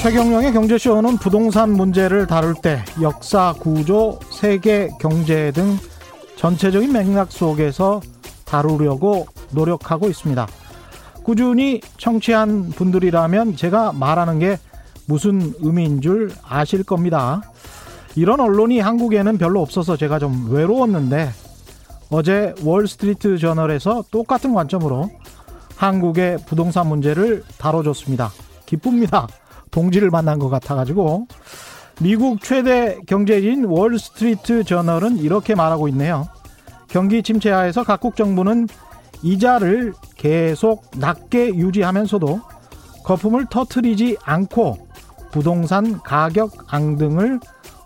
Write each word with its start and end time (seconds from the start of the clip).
최경영의 0.00 0.54
경제쇼는 0.54 1.18
부동산 1.18 1.70
문제를 1.72 2.26
다룰 2.26 2.54
때 2.54 2.82
역사, 3.02 3.52
구조, 3.60 4.18
세계 4.30 4.88
경제 4.98 5.52
등 5.52 5.76
전체적인 6.36 6.90
맥락 6.90 7.30
속에서 7.30 8.00
다루려고 8.46 9.26
노력하고 9.50 10.08
있습니다. 10.08 10.48
꾸준히 11.22 11.82
청취한 11.98 12.70
분들이라면 12.70 13.56
제가 13.56 13.92
말하는 13.92 14.38
게 14.38 14.58
무슨 15.10 15.52
의미인 15.58 16.00
줄 16.00 16.30
아실 16.48 16.84
겁니다. 16.84 17.42
이런 18.14 18.38
언론이 18.38 18.78
한국에는 18.78 19.38
별로 19.38 19.60
없어서 19.60 19.96
제가 19.96 20.20
좀 20.20 20.52
외로웠는데 20.52 21.30
어제 22.10 22.54
월스트리트 22.62 23.38
저널에서 23.38 24.04
똑같은 24.12 24.54
관점으로 24.54 25.10
한국의 25.74 26.38
부동산 26.46 26.86
문제를 26.86 27.42
다뤄줬습니다. 27.58 28.30
기쁩니다. 28.66 29.26
동지를 29.72 30.10
만난 30.10 30.38
것 30.38 30.48
같아가지고 30.48 31.26
미국 32.00 32.40
최대 32.40 32.96
경제지인 33.06 33.64
월스트리트 33.64 34.62
저널은 34.62 35.18
이렇게 35.18 35.56
말하고 35.56 35.88
있네요. 35.88 36.28
경기 36.86 37.24
침체하에서 37.24 37.82
각국 37.82 38.14
정부는 38.14 38.68
이자를 39.22 39.92
계속 40.16 40.84
낮게 40.96 41.56
유지하면서도 41.56 42.40
거품을 43.04 43.46
터트리지 43.50 44.18
않고 44.22 44.89
부동산 45.30 46.00
가격 46.00 46.52
앙등을 46.72 47.40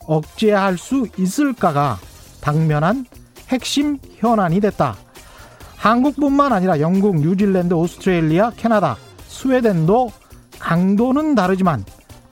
억제할 0.06 0.78
수 0.78 1.06
있을까가 1.16 1.98
당면한 2.40 3.06
핵심 3.48 3.98
현안이 4.16 4.60
됐다. 4.60 4.96
한국뿐만 5.76 6.52
아니라 6.52 6.80
영국, 6.80 7.20
뉴질랜드, 7.20 7.74
오스트레일리아, 7.74 8.50
캐나다, 8.56 8.96
스웨덴도 9.28 10.10
강도는 10.58 11.34
다르지만 11.34 11.84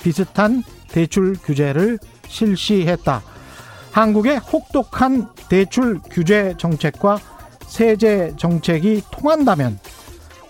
비슷한 0.02 0.62
대출 0.88 1.34
규제를 1.34 1.98
실시했다. 2.28 3.22
한국의 3.90 4.38
혹독한 4.38 5.28
대출 5.50 6.00
규제 6.10 6.54
정책과 6.56 7.18
세제 7.66 8.32
정책이 8.38 9.02
통한다면 9.10 9.78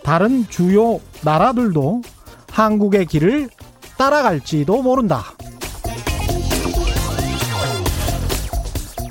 다른 0.04 0.46
주요 0.48 1.00
나라들도 1.24 2.02
한국의 2.50 3.06
길을 3.06 3.48
따라갈지도 4.02 4.82
모른다. 4.82 5.22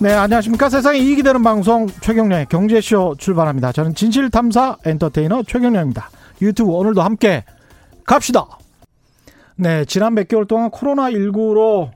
네, 0.02 0.12
안녕하십니까. 0.12 0.68
세상에 0.68 1.00
이익이 1.00 1.24
되는 1.24 1.44
방송 1.44 1.88
최경련의 1.88 2.48
경제쇼 2.48 3.16
출발합니다. 3.18 3.72
저는 3.72 3.96
진실탐사 3.96 4.80
엔터테이너 4.84 5.44
최경련입니다. 5.44 6.10
유튜브 6.42 6.74
오늘도 6.74 7.02
함께 7.02 7.46
갑시다. 8.06 8.46
네, 9.56 9.86
지난 9.86 10.14
몇 10.14 10.28
개월 10.28 10.46
동안 10.46 10.70
코로나19로 10.72 11.92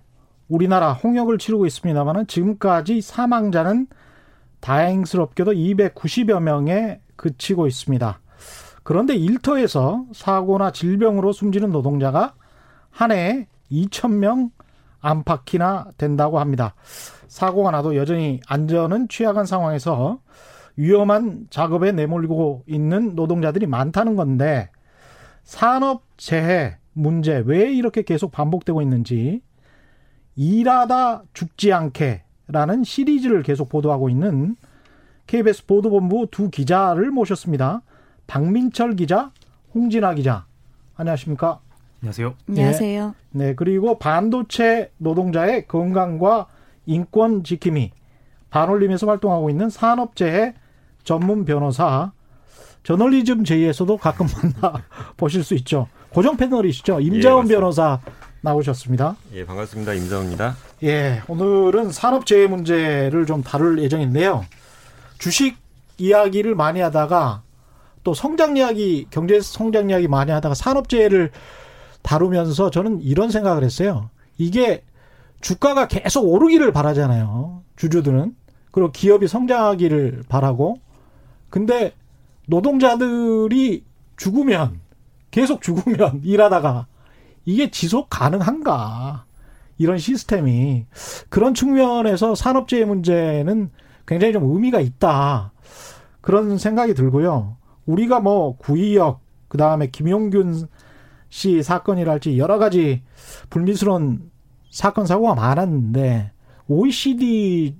우리나라 0.48 0.94
홍역을 0.94 1.38
치르고 1.38 1.66
있습니다만 1.66 2.28
지금까지 2.28 3.02
사망자는 3.02 3.88
다행스럽게도 4.62 5.52
290여 5.52 6.40
명에 6.40 7.02
그치고 7.18 7.68
있습니다. 7.68 8.20
그런데 8.84 9.16
일터에서 9.16 10.06
사고나 10.14 10.72
질병으로 10.72 11.34
숨지는 11.34 11.72
노동자가 11.72 12.36
한 12.96 13.12
해에 13.12 13.48
2천명 13.70 14.52
안팎이나 15.02 15.92
된다고 15.98 16.40
합니다. 16.40 16.76
사고가 17.28 17.72
나도 17.72 17.98
여전히 17.98 18.40
안전은 18.48 19.10
취약한 19.10 19.46
상황에서 19.46 20.20
위험한 20.78 21.48
작업에 21.50 21.92
내몰리고 21.92 22.64
있는 22.68 23.16
노동자들이 23.16 23.68
많다는 23.68 24.16
건데 24.16 24.70
산업 25.44 26.04
재해 26.16 26.78
문제 26.94 27.44
왜 27.46 27.70
이렇게 27.74 28.02
계속 28.02 28.32
반복되고 28.32 28.82
있는지 28.82 29.42
일하다 30.38 31.24
죽지 31.34 31.74
않게라는 31.74 32.86
시리즈를 32.86 33.44
계속 33.44 33.68
보도하고 33.68 34.08
있는 34.08 34.56
KBS 35.28 35.66
보도본부 35.66 36.28
두 36.32 36.50
기자를 36.50 37.12
모셨습니다. 37.12 37.82
박민철 38.28 38.96
기자, 38.96 39.32
홍진아 39.74 40.14
기자. 40.14 40.46
안녕하십니까? 40.96 41.65
안녕하세요. 42.02 42.36
안녕하세요. 42.50 43.16
네, 43.32 43.56
그리고 43.56 43.98
반도체 43.98 44.92
노동자의 44.98 45.68
건강과 45.68 46.48
인권 46.86 47.44
지킴이 47.44 47.92
반올림에서 48.50 49.08
활동하고 49.08 49.50
있는 49.50 49.70
산업재해 49.70 50.54
전문 51.04 51.46
변호사 51.46 52.12
저널리즘 52.84 53.44
제이에서도 53.44 53.98
가끔 53.98 54.28
만나 54.62 54.84
보실 55.18 55.44
수 55.44 55.56
있죠. 55.56 55.88
고정 56.10 56.38
패널이시죠. 56.38 57.00
임자원 57.00 57.50
예, 57.50 57.56
변호사 57.56 58.00
나오셨습니다. 58.42 59.16
예, 59.34 59.46
반갑습니다. 59.46 59.94
임자원입니다. 59.94 60.56
예, 60.84 61.22
오늘은 61.28 61.92
산업재해 61.92 62.48
문제를 62.48 63.26
좀 63.26 63.42
다룰 63.42 63.80
예정인데요. 63.82 64.46
주식 65.18 65.58
이야기를 65.98 66.54
많이 66.54 66.80
하다가 66.82 67.42
또 68.04 68.14
성장 68.14 68.56
이야기, 68.56 69.08
경제 69.10 69.42
성장 69.42 69.90
이야기 69.90 70.08
많이 70.08 70.32
하다가 70.32 70.54
산업재해를 70.54 71.32
다루면서 72.06 72.70
저는 72.70 73.02
이런 73.02 73.32
생각을 73.32 73.64
했어요. 73.64 74.12
이게 74.38 74.84
주가가 75.42 75.88
계속 75.88 76.22
오르기를 76.22 76.72
바라잖아요. 76.72 77.64
주주들은. 77.78 78.36
그리고 78.72 78.92
기업이 78.92 79.28
성장하기를 79.28 80.24
바라고. 80.30 80.78
근데 81.50 81.94
노동자들이 82.48 83.84
죽으면 84.18 84.82
계속 85.32 85.64
죽으면 85.64 86.22
일하다가 86.24 86.86
이게 87.44 87.72
지속 87.72 88.08
가능한가? 88.10 89.26
이런 89.80 89.98
시스템이 89.98 90.86
그런 91.30 91.56
측면에서 91.56 92.36
산업재해 92.36 92.86
문제는 92.86 93.72
굉장히 94.06 94.32
좀 94.32 94.44
의미가 94.54 94.80
있다. 94.80 95.54
그런 96.22 96.60
생각이 96.60 96.94
들고요. 96.94 97.58
우리가 97.88 98.20
뭐 98.20 98.58
구의역 98.58 99.22
그 99.48 99.58
다음에 99.58 99.88
김용균 99.88 100.68
씨 101.36 101.62
사건이랄지 101.64 102.38
여러 102.38 102.58
가지 102.58 103.04
불미스러운 103.50 104.32
사건 104.72 105.06
사고가 105.06 105.36
많았는데 105.36 106.32
OECD 106.70 107.76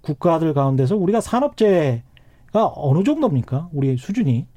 국가들 0.00 0.54
가운데서 0.54 0.96
우리가 0.96 1.20
산업재해가 1.20 2.72
어느 2.74 3.04
정도입니까? 3.04 3.68
우리 3.72 3.96
수준이? 3.96 4.48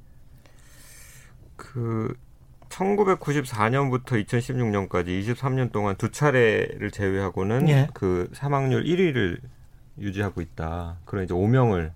그 1.55 2.15
1994년부터 2.69 4.25
2016년까지 4.25 5.21
23년 5.21 5.71
동안 5.71 5.95
두 5.95 6.09
차례를 6.09 6.89
제외하고는 6.89 7.69
예. 7.69 7.87
그 7.93 8.31
사망률 8.33 8.83
1위를 8.85 9.41
유지하고 9.99 10.41
있다. 10.41 10.97
그런 11.05 11.25
이제 11.25 11.35
오명을 11.35 11.93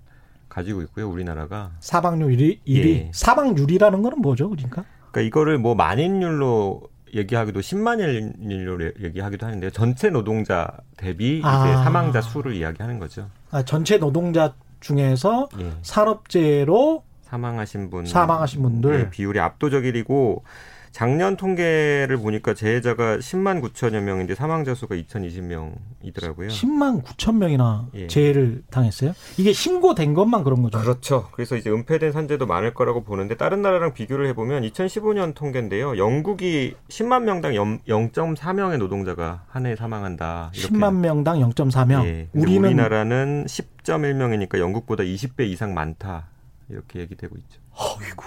가지고 0.49 0.83
있고요, 0.83 1.09
우리나라가. 1.09 1.71
사망률 1.79 2.37
1위? 2.37 2.59
1위? 2.67 2.85
예. 2.85 3.11
사망률이라는 3.11 4.03
거는 4.03 4.19
뭐죠, 4.21 4.51
그러니까? 4.51 4.85
그러니까 5.11 5.21
이거를 5.21 5.57
뭐 5.57 5.75
만인율로 5.75 6.81
얘기하기도 7.13 7.59
10만일로 7.59 9.03
얘기하기도 9.03 9.45
하는데요. 9.45 9.71
전체 9.71 10.09
노동자 10.09 10.69
대비 10.97 11.41
아. 11.43 11.65
이제 11.65 11.73
사망자 11.75 12.21
수를 12.21 12.53
이야기하는 12.53 12.99
거죠. 12.99 13.29
아, 13.51 13.63
전체 13.63 13.97
노동자 13.97 14.53
중에서 14.79 15.49
예. 15.59 15.71
산업재해로 15.81 17.03
사망하신 17.23 17.89
분 17.89 18.05
사망하신 18.05 18.61
분들 18.61 18.97
네, 18.97 19.09
비율이 19.09 19.39
압도적이고 19.39 20.43
작년 20.91 21.37
통계를 21.37 22.17
보니까 22.17 22.53
재해자가 22.53 23.17
10만 23.17 23.61
9천여 23.61 24.01
명인데 24.01 24.35
사망자 24.35 24.73
수가 24.73 24.95
2,020명이더라고요. 24.95 26.47
10만 26.47 27.03
9천 27.03 27.37
명이나 27.37 27.87
예. 27.93 28.07
재해를 28.07 28.63
당했어요? 28.71 29.13
이게 29.37 29.53
신고된 29.53 30.13
것만 30.13 30.43
그런 30.43 30.61
거죠? 30.63 30.79
그렇죠. 30.79 31.29
그래서 31.33 31.55
이제 31.55 31.69
은폐된 31.69 32.11
산재도 32.11 32.45
많을 32.47 32.73
거라고 32.73 33.03
보는데 33.03 33.35
다른 33.37 33.61
나라랑 33.61 33.93
비교를 33.93 34.27
해보면 34.29 34.63
2015년 34.63 35.35
통계인데요. 35.35 35.97
영국이 35.97 36.75
10만 36.89 37.23
명당 37.23 37.53
0.4명의 37.53 38.77
노동자가 38.77 39.43
한 39.47 39.65
해 39.67 39.75
사망한다. 39.75 40.51
이렇게. 40.53 40.73
10만 40.73 40.95
명당 40.99 41.39
0.4명. 41.39 42.05
예. 42.05 42.29
우리는 42.33 42.63
우리나라는 42.69 43.45
10.1명이니까 43.47 44.59
영국보다 44.59 45.03
20배 45.03 45.41
이상 45.47 45.73
많다. 45.73 46.29
이렇게 46.69 46.99
얘기되고 46.99 47.35
있죠. 47.37 47.59
어이구. 47.73 48.25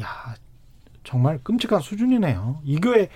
야, 0.00 0.34
정말 1.06 1.38
끔찍한 1.42 1.80
수준이네요. 1.80 2.60
이거에 2.64 3.08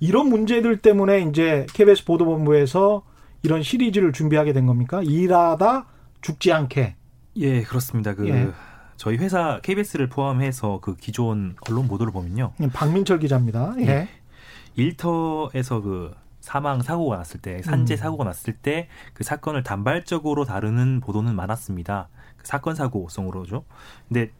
이런 0.00 0.28
문제들 0.28 0.78
때문에 0.78 1.20
이제 1.22 1.66
KBS 1.72 2.04
보도본부에서 2.04 3.04
이런 3.44 3.62
시리즈를 3.62 4.12
준비하게 4.12 4.52
된 4.52 4.66
겁니까? 4.66 5.00
일하다 5.02 5.86
죽지 6.20 6.52
않게. 6.52 6.96
예, 7.36 7.62
그렇습니다. 7.62 8.14
그 8.14 8.28
예. 8.28 8.48
저희 8.96 9.16
회사 9.18 9.60
KBS를 9.62 10.08
포함해서 10.08 10.80
그 10.82 10.96
기존 10.96 11.54
언론 11.68 11.86
보도를 11.86 12.12
보면요. 12.12 12.52
예, 12.60 12.68
박민철 12.68 13.20
기자입니다. 13.20 13.74
예. 13.78 13.86
예. 13.86 14.08
일터에서 14.74 15.80
그 15.80 16.12
사망 16.40 16.82
사고가 16.82 17.16
났을 17.18 17.40
때 17.40 17.62
산재 17.62 17.94
음. 17.94 17.96
사고가 17.96 18.24
났을 18.24 18.54
때 18.54 18.88
그 19.14 19.22
사건을 19.22 19.62
단발적으로 19.62 20.44
다루는 20.44 21.00
보도는 21.00 21.34
많았습니다. 21.36 22.08
그 22.36 22.46
사건 22.46 22.74
사고성으로죠. 22.74 23.64
근데 24.08 24.30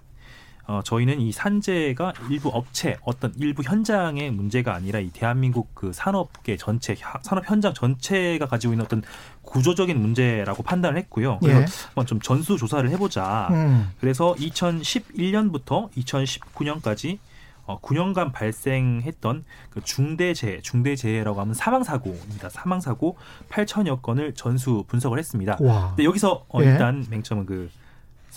어, 0.68 0.82
저희는 0.84 1.18
이 1.22 1.32
산재가 1.32 2.12
일부 2.28 2.50
업체 2.50 2.98
어떤 3.02 3.32
일부 3.38 3.62
현장의 3.62 4.30
문제가 4.30 4.74
아니라 4.74 4.98
이 5.00 5.08
대한민국 5.08 5.74
그 5.74 5.94
산업계 5.94 6.58
전체 6.58 6.94
하- 7.00 7.18
산업 7.22 7.48
현장 7.48 7.72
전체가 7.72 8.46
가지고 8.46 8.74
있는 8.74 8.84
어떤 8.84 9.02
구조적인 9.40 9.98
문제라고 9.98 10.62
판단을 10.62 10.98
했고요. 10.98 11.38
그래서 11.40 11.60
예. 11.62 11.64
한번 11.86 12.04
좀 12.04 12.20
전수 12.20 12.58
조사를 12.58 12.88
해보자. 12.90 13.48
음. 13.50 13.90
그래서 13.98 14.34
2011년부터 14.38 15.90
2019년까지 15.92 17.16
어, 17.64 17.80
9년간 17.80 18.32
발생했던 18.34 19.44
그 19.70 19.80
중대재해, 19.82 20.60
중대재해라고 20.60 21.40
하면 21.40 21.54
사망사고입니다. 21.54 22.50
사망사고 22.50 23.16
8천여 23.48 24.02
건을 24.02 24.34
전수 24.34 24.84
분석을 24.88 25.18
했습니다. 25.18 25.56
와. 25.60 25.88
근데 25.88 26.04
여기서 26.04 26.44
어, 26.48 26.60
예. 26.62 26.66
일단 26.66 27.06
맹점은 27.08 27.46
그 27.46 27.70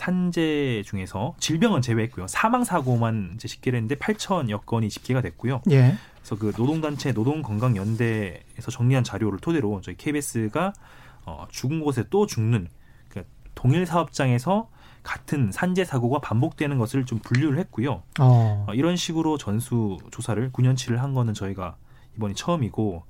산재 0.02 0.82
중에서 0.84 1.36
질병은 1.38 1.82
제외했고요. 1.84 2.26
사망 2.26 2.64
사고만 2.64 3.34
이제 3.36 3.48
집계를 3.48 3.78
했는데 3.78 3.96
8천여 3.96 4.66
건이 4.66 4.90
집계가 4.90 5.22
됐고요. 5.22 5.62
예. 5.70 5.96
그래서 6.16 6.36
그 6.38 6.52
노동단체 6.58 7.12
노동건강연대에서 7.12 8.72
정리한 8.72 9.04
자료를 9.04 9.38
토대로 9.40 9.80
저희 9.82 9.96
KBS가 9.96 10.74
어, 11.26 11.46
죽은 11.52 11.82
곳에 11.82 12.06
또 12.10 12.26
죽는 12.26 12.68
그 13.10 13.24
동일 13.54 13.86
사업장에서 13.86 14.70
같은 15.04 15.52
산재 15.52 15.86
사고가 15.86 16.20
반복되는 16.20 16.80
것을 16.80 17.06
좀 17.06 17.20
분류를 17.20 17.60
했고요. 17.60 18.02
어. 18.20 18.66
어, 18.68 18.74
이런 18.74 18.96
식으로 18.96 19.38
전수 19.38 20.00
조사를 20.10 20.52
9년치를 20.52 20.96
한 20.98 21.14
거는 21.14 21.36
저희가 21.36 21.76
이번이 22.18 22.36
처음이고 22.36 23.04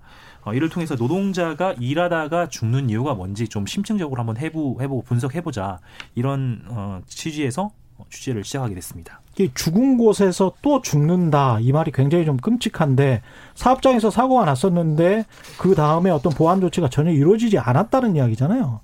어, 0.44 0.54
이를 0.54 0.70
통해서 0.70 0.96
노동자가 0.96 1.74
일하다가 1.74 2.50
죽는 2.50 2.90
이유가 2.90 3.14
뭔지 3.14 3.48
좀 3.48 3.66
심층적으로 3.66 4.20
한번 4.20 4.38
해보, 4.38 4.78
해보고 4.82 5.04
분석해보자 5.04 5.80
이런 6.16 6.64
어, 6.68 7.02
취지에서 7.06 7.72
어, 7.98 8.06
취재를 8.10 8.44
시작하게 8.44 8.76
됐습니다. 8.76 9.22
이 9.40 9.50
죽은 9.54 9.98
곳에서 9.98 10.54
또 10.62 10.82
죽는다 10.82 11.60
이 11.62 11.72
말이 11.72 11.92
굉장히 11.92 12.26
좀 12.26 12.38
끔찍한데 12.38 13.22
사업장에서 13.56 14.10
사고가 14.10 14.46
났었는데 14.46 15.26
그 15.58 15.76
다음에 15.76 16.10
어떤 16.10 16.34
보안 16.34 16.60
조치가 16.60 16.90
전혀 16.90 17.12
이루어지지 17.12 17.58
않았다는 17.58 18.16
이야기잖아요. 18.16 18.82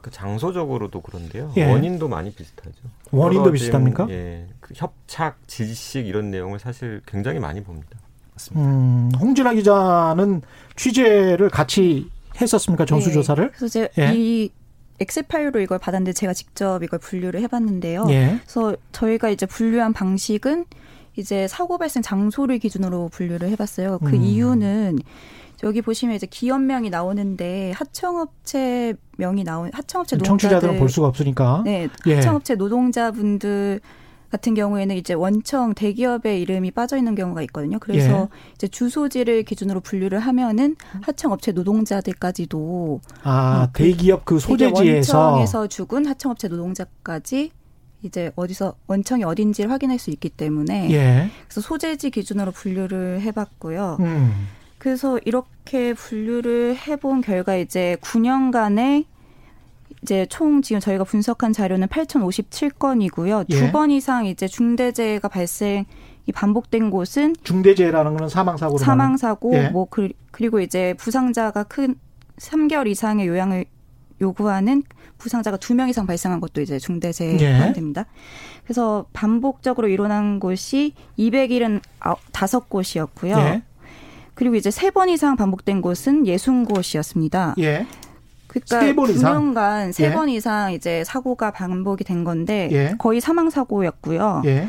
그 0.00 0.10
장소적으로도 0.10 1.00
그런데요. 1.00 1.52
예. 1.56 1.64
원인도 1.64 2.08
많이 2.08 2.30
비슷하죠. 2.30 2.76
원인도 3.10 3.52
비슷합니까? 3.52 4.04
지금, 4.06 4.14
예, 4.14 4.46
그 4.60 4.74
협착, 4.76 5.38
질식 5.48 6.06
이런 6.06 6.30
내용을 6.30 6.58
사실 6.58 7.00
굉장히 7.06 7.38
많이 7.38 7.62
봅니다. 7.62 7.98
맞습니다. 8.34 8.66
음, 8.66 9.10
홍진아 9.20 9.54
기자는 9.54 10.42
취재를 10.76 11.48
같이 11.50 12.10
했었습니까 12.40 12.84
전수조사를? 12.84 13.52
그래서 13.52 13.68
제가 13.68 13.88
예. 13.98 14.12
이 14.14 14.50
엑셀 15.00 15.24
파일로 15.24 15.60
이걸 15.60 15.78
받았는데 15.78 16.12
제가 16.12 16.32
직접 16.32 16.82
이걸 16.82 16.98
분류를 16.98 17.40
해봤는데요. 17.42 18.06
예. 18.10 18.40
그래서 18.42 18.76
저희가 18.92 19.28
이제 19.28 19.46
분류한 19.46 19.92
방식은 19.92 20.64
이제 21.16 21.46
사고 21.46 21.78
발생 21.78 22.02
장소를 22.02 22.58
기준으로 22.58 23.08
분류를 23.12 23.48
해봤어요. 23.50 23.98
그 24.00 24.16
음. 24.16 24.22
이유는 24.22 24.98
여기 25.62 25.80
보시면 25.80 26.16
이제 26.16 26.26
기업명이 26.26 26.90
나오는데 26.90 27.72
하청업체 27.72 28.94
명이 29.16 29.44
나온 29.44 29.70
하청업체 29.72 30.16
노동자들 30.16 30.50
청취자들은 30.50 30.78
볼 30.80 30.88
수가 30.88 31.06
없으니까. 31.06 31.62
네, 31.64 31.88
예. 32.06 32.16
하청업체 32.16 32.56
노동자분들 32.56 33.80
같은 34.34 34.54
경우에는 34.54 34.96
이제 34.96 35.14
원청 35.14 35.74
대기업의 35.74 36.42
이름이 36.42 36.72
빠져 36.72 36.96
있는 36.96 37.14
경우가 37.14 37.40
있거든요. 37.42 37.78
그래서 37.78 38.22
예. 38.22 38.52
이제 38.56 38.66
주소지를 38.66 39.44
기준으로 39.44 39.78
분류를 39.78 40.18
하면은 40.18 40.74
하청업체 41.02 41.52
노동자들까지도 41.52 43.00
아 43.22 43.62
어, 43.62 43.70
그 43.72 43.84
대기업 43.84 44.24
그 44.24 44.40
소재지에서 44.40 45.18
원청에서 45.18 45.66
죽은 45.68 46.06
하청업체 46.06 46.48
노동자까지 46.48 47.52
이제 48.02 48.32
어디서 48.34 48.74
원청이 48.88 49.22
어딘지를 49.22 49.70
확인할 49.70 50.00
수 50.00 50.10
있기 50.10 50.30
때문에 50.30 50.90
예. 50.90 51.30
그래서 51.46 51.60
소재지 51.60 52.10
기준으로 52.10 52.50
분류를 52.50 53.20
해봤고요. 53.20 53.98
음. 54.00 54.48
그래서 54.78 55.20
이렇게 55.24 55.94
분류를 55.94 56.76
해본 56.76 57.20
결과 57.20 57.54
이제 57.54 57.96
9년간의 58.00 59.04
이제 60.04 60.26
총 60.26 60.60
지금 60.60 60.80
저희가 60.80 61.04
분석한 61.04 61.54
자료는 61.54 61.88
8,057건이고요. 61.88 63.46
예. 63.48 63.56
두번 63.56 63.90
이상 63.90 64.26
이제 64.26 64.46
중대재해가 64.46 65.28
발생 65.28 65.86
이 66.26 66.32
반복된 66.32 66.90
곳은 66.90 67.34
중대재해라는 67.42 68.12
거는 68.12 68.28
사망 68.28 68.58
사고로 68.58 68.76
사망 68.78 69.16
사고 69.16 69.54
예. 69.54 69.70
뭐 69.70 69.86
그, 69.88 70.10
그리고 70.30 70.60
이제 70.60 70.92
부상자가 70.98 71.62
큰 71.64 71.94
3개월 72.36 72.86
이상의 72.86 73.26
요양을 73.28 73.64
요구하는 74.20 74.82
부상자가 75.16 75.56
두 75.56 75.72
명 75.74 75.88
이상 75.88 76.06
발생한 76.06 76.38
것도 76.40 76.60
이제 76.60 76.78
중대재해에 76.78 77.38
예. 77.40 77.54
해당됩니다. 77.54 78.04
그래서 78.64 79.06
반복적으로 79.14 79.88
일어난 79.88 80.38
곳이 80.38 80.92
275곳이었고요. 81.18 83.38
예. 83.38 83.62
그리고 84.34 84.56
이제 84.56 84.70
세 84.70 84.90
번 84.90 85.08
이상 85.08 85.36
반복된 85.36 85.80
곳은 85.80 86.24
60곳이었습니다. 86.24 87.54
예. 87.60 87.86
그러니까 88.60 88.80
세번 88.80 89.10
이상? 89.10 89.54
9년간 89.54 89.92
세 89.92 90.06
예. 90.06 90.12
번 90.12 90.28
이상 90.28 90.72
이제 90.72 91.02
사고가 91.04 91.50
반복이 91.50 92.04
된 92.04 92.24
건데 92.24 92.68
예. 92.72 92.94
거의 92.98 93.20
사망 93.20 93.50
사고였고요. 93.50 94.42
예. 94.46 94.68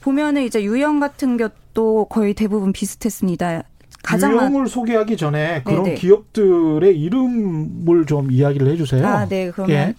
보면은 0.00 0.42
이제 0.42 0.62
유형 0.64 0.98
같은 0.98 1.36
것도 1.36 2.06
거의 2.06 2.34
대부분 2.34 2.72
비슷했습니다. 2.72 3.62
가장 4.02 4.34
많 4.34 4.50
유형을 4.50 4.66
소개하기 4.68 5.16
전에 5.16 5.62
그런 5.64 5.84
네네. 5.84 5.96
기업들의 5.96 6.98
이름을 6.98 8.06
좀 8.06 8.30
이야기를 8.30 8.68
해주세요. 8.72 9.06
아, 9.06 9.26
네. 9.26 9.50
그러면 9.50 9.76
예. 9.76 9.94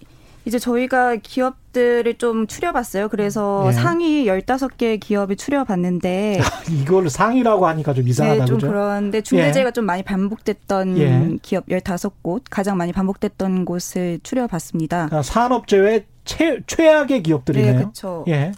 이제 0.46 0.58
저희가 0.58 1.18
기업 1.18 1.56
들을 1.72 2.14
좀 2.18 2.48
추려봤어요. 2.48 3.10
그래서 3.10 3.66
예. 3.68 3.72
상위 3.72 4.26
15개 4.26 5.00
기업을 5.00 5.36
추려봤는데 5.36 6.40
이걸 6.70 7.10
상이라고 7.10 7.68
하니까 7.68 7.94
좀 7.94 8.08
이상하다 8.08 8.40
네, 8.40 8.46
좀 8.46 8.58
그죠? 8.58 8.68
그런데 8.68 9.22
중대재해가 9.22 9.72
좀 9.72 9.86
많이 9.86 10.04
반복됐던 10.04 10.98
예. 10.98 11.38
기업 11.42 11.66
15곳, 11.68 12.44
가장 12.50 12.78
많이 12.78 12.92
반복됐던 12.92 13.66
곳을 13.66 14.20
추려봤습니다. 14.24 15.08
그러니까 15.08 15.24
산업재해 15.24 16.06
최, 16.26 16.60
최악의 16.68 17.24
기업들이네요. 17.24 17.72
네, 17.74 17.78
그렇죠. 17.80 18.26
예. 18.28 18.52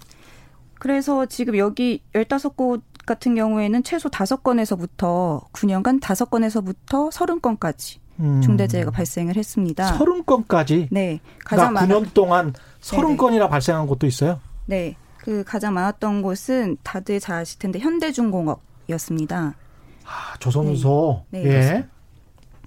그래서 0.80 1.26
지금 1.26 1.58
여기 1.58 2.02
15곳 2.14 2.82
같은 3.06 3.36
경우에는 3.36 3.84
최소 3.84 4.10
5건에서부터 4.10 5.52
9년간 5.52 6.02
5건에서부터 6.02 7.12
30건까지 7.12 8.00
음. 8.20 8.42
중대재해가 8.42 8.92
발생을 8.92 9.36
했습니다. 9.36 9.94
서른 9.94 10.26
건까지. 10.26 10.88
네. 10.92 11.20
가장 11.44 11.74
많은 11.74 11.96
9년 11.96 12.14
동안 12.14 12.54
서른. 12.84 13.18
건이나 13.18 13.48
발생한 13.48 13.88
곳도 13.88 14.06
있어요. 14.08 14.40
네. 14.66 14.96
그 15.18 15.44
가장 15.46 15.74
많았던 15.74 16.22
곳은 16.22 16.78
다들 16.84 17.20
잘 17.20 17.38
아실 17.40 17.58
텐데 17.60 17.80
현대중공업이었습니다. 17.80 19.56
아, 20.06 20.38
조선소. 20.40 21.24
네. 21.30 21.40
네, 21.40 21.46
예. 21.46 21.50
그렇습니다. 21.50 21.88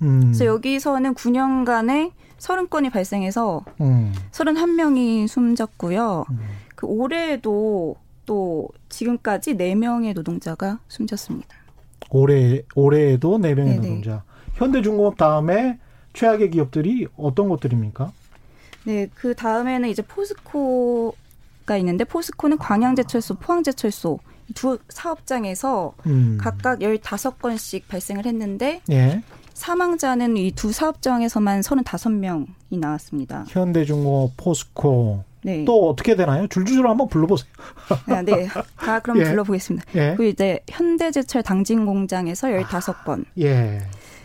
음. 0.03 0.21
그래서 0.21 0.47
여기서는 0.47 1.15
9년간에 1.15 2.13
30건이 2.39 2.91
발생해서 2.91 3.65
음. 3.81 4.13
31명이 4.33 5.29
숨졌고요. 5.29 6.25
음. 6.31 6.39
그 6.75 6.87
올해에도 6.87 7.97
또 8.25 8.69
지금까지 8.89 9.55
4명의 9.55 10.15
노동자가 10.15 10.81
숨졌습니다. 10.89 11.49
올해 12.11 12.63
올해에도 12.75 13.39
네 13.39 13.55
명의 13.55 13.75
네네. 13.75 13.89
노동자. 13.89 14.23
현대중공업 14.55 15.17
다음에 15.17 15.79
최악의 16.13 16.51
기업들이 16.51 17.07
어떤 17.17 17.49
것들입니까? 17.49 18.13
네, 18.87 19.09
그 19.15 19.35
다음에는 19.35 19.89
이제 19.89 20.01
포스코가 20.03 21.77
있는데 21.79 22.05
포스코는 22.05 22.59
광양제철소, 22.59 23.35
포항제철소 23.35 24.19
이두 24.51 24.79
사업장에서 24.89 25.93
음. 26.07 26.39
각각 26.41 26.79
15건씩 26.79 27.83
발생을 27.89 28.27
했는데 28.27 28.81
예. 28.91 29.23
사망자는 29.55 30.37
이 30.37 30.53
두 30.53 30.71
사업장에서만 30.71 31.63
35명이 31.63 32.47
나왔습니다. 32.79 33.45
현대중공업, 33.49 34.33
포스코 34.37 35.25
네. 35.43 35.65
또 35.65 35.89
어떻게 35.91 36.15
되나요? 36.15 36.47
줄줄줄 36.47 36.87
한번 36.89 37.09
불러보세요. 37.09 37.51
아, 38.09 38.23
네. 38.23 38.49
다 38.77 39.01
그럼 39.01 39.19
예. 39.21 39.25
불러보겠습니다. 39.25 39.85
예. 39.95 40.15
그리고 40.17 40.25
이제 40.25 40.61
현대제철 40.69 41.43
당진 41.43 41.87
공장에서 41.87 42.49
15건. 42.49 43.25
예. 43.41 43.81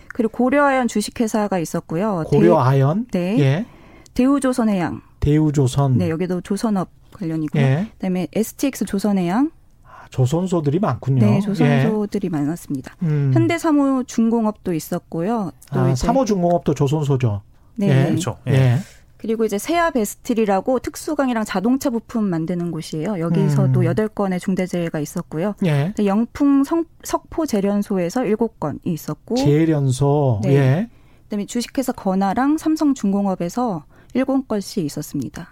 그리고 0.10 0.32
고려아연 0.38 0.88
주식회사가 0.88 1.58
있었고요. 1.60 2.26
고려아연. 2.28 3.08
대, 3.12 3.36
네. 3.36 3.40
예. 3.40 3.66
대우조선해양. 4.14 5.02
대우조선. 5.20 5.98
네, 5.98 6.10
여기도 6.10 6.42
조선업 6.42 6.90
관련이고요. 7.14 7.62
예. 7.62 7.88
그다음에 7.94 8.28
STX 8.34 8.86
조선해양. 8.86 9.52
아, 9.84 10.06
조선소들이 10.10 10.80
많군요. 10.80 11.26
네, 11.26 11.36
예. 11.38 11.42
조선소들이 11.42 12.30
많았습니다. 12.30 12.96
음. 13.04 13.32
현대사무 13.34 14.04
중공업도 14.06 14.74
있었고요. 14.74 15.52
또 15.74 15.80
아, 15.80 15.90
이제 15.90 16.08
사모 16.08 16.26
중공업도 16.26 16.74
조선소죠. 16.74 17.42
네. 17.76 17.88
예. 17.88 18.06
그렇죠. 18.06 18.38
예. 18.48 18.54
예. 18.54 18.78
그리고 19.18 19.46
이제 19.46 19.60
세아 19.60 19.92
베스틸이라고 19.92 20.80
특수강이랑 20.80 21.46
자동차 21.46 21.92
부품 21.92 22.24
만드는 22.24 22.72
곳이에요. 22.72 23.20
여기서도 23.20 23.82
음. 23.82 23.86
여덟 23.86 24.08
건의 24.08 24.40
중대재해가 24.40 25.00
있었고요. 25.00 25.54
예. 25.64 25.94
영풍 26.04 26.64
성, 26.64 26.86
석포 27.04 27.46
재련소에서 27.46 28.26
일곱 28.26 28.60
건이 28.60 28.80
있었고 28.84 29.36
재련소. 29.36 30.42
네. 30.44 30.54
예. 30.56 30.90
그다음에 31.26 31.46
주식회사 31.46 31.92
건아랑 31.92 32.58
삼성중공업에서 32.58 33.84
일곱 34.14 34.48
건씩 34.48 34.86
있었습니다. 34.86 35.48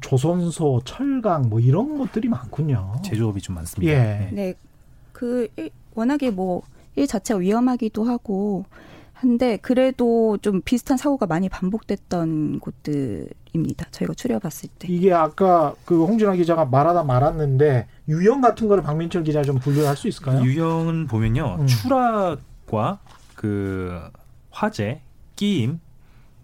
조선소, 0.00 0.80
철강 0.84 1.48
뭐 1.50 1.60
이런 1.60 1.98
것들이 1.98 2.28
많군요. 2.28 2.96
제조업이 3.04 3.40
좀 3.40 3.54
많습니다. 3.56 3.92
예. 3.92 3.98
네. 3.98 4.30
네, 4.32 4.54
그 5.12 5.48
일- 5.56 5.70
워낙에 5.94 6.30
뭐 6.30 6.62
일 6.96 7.08
자체가 7.08 7.38
위험하기도 7.40 8.04
하고 8.04 8.64
한데 9.14 9.56
그래도 9.56 10.38
좀 10.38 10.60
비슷한 10.64 10.96
사고가 10.96 11.26
많이 11.26 11.48
반복됐던 11.48 12.60
곳들입니다. 12.60 13.86
저희가 13.90 14.14
추려봤을 14.14 14.68
때. 14.78 14.86
이게 14.88 15.12
아까 15.12 15.74
그 15.84 16.04
홍진아 16.04 16.34
기자가 16.34 16.64
말하다 16.66 17.02
말았는데 17.02 17.88
유형 18.08 18.40
같은 18.40 18.68
거를 18.68 18.84
박민철 18.84 19.24
기자 19.24 19.42
좀 19.42 19.58
분류할 19.58 19.96
수 19.96 20.06
있을까요? 20.06 20.42
유형은 20.44 21.08
보면요 21.08 21.56
음. 21.62 21.66
추락과 21.66 23.00
그 23.34 24.00
화재, 24.50 25.00
끼임, 25.34 25.80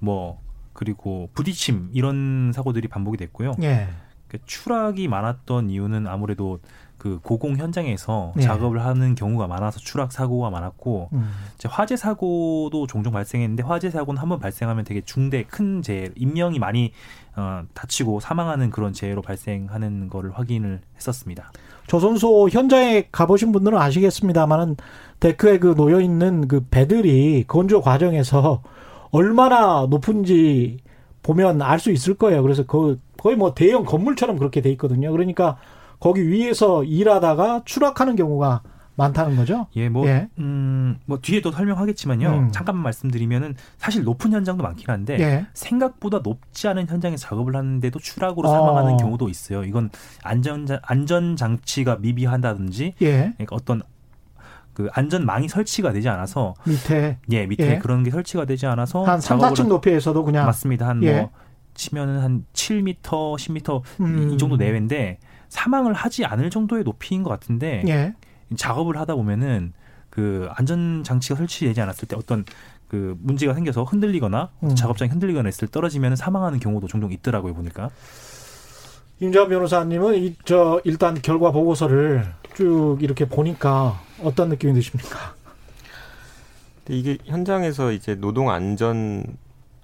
뭐 0.00 0.40
그리고 0.80 1.28
부딪힘 1.34 1.90
이런 1.92 2.52
사고들이 2.54 2.88
반복이 2.88 3.18
됐고요. 3.18 3.52
예. 3.60 3.88
그 4.28 4.38
추락이 4.46 5.08
많았던 5.08 5.68
이유는 5.68 6.06
아무래도 6.06 6.58
그 6.96 7.18
고공 7.22 7.58
현장에서 7.58 8.32
네. 8.34 8.42
작업을 8.42 8.82
하는 8.82 9.14
경우가 9.14 9.46
많아서 9.46 9.78
추락 9.78 10.10
사고가 10.10 10.48
많았고 10.48 11.10
음. 11.12 11.32
이제 11.54 11.68
화재 11.70 11.98
사고도 11.98 12.86
종종 12.88 13.12
발생했는데 13.12 13.62
화재 13.62 13.90
사고는 13.90 14.22
한번 14.22 14.38
발생하면 14.38 14.84
되게 14.84 15.02
중대 15.02 15.42
큰 15.44 15.82
재해 15.82 16.08
인명이 16.16 16.58
많이 16.58 16.92
어, 17.36 17.64
다치고 17.74 18.20
사망하는 18.20 18.70
그런 18.70 18.94
재해로 18.94 19.20
발생하는 19.20 20.08
거를 20.08 20.30
확인을 20.32 20.80
했었습니다. 20.96 21.52
조선소 21.88 22.48
현장에 22.48 23.08
가보신 23.12 23.52
분들은 23.52 23.76
아시겠습니다만은 23.76 24.76
데크에 25.18 25.58
그 25.58 25.74
놓여 25.74 26.00
있는 26.00 26.48
그 26.48 26.64
배들이 26.70 27.44
건조 27.46 27.82
과정에서 27.82 28.62
얼마나 29.10 29.86
높은지 29.88 30.78
보면 31.22 31.62
알 31.62 31.78
수 31.78 31.90
있을 31.90 32.14
거예요. 32.14 32.42
그래서 32.42 32.64
그 32.64 32.98
거의 33.18 33.36
뭐 33.36 33.54
대형 33.54 33.84
건물처럼 33.84 34.38
그렇게 34.38 34.60
돼 34.60 34.70
있거든요. 34.72 35.10
그러니까 35.12 35.56
거기 35.98 36.26
위에서 36.28 36.84
일하다가 36.84 37.62
추락하는 37.64 38.16
경우가 38.16 38.62
많다는 38.96 39.36
거죠. 39.36 39.66
예, 39.76 39.88
뭐, 39.88 40.06
예. 40.06 40.28
음, 40.38 40.98
뭐 41.06 41.18
뒤에 41.22 41.40
또 41.40 41.50
설명하겠지만요. 41.50 42.28
음. 42.28 42.52
잠깐만 42.52 42.82
말씀드리면은 42.84 43.54
사실 43.78 44.02
높은 44.04 44.32
현장도 44.32 44.62
많긴 44.62 44.90
한데 44.90 45.18
예. 45.20 45.46
생각보다 45.54 46.18
높지 46.18 46.68
않은 46.68 46.86
현장에서 46.86 47.28
작업을 47.28 47.56
하는데도 47.56 47.98
추락으로 47.98 48.48
어. 48.48 48.52
사망하는 48.52 48.98
경우도 48.98 49.30
있어요. 49.30 49.64
이건 49.64 49.90
안전 50.22 50.66
안전 50.82 51.36
장치가 51.36 51.96
미비한다든지 51.96 52.94
예. 53.00 53.32
그러니까 53.36 53.56
어떤 53.56 53.80
그 54.80 54.88
안전망이 54.94 55.48
설치가 55.48 55.92
되지 55.92 56.08
않아서 56.08 56.54
밑에 56.64 57.18
예 57.32 57.46
밑에 57.46 57.72
예. 57.72 57.78
그런 57.78 58.02
게 58.02 58.10
설치가 58.10 58.46
되지 58.46 58.64
않아서 58.66 59.02
한 59.04 59.20
3, 59.20 59.38
4층 59.38 59.66
높이에서도 59.66 60.24
그냥 60.24 60.46
맞습니다. 60.46 60.88
한 60.88 61.02
예. 61.02 61.20
뭐 61.20 61.30
치면은 61.74 62.20
한 62.20 62.46
7m, 62.54 63.02
10m 63.02 63.82
음. 64.00 64.30
이 64.32 64.38
정도 64.38 64.56
내외인데 64.56 65.18
사망을 65.50 65.92
하지 65.92 66.24
않을 66.24 66.48
정도의 66.48 66.82
높이인 66.84 67.22
것 67.22 67.28
같은데 67.28 67.82
예. 67.88 68.14
작업을 68.56 68.96
하다 68.96 69.16
보면은 69.16 69.74
그 70.08 70.48
안전 70.54 71.04
장치가 71.04 71.36
설치되지 71.36 71.78
않았을 71.82 72.08
때 72.08 72.16
어떤 72.16 72.46
그 72.88 73.16
문제가 73.20 73.52
생겨서 73.52 73.84
흔들리거나 73.84 74.48
음. 74.62 74.74
작업장이 74.74 75.10
흔들리거나 75.10 75.46
했을 75.46 75.68
때 75.68 75.72
떨어지면 75.72 76.16
사망하는 76.16 76.58
경우도 76.58 76.86
종종 76.86 77.12
있더라고요 77.12 77.52
보니까. 77.52 77.90
임자원 79.20 79.50
변호사님은 79.50 80.14
이 80.16 80.34
저 80.46 80.80
일단 80.84 81.20
결과 81.20 81.50
보고서를 81.52 82.24
쭉 82.54 82.96
이렇게 83.02 83.28
보니까 83.28 84.00
어떤 84.22 84.48
느낌이 84.48 84.72
드십니까? 84.74 85.34
이게 86.88 87.18
현장에서 87.24 87.92
이제 87.92 88.14
노동 88.16 88.50
안전 88.50 89.24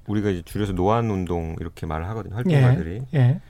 우리가 0.07 0.31
이제 0.31 0.43
줄여서 0.43 0.73
노안 0.73 1.11
운동 1.11 1.57
이렇게 1.61 1.87
말을 1.87 2.09
하거든요. 2.09 2.35
활동가들이 2.35 3.03
예. 3.15 3.41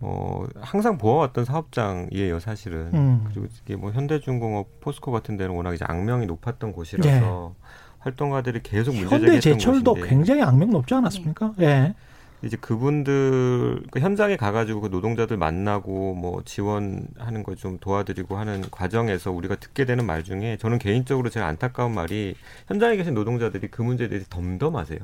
어 0.00 0.44
항상 0.60 0.98
보아왔던 0.98 1.44
사업장이에요, 1.44 2.40
사실은. 2.40 2.90
음. 2.94 3.24
그리고 3.28 3.46
이게 3.64 3.76
뭐 3.76 3.90
현대중공업, 3.92 4.80
포스코 4.80 5.12
같은 5.12 5.36
데는 5.36 5.54
워낙 5.54 5.74
이제 5.74 5.84
악명이 5.88 6.26
높았던 6.26 6.72
곳이라서 6.72 7.54
활동가들이 8.00 8.60
계속 8.62 8.92
문제 8.94 9.08
제기했던 9.08 9.28
현대 9.28 9.40
제철도 9.40 9.94
곳인데 9.94 10.10
굉장히 10.10 10.42
악명 10.42 10.70
높지 10.70 10.94
않았습니까? 10.94 11.54
예. 11.60 11.94
이제 12.44 12.56
그분들 12.56 13.84
그 13.90 14.00
현장에 14.00 14.36
가가지고 14.36 14.82
그 14.82 14.88
노동자들 14.88 15.36
만나고 15.36 16.14
뭐 16.14 16.42
지원하는 16.44 17.42
걸 17.42 17.54
좀 17.56 17.78
도와드리고 17.78 18.36
하는 18.36 18.62
과정에서 18.70 19.30
우리가 19.30 19.54
듣게 19.56 19.84
되는 19.84 20.04
말 20.04 20.24
중에 20.24 20.56
저는 20.58 20.78
개인적으로 20.80 21.30
제가 21.30 21.46
안타까운 21.46 21.94
말이 21.94 22.34
현장에 22.66 22.96
계신 22.96 23.14
노동자들이 23.14 23.68
그 23.68 23.80
문제에 23.80 24.08
대해서 24.08 24.26
덤덤하세요. 24.28 24.98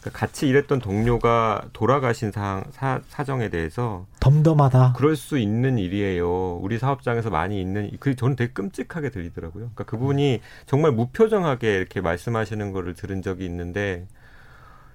그러니까 0.00 0.18
같이 0.18 0.46
일했던 0.46 0.80
동료가 0.80 1.62
돌아가신 1.72 2.30
사, 2.30 2.62
사, 2.72 3.00
사정에 3.08 3.48
대해서 3.48 4.06
덤덤하다. 4.20 4.92
그럴 4.94 5.16
수 5.16 5.38
있는 5.38 5.78
일이에요. 5.78 6.56
우리 6.56 6.78
사업장에서 6.78 7.30
많이 7.30 7.58
있는 7.58 7.90
그 7.98 8.14
저는 8.14 8.36
되게 8.36 8.52
끔찍하게 8.52 9.08
들리더라고요. 9.08 9.70
그러니까 9.74 9.84
그분이 9.84 10.42
정말 10.66 10.92
무표정하게 10.92 11.76
이렇게 11.76 12.02
말씀하시는 12.02 12.72
거를 12.72 12.92
들은 12.92 13.22
적이 13.22 13.46
있는데 13.46 14.06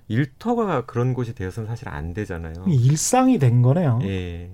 일터가 0.10 0.86
그런 0.86 1.13
곳이 1.13 1.34
되어서는 1.34 1.68
사실 1.68 1.88
안 1.88 2.13
되잖아요. 2.13 2.66
일상이 2.68 3.39
된 3.39 3.62
거네요. 3.62 4.00
예. 4.04 4.50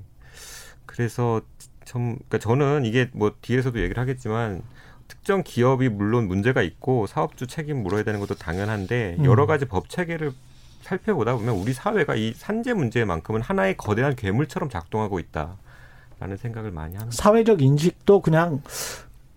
그래서 0.85 1.41
좀 1.85 2.15
그러니까 2.27 2.37
저는 2.39 2.85
이게 2.85 3.09
뭐 3.13 3.33
뒤에서도 3.41 3.79
얘기를 3.79 3.99
하겠지만 3.99 4.61
특정 5.07 5.43
기업이 5.43 5.89
물론 5.89 6.27
문제가 6.27 6.61
있고 6.61 7.07
사업주 7.07 7.47
책임 7.47 7.83
물어야 7.83 8.03
되는 8.03 8.19
것도 8.19 8.35
당연한데 8.35 9.17
음. 9.19 9.25
여러 9.25 9.45
가지 9.45 9.65
법 9.65 9.89
체계를 9.89 10.33
살펴보다 10.81 11.35
보면 11.35 11.55
우리 11.55 11.73
사회가 11.73 12.15
이 12.15 12.33
산재 12.35 12.73
문제만큼은 12.73 13.41
하나의 13.41 13.77
거대한 13.77 14.15
괴물처럼 14.15 14.69
작동하고 14.69 15.19
있다라는 15.19 16.37
생각을 16.37 16.71
많이 16.71 16.95
합니다. 16.95 17.15
사회적 17.15 17.61
인식도 17.61 18.21
그냥 18.21 18.61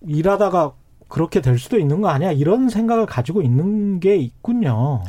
일하다가 0.03 0.73
그렇게 1.09 1.41
될 1.41 1.59
수도 1.59 1.79
있는 1.79 2.01
거 2.03 2.09
아니야? 2.09 2.33
이런 2.33 2.69
생각을 2.69 3.07
가지고 3.07 3.41
있는 3.41 3.99
게 4.01 4.17
있군요. 4.17 5.03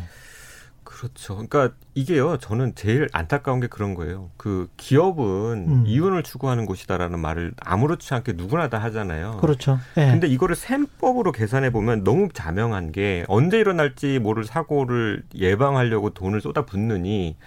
그렇죠. 0.99 1.35
그러니까 1.35 1.71
이게요. 1.95 2.37
저는 2.39 2.75
제일 2.75 3.07
안타까운 3.13 3.61
게 3.61 3.67
그런 3.67 3.93
거예요. 3.93 4.31
그 4.35 4.67
기업은 4.75 5.65
음. 5.67 5.83
이윤을 5.87 6.23
추구하는 6.23 6.65
곳이다라는 6.65 7.19
말을 7.19 7.53
아무렇지 7.57 8.13
않게 8.13 8.33
누구나 8.33 8.67
다 8.67 8.79
하잖아요. 8.79 9.37
그렇죠. 9.39 9.79
예. 9.95 10.07
근데 10.07 10.27
이거를 10.27 10.57
셈법으로 10.57 11.31
계산해 11.31 11.71
보면 11.71 12.03
너무 12.03 12.27
자명한 12.33 12.91
게 12.91 13.23
언제 13.29 13.59
일어날지 13.59 14.19
모를 14.19 14.43
사고를 14.43 15.23
예방하려고 15.33 16.09
돈을 16.09 16.41
쏟아붓느니 16.41 17.37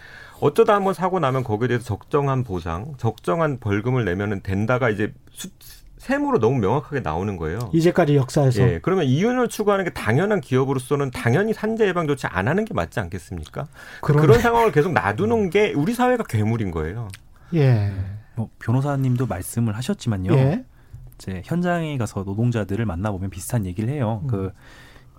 어쩌다 0.41 0.75
한번 0.75 0.95
사고 0.95 1.21
나면 1.21 1.45
거기에 1.45 1.69
대해서 1.69 1.85
적정한 1.85 2.45
보상, 2.45 2.95
적정한 2.97 3.61
벌금을 3.61 4.07
내면은 4.07 4.41
된다가 4.41 4.89
이제 4.89 5.13
수, 5.31 5.51
셈으로 6.03 6.41
너무 6.41 6.59
명확하게 6.59 6.99
나오는 6.99 7.37
거예요. 7.37 7.71
이제까지 7.73 8.17
역사에서 8.17 8.63
예, 8.63 8.81
그러면 8.83 9.05
이윤을 9.05 9.47
추구하는 9.47 9.85
게 9.85 9.93
당연한 9.93 10.41
기업으로서는 10.41 11.13
당연히 11.13 11.55
산재 11.55 11.87
예방 11.87 12.09
조치 12.09 12.27
안 12.27 12.49
하는 12.49 12.65
게 12.65 12.75
맞지 12.75 12.99
않겠습니까? 12.99 13.69
그런, 14.01 14.21
그런 14.21 14.41
상황을 14.41 14.73
계속 14.73 14.93
놔두는 14.95 15.51
게 15.51 15.73
우리 15.73 15.95
사회가 15.95 16.25
괴물인 16.25 16.73
거예요. 16.73 17.07
예. 17.55 17.93
뭐 18.35 18.51
변호사님도 18.59 19.27
말씀을 19.27 19.77
하셨지만요. 19.77 20.33
예. 20.33 20.65
이제 21.15 21.41
현장에 21.45 21.97
가서 21.99 22.25
노동자들을 22.25 22.85
만나보면 22.85 23.31
비슷한 23.31 23.65
얘기를 23.65 23.89
해요. 23.89 24.23
음. 24.25 24.27
그 24.27 24.51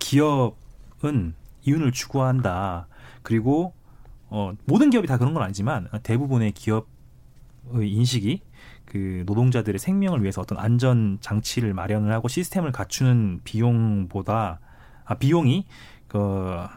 기업은 0.00 1.32
이윤을 1.62 1.92
추구한다. 1.92 2.88
그리고 3.22 3.72
어, 4.28 4.52
모든 4.66 4.90
기업이 4.90 5.08
다 5.08 5.16
그런 5.16 5.32
건 5.32 5.44
아니지만 5.44 5.88
대부분의 6.02 6.52
기업의 6.52 6.84
인식이 7.90 8.42
그 8.94 9.24
노동자들의 9.26 9.80
생명을 9.80 10.22
위해서 10.22 10.40
어떤 10.40 10.56
안전 10.56 11.18
장치를 11.20 11.74
마련을 11.74 12.12
하고 12.12 12.28
시스템을 12.28 12.70
갖추는 12.70 13.40
비용보다 13.42 14.60
아 15.04 15.14
비용이 15.14 15.66
그 16.06 16.68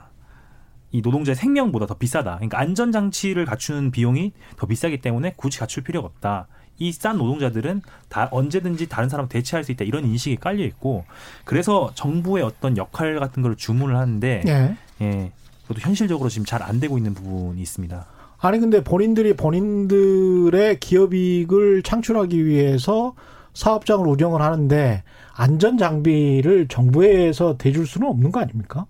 이 0.92 1.02
노동자의 1.02 1.36
생명보다 1.36 1.86
더 1.86 1.96
비싸다. 1.96 2.36
그러니까 2.36 2.60
안전 2.60 2.92
장치를 2.92 3.46
갖추는 3.46 3.92
비용이 3.92 4.32
더 4.56 4.66
비싸기 4.66 5.00
때문에 5.02 5.34
굳이 5.36 5.60
갖출 5.60 5.84
필요가 5.84 6.08
없다. 6.08 6.48
이 6.80 6.92
싼 6.94 7.18
노동자들은 7.18 7.82
다 8.08 8.30
언제든지 8.32 8.88
다른 8.88 9.10
사람 9.10 9.28
대체할 9.28 9.64
수 9.64 9.72
있다 9.72 9.84
이런 9.84 10.06
인식이 10.06 10.38
깔려 10.38 10.64
있고 10.64 11.06
그래서 11.44 11.92
정부의 11.96 12.44
어떤 12.44 12.78
역할 12.78 13.20
같은 13.20 13.44
걸 13.44 13.56
주문을 13.56 13.98
하는데 13.98 14.44
예. 14.48 14.78
예 15.02 15.32
그것도 15.64 15.82
현실적으로 15.82 16.30
지금 16.30 16.46
잘 16.46 16.64
안 16.64 16.80
되고 16.80 16.98
있는 16.98 17.14
부분이 17.14 17.62
있습니다. 17.62 18.06
아니 18.40 18.60
근데 18.60 18.84
본인들이 18.84 19.36
본인들의 19.36 20.80
기업이익을 20.80 21.84
창출하기 21.84 22.46
위해서 22.46 23.16
사업장을 23.54 24.06
운영을 24.08 24.42
하는데 24.42 25.04
안전 25.34 25.78
장비를 25.78 26.68
정부에서 26.68 27.58
대줄 27.58 27.88
수는 27.88 28.08
없는 28.08 28.32
거 28.32 28.40
아닙니까? 28.40 28.86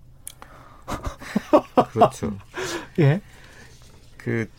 그렇죠. 1.91 2.33
예. 2.99 3.21
그그 4.17 4.49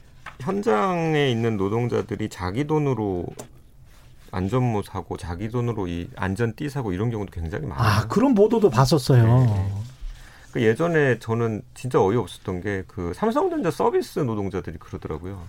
현장에 0.40 1.30
있는 1.30 1.56
노동자들이 1.56 2.28
자기 2.28 2.66
돈으로 2.66 3.26
안전모 4.30 4.82
사고 4.82 5.16
자기 5.16 5.48
돈으로 5.48 5.88
이 5.88 6.08
안전띠 6.16 6.68
사고 6.68 6.92
이런 6.92 7.10
경우도 7.10 7.30
굉장히 7.32 7.66
많아요. 7.66 7.86
아 7.86 8.06
그런 8.08 8.34
보도도 8.34 8.70
봤었어요. 8.70 9.24
네. 9.24 9.72
그 10.52 10.62
예전에 10.62 11.18
저는 11.18 11.62
진짜 11.74 12.00
어이없었던 12.00 12.60
게 12.62 12.84
그 12.88 13.12
삼성전자 13.14 13.70
서비스 13.70 14.20
노동자들이 14.20 14.78
그러더라고요. 14.78 15.42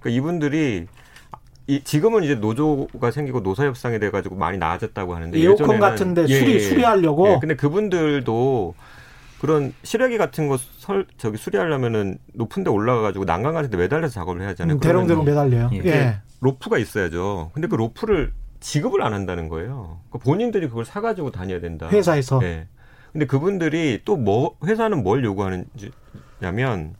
그 0.00 0.10
이분들이 0.10 0.86
이 1.66 1.82
지금은 1.82 2.24
이제 2.24 2.34
노조가 2.34 3.10
생기고 3.10 3.42
노사 3.42 3.64
협상이 3.64 3.98
돼 3.98 4.10
가지고 4.10 4.36
많이 4.36 4.58
나아졌다고 4.58 5.14
하는데 5.14 5.38
예전에는 5.38 5.80
같은데 5.80 6.26
예, 6.28 6.38
수리 6.38 6.54
예. 6.54 6.60
수리하려고 6.60 7.28
예, 7.28 7.38
근데 7.40 7.56
그분들도 7.56 8.74
그런 9.40 9.72
실외기 9.82 10.18
같은 10.18 10.48
거 10.48 10.58
설, 10.58 11.06
저기 11.16 11.38
수리하려면은 11.38 12.18
높은 12.34 12.64
데 12.64 12.70
올라가 12.70 13.00
가지고 13.02 13.24
난간 13.24 13.54
같은 13.54 13.70
데 13.70 13.76
매달려서 13.76 14.12
작업을 14.12 14.42
해야 14.42 14.50
하잖아요. 14.50 14.76
음, 14.76 14.80
대롱대롱 14.80 15.24
매달려요. 15.24 15.70
예. 15.72 15.78
예. 15.86 16.16
로프가 16.40 16.76
있어야죠. 16.78 17.50
근데 17.54 17.68
그 17.68 17.76
로프를 17.76 18.32
지급을 18.60 19.02
안 19.02 19.12
한다는 19.14 19.48
거예요. 19.48 20.00
그 20.10 20.18
본인들이 20.18 20.68
그걸 20.68 20.84
사 20.84 21.00
가지고 21.00 21.30
다녀야 21.30 21.60
된다. 21.60 21.88
회사에서 21.88 22.38
네. 22.40 22.66
근데 23.14 23.26
그분들이 23.26 24.00
또 24.04 24.16
뭐 24.16 24.56
회사는 24.64 25.02
뭘 25.02 25.24
요구하는지냐면 25.24 26.94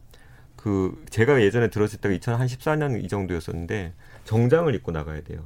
그 0.57 0.95
제가 1.11 1.43
예전에 1.43 1.69
들었을 1.71 2.01
때가 2.01 2.15
2014년 2.17 3.03
이 3.05 3.09
정도였었는데 3.09 3.93
정장을 4.25 4.75
입고 4.77 4.93
나가야 4.93 5.23
돼요. 5.23 5.41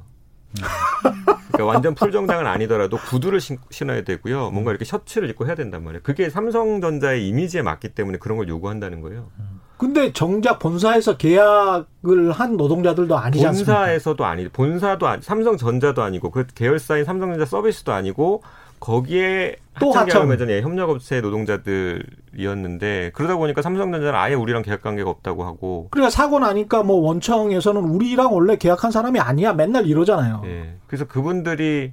그러니까 1.49 1.65
완전 1.65 1.95
풀 1.95 2.11
정장은 2.13 2.47
아니더라도 2.47 2.97
구두를 2.99 3.41
신, 3.41 3.59
신어야 3.71 4.03
되고요. 4.03 4.51
뭔가 4.51 4.71
이렇게 4.71 4.85
셔츠를 4.85 5.29
입고 5.31 5.47
해야 5.47 5.55
된단 5.55 5.85
말이에요. 5.85 6.03
그게 6.03 6.31
삼성전자의 6.31 7.27
이미지에 7.29 7.63
맞기 7.63 7.91
때문에 7.91 8.19
그런 8.19 8.39
걸 8.39 8.49
요구한다는 8.49 9.01
거예요. 9.01 9.31
근데 9.77 10.13
정작 10.13 10.59
본사에서 10.59 11.17
계약을 11.17 12.33
한 12.33 12.57
노동자들도 12.57 13.17
아니지 13.17 13.47
않습니까? 13.47 13.75
본사에서도 13.77 14.25
아니, 14.25 14.49
본사도 14.49 15.07
아니, 15.07 15.23
삼성전자도 15.23 16.03
아니고 16.03 16.31
그 16.31 16.47
계열사인 16.55 17.05
삼성전자 17.05 17.45
서비스도 17.45 17.93
아니고 17.93 18.43
거기에 18.81 19.57
또 19.81 19.93
하청 19.93 20.29
맺은 20.29 20.51
예, 20.51 20.61
협력업체 20.61 21.21
노동자들이었는데 21.21 23.13
그러다 23.15 23.37
보니까 23.37 23.63
삼성전자는 23.63 24.15
아예 24.15 24.35
우리랑 24.35 24.63
계약 24.63 24.83
관계가 24.83 25.09
없다고 25.09 25.45
하고 25.45 25.89
그러니까 25.91 26.11
사고 26.11 26.39
나니까 26.39 26.83
뭐 26.83 26.97
원청에서는 26.97 27.81
우리랑 27.83 28.35
원래 28.35 28.57
계약한 28.57 28.91
사람이 28.91 29.21
아니야 29.21 29.53
맨날 29.53 29.87
이러잖아요. 29.87 30.43
예. 30.47 30.77
그래서 30.87 31.07
그분들이 31.07 31.93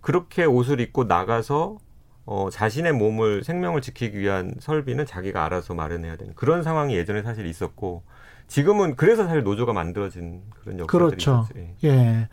그렇게 0.00 0.44
옷을 0.44 0.80
입고 0.80 1.04
나가서 1.04 1.78
어, 2.26 2.48
자신의 2.50 2.92
몸을 2.92 3.44
생명을 3.44 3.80
지키기 3.82 4.18
위한 4.18 4.54
설비는 4.58 5.06
자기가 5.06 5.44
알아서 5.44 5.74
마련해야 5.74 6.16
되는 6.16 6.34
그런 6.34 6.62
상황이 6.62 6.96
예전에 6.96 7.22
사실 7.22 7.46
있었고 7.46 8.02
지금은 8.48 8.94
그래서 8.96 9.26
사실 9.26 9.42
노조가 9.42 9.72
만들어진 9.72 10.42
그런 10.60 10.78
역사들이 10.80 10.86
그렇죠. 11.08 11.48
예. 11.56 11.88
예. 11.88 12.28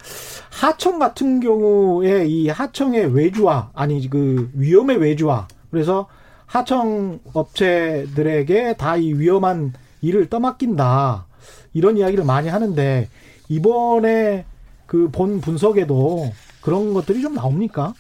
하청 0.52 1.00
같은 1.00 1.40
경우에 1.40 2.26
이 2.28 2.50
하청의 2.50 3.16
외주화 3.16 3.72
아니 3.74 4.08
그 4.10 4.50
위험의 4.54 4.98
외주화 4.98 5.48
그래서 5.72 6.08
하청 6.46 7.20
업체들에게 7.34 8.76
다 8.78 8.98
이 8.98 9.14
위험한 9.14 9.74
일을 10.02 10.30
떠맡긴다 10.30 11.26
이런 11.74 11.98
이야기를 11.98 12.24
많이 12.26 12.50
하는데 12.50 13.08
이번에 13.50 14.46
그 14.86 15.10
본 15.12 15.40
분석에도 15.42 16.32
그런 16.62 16.94
것들이 16.94 17.22
좀 17.22 17.34
나옵니까? 17.34 17.94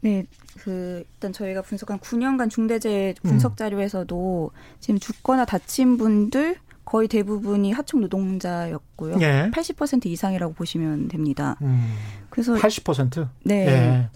네, 0.00 0.26
그 0.58 1.04
일단 1.14 1.32
저희가 1.32 1.62
분석한 1.62 2.00
9년간 2.00 2.50
중대재해 2.50 3.14
분석 3.22 3.52
음. 3.52 3.56
자료에서도 3.56 4.50
지금 4.80 4.98
죽거나 4.98 5.44
다친 5.44 5.96
분들 5.96 6.56
거의 6.86 7.08
대부분이 7.08 7.72
하청 7.72 8.00
노동자였고요. 8.00 9.16
예. 9.20 9.50
80% 9.52 10.06
이상이라고 10.06 10.54
보시면 10.54 11.08
됩니다. 11.08 11.56
음, 11.60 11.94
그래서 12.30 12.54
80%. 12.54 13.28
네, 13.44 13.66
예. 13.66 14.08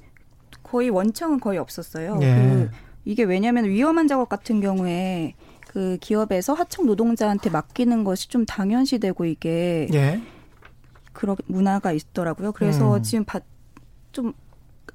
거의 0.62 0.88
원청은 0.88 1.40
거의 1.40 1.58
없었어요. 1.58 2.20
예. 2.22 2.34
그 2.34 2.70
이게 3.04 3.24
왜냐하면 3.24 3.64
위험한 3.64 4.06
작업 4.06 4.28
같은 4.28 4.60
경우에 4.60 5.34
그 5.66 5.98
기업에서 6.00 6.54
하청 6.54 6.86
노동자한테 6.86 7.50
맡기는 7.50 8.04
것이 8.04 8.28
좀 8.28 8.46
당연시되고 8.46 9.24
이게 9.24 9.88
예. 9.92 10.22
그런 11.12 11.36
문화가 11.46 11.90
있더라고요. 11.90 12.52
그래서 12.52 12.98
음. 12.98 13.02
지금 13.02 13.24
바, 13.24 13.40
좀 14.12 14.32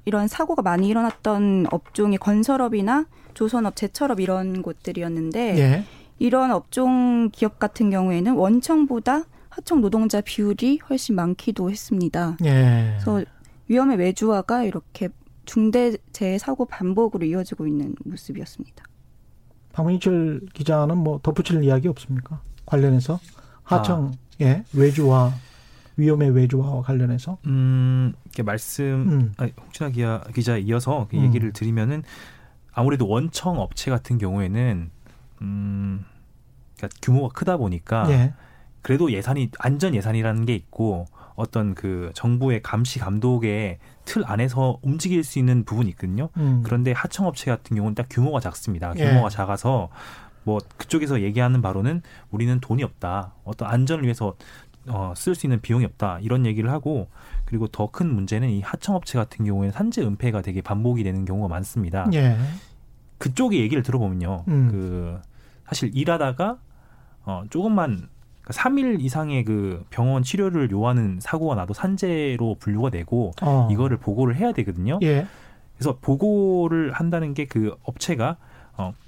이런 0.06 0.28
사고가 0.28 0.62
많이 0.62 0.88
일어났던 0.88 1.66
업종이 1.70 2.16
건설업이나 2.16 3.04
조선업, 3.34 3.76
제철업 3.76 4.20
이런 4.20 4.62
곳들이었는데 4.62 5.58
예. 5.58 5.84
이런 6.18 6.50
업종 6.50 7.30
기업 7.32 7.58
같은 7.58 7.90
경우에는 7.90 8.34
원청보다 8.34 9.24
하청 9.48 9.80
노동자 9.80 10.20
비율이 10.20 10.80
훨씬 10.88 11.14
많기도 11.14 11.70
했습니다. 11.70 12.36
예. 12.44 12.96
그래서 12.98 13.24
위험의 13.68 13.98
외주화가 13.98 14.64
이렇게 14.64 15.08
중대재해 15.44 16.38
사고 16.38 16.66
반복으로 16.66 17.24
이어지고 17.24 17.66
있는 17.66 17.94
모습이었습니다. 18.04 18.84
박민철 19.72 20.40
기자는 20.52 20.96
뭐 20.96 21.20
덧붙일 21.22 21.62
이야기 21.62 21.88
없습니까? 21.88 22.40
관련해서 22.64 23.20
하청 23.62 24.12
예 24.40 24.64
외주화 24.72 25.32
위험의 25.96 26.30
외주화와 26.30 26.82
관련해서 26.82 27.38
음, 27.46 28.12
이렇게 28.24 28.42
말씀 28.42 28.84
음. 28.84 29.32
아니, 29.36 29.52
혹시나 29.64 29.90
기자, 29.90 30.24
기자 30.34 30.56
이어서 30.58 31.06
그 31.10 31.16
음. 31.16 31.24
얘기를 31.24 31.52
드리면은 31.52 32.02
아무래도 32.72 33.08
원청 33.08 33.58
업체 33.58 33.90
같은 33.90 34.18
경우에는 34.18 34.90
음, 35.42 36.04
그러니까 36.76 36.98
규모가 37.02 37.28
크다 37.34 37.56
보니까 37.56 38.06
예 38.10 38.34
그래도 38.82 39.10
예산이 39.12 39.50
안전 39.58 39.94
예산이라는 39.94 40.46
게 40.46 40.54
있고 40.54 41.06
어떤 41.34 41.74
그 41.74 42.10
정부의 42.14 42.62
감시 42.62 42.98
감독의 42.98 43.78
틀 44.04 44.22
안에서 44.24 44.78
움직일 44.82 45.24
수 45.24 45.38
있는 45.38 45.64
부분이 45.64 45.90
있거든요. 45.90 46.28
음. 46.36 46.62
그런데 46.64 46.92
하청업체 46.92 47.50
같은 47.50 47.76
경우는 47.76 47.94
딱 47.96 48.06
규모가 48.08 48.40
작습니다. 48.40 48.94
예. 48.96 49.08
규모가 49.08 49.28
작아서 49.28 49.88
뭐 50.44 50.58
그쪽에서 50.76 51.20
얘기하는 51.22 51.60
바로는 51.62 52.02
우리는 52.30 52.60
돈이 52.60 52.84
없다. 52.84 53.32
어떤 53.44 53.68
안전을 53.68 54.04
위해서 54.04 54.36
어, 54.88 55.12
쓸 55.16 55.34
수 55.34 55.46
있는 55.46 55.60
비용이 55.60 55.84
없다. 55.84 56.20
이런 56.20 56.46
얘기를 56.46 56.70
하고 56.70 57.08
그리고 57.44 57.66
더 57.66 57.88
큰 57.88 58.14
문제는 58.14 58.48
이 58.50 58.60
하청업체 58.60 59.18
같은 59.18 59.44
경우에는 59.44 59.72
산재 59.72 60.02
은폐가 60.02 60.42
되게 60.42 60.62
반복이 60.62 61.02
되는 61.02 61.24
경우가 61.24 61.48
많습니다. 61.48 62.06
예 62.14 62.36
그쪽의 63.18 63.60
얘기를 63.60 63.82
들어보면요. 63.82 64.44
음. 64.48 64.68
그 64.70 65.20
사실 65.66 65.90
일하다가 65.94 66.58
어 67.24 67.44
조금만 67.50 68.08
3일 68.44 69.00
이상의 69.00 69.44
그 69.44 69.84
병원 69.90 70.22
치료를 70.22 70.70
요하는 70.70 71.18
사고가 71.20 71.56
나도 71.56 71.74
산재로 71.74 72.56
분류가 72.60 72.90
되고 72.90 73.32
어. 73.42 73.68
이거를 73.72 73.96
보고를 73.96 74.36
해야 74.36 74.52
되거든요. 74.52 74.98
예 75.02 75.26
그래서 75.76 75.98
보고를 76.00 76.92
한다는 76.92 77.34
게 77.34 77.46
그 77.46 77.76
업체가 77.82 78.30
어 78.32 78.36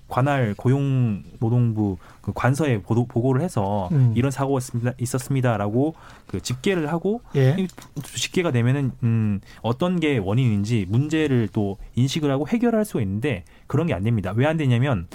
관할 0.09 0.55
고용노동부 0.57 1.99
그 2.23 2.33
관서에 2.35 2.81
보도, 2.81 3.07
보고를 3.07 3.43
해서 3.43 3.89
음. 3.93 4.13
이런 4.17 4.31
사고가 4.31 4.59
있습니다, 4.59 4.93
있었습니다라고 4.99 5.95
그 6.27 6.41
집계를 6.41 6.91
하고 6.91 7.21
예. 7.37 7.57
이 7.59 7.69
집계가 8.03 8.51
되면은 8.51 8.93
음 9.03 9.41
어떤 9.63 10.01
게 10.01 10.19
원인인지 10.19 10.87
문제를 10.89 11.49
또 11.53 11.77
인식을 11.95 12.31
하고 12.31 12.49
해결할 12.49 12.85
수가 12.85 13.01
있는데 13.03 13.45
그런 13.67 13.87
게 13.87 13.95
안 13.95 14.03
됩니다. 14.03 14.33
왜 14.35 14.47
안 14.47 14.57
되냐면 14.57 15.09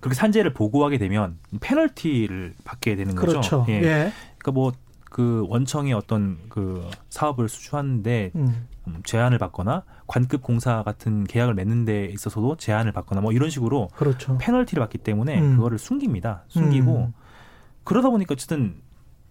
그렇게 0.00 0.14
산재를 0.14 0.54
보고하게 0.54 0.96
되면 0.96 1.38
페널티를 1.60 2.54
받게 2.64 2.96
되는 2.96 3.14
거죠. 3.14 3.32
그렇죠. 3.32 3.66
예. 3.68 3.74
예. 3.74 4.12
그러니까 4.38 4.52
뭐 4.52 4.72
그 5.10 5.44
원청의 5.48 5.92
어떤 5.92 6.38
그 6.48 6.88
사업을 7.10 7.48
수주하는데 7.48 8.30
음. 8.36 8.68
음, 8.86 9.02
제한을 9.04 9.38
받거나 9.38 9.82
관급 10.10 10.42
공사 10.42 10.82
같은 10.82 11.22
계약을 11.22 11.54
맺는 11.54 11.84
데 11.84 12.06
있어서도 12.06 12.56
제한을 12.56 12.90
받거나 12.90 13.20
뭐 13.20 13.30
이런 13.30 13.48
식으로 13.48 13.90
그렇죠. 13.94 14.36
페널티를 14.38 14.80
받기 14.80 14.98
때문에 14.98 15.40
음. 15.40 15.54
그거를 15.56 15.78
숨깁니다. 15.78 16.42
숨기고 16.48 16.96
음. 16.96 17.12
그러다 17.84 18.10
보니까 18.10 18.32
어쨌든 18.32 18.74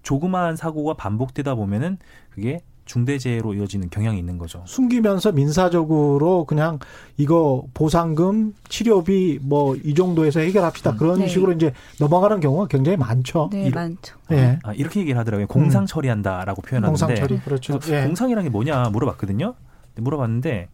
조그마한 0.03 0.55
사고가 0.55 0.93
반복되다 0.93 1.55
보면은 1.55 1.97
그게 2.29 2.61
중대재해로 2.85 3.55
이어지는 3.55 3.89
경향이 3.89 4.17
있는 4.17 4.37
거죠. 4.37 4.63
숨기면서 4.65 5.33
민사적으로 5.33 6.45
그냥 6.45 6.79
이거 7.17 7.65
보상금, 7.73 8.53
치료비 8.69 9.39
뭐 9.43 9.75
이 9.83 9.93
정도에서 9.93 10.39
해결합시다. 10.39 10.91
음. 10.91 10.97
그런 10.97 11.19
네. 11.19 11.27
식으로 11.27 11.51
이제 11.51 11.73
넘어가는 11.99 12.39
경우가 12.39 12.67
굉장히 12.67 12.95
많죠. 12.97 13.49
네, 13.51 13.65
이런- 13.65 13.97
많죠. 13.97 14.15
예. 14.31 14.59
아, 14.63 14.71
이렇게 14.73 15.01
얘기를 15.01 15.19
하더라고요. 15.19 15.47
공상 15.47 15.85
처리한다라고 15.85 16.61
표현하는데 16.61 16.87
공상 17.05 17.13
처리 17.15 17.37
그렇죠. 17.41 17.77
예. 17.89 18.05
공상이라는 18.05 18.43
게 18.45 18.49
뭐냐 18.49 18.83
물어봤거든요. 18.93 19.53
근데 19.99 20.01
물어봤는데 20.01 20.69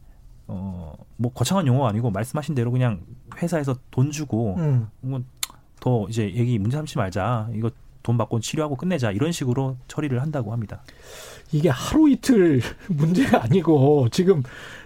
어 0.47 0.93
뭐 1.17 1.31
거창한 1.31 1.65
용어 1.65 1.87
아니고 1.87 2.11
말씀하신 2.11 2.55
대로 2.55 2.71
그냥 2.71 2.99
회사에서 3.37 3.77
돈 3.89 4.11
주고 4.11 4.55
음. 4.57 4.87
뭐더 4.99 6.07
이제 6.09 6.23
얘기 6.35 6.59
문제 6.59 6.75
삼지 6.75 6.97
말자. 6.97 7.47
이거 7.53 7.71
돈 8.03 8.17
받고 8.17 8.41
치료하고 8.41 8.75
끝내자. 8.75 9.11
이런 9.11 9.31
식으로 9.31 9.77
처리를 9.87 10.21
한다고 10.21 10.51
합니다. 10.51 10.83
이게 11.53 11.69
하루 11.69 12.09
이틀 12.09 12.61
문제가 12.89 13.43
아니고 13.43 14.09
지금 14.09 14.43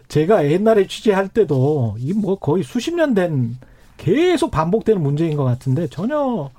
제가 0.08 0.46
옛날에 0.52 0.86
취재할 0.86 1.28
때도 1.30 1.96
이 1.98 2.14
뭐 2.14 2.38
거의 2.38 2.64
수십 2.64 2.94
년 2.94 3.16
된 3.16 3.58
계속 3.98 4.52
반복되는 4.52 5.02
문제인 5.02 5.36
것 5.36 5.44
같은데 5.46 5.88
전혀 5.88 6.52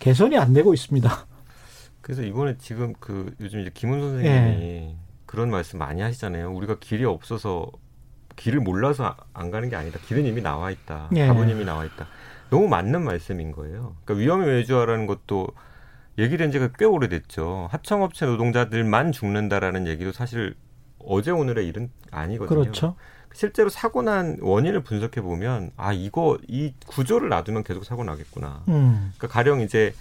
개선이 0.00 0.36
안 0.36 0.52
되고 0.54 0.74
있습니다. 0.74 1.26
그래서 2.00 2.22
이번에 2.22 2.56
지금 2.58 2.92
그 2.98 3.32
요즘 3.40 3.60
이제 3.60 3.70
김훈 3.72 4.00
선생님이 4.00 4.28
예. 4.62 4.96
그런 5.34 5.50
말씀 5.50 5.78
많이 5.78 6.00
하시잖아요. 6.00 6.52
우리가 6.52 6.78
길이 6.78 7.04
없어서 7.04 7.70
길을 8.36 8.60
몰라서 8.60 9.16
안 9.32 9.50
가는 9.50 9.68
게 9.68 9.76
아니다. 9.76 9.98
길은 10.06 10.24
이미 10.26 10.40
나와 10.40 10.70
있다. 10.70 11.10
예. 11.16 11.26
이미 11.26 11.64
나와 11.64 11.84
있다. 11.84 12.06
너무 12.50 12.68
맞는 12.68 13.02
말씀인 13.02 13.52
거예요. 13.52 13.96
그러니까 14.04 14.22
위험의 14.22 14.48
외주화라는 14.48 15.06
것도 15.06 15.48
얘기된 16.18 16.52
지가 16.52 16.70
꽤 16.78 16.84
오래됐죠. 16.84 17.68
하청업체 17.70 18.26
노동자들만 18.26 19.12
죽는다라는 19.12 19.86
얘기도 19.88 20.12
사실 20.12 20.54
어제 20.98 21.30
오늘의 21.30 21.66
일은 21.66 21.90
아니거든요. 22.10 22.60
그렇죠. 22.60 22.96
실제로 23.32 23.68
사고 23.68 24.02
난 24.02 24.38
원인을 24.40 24.84
분석해 24.84 25.20
보면 25.20 25.72
아 25.76 25.92
이거 25.92 26.38
이 26.46 26.72
구조를 26.86 27.28
놔두면 27.30 27.64
계속 27.64 27.84
사고 27.84 28.04
나겠구나. 28.04 28.62
음. 28.68 29.12
그러니까 29.16 29.26
가령 29.26 29.60
이제 29.60 29.92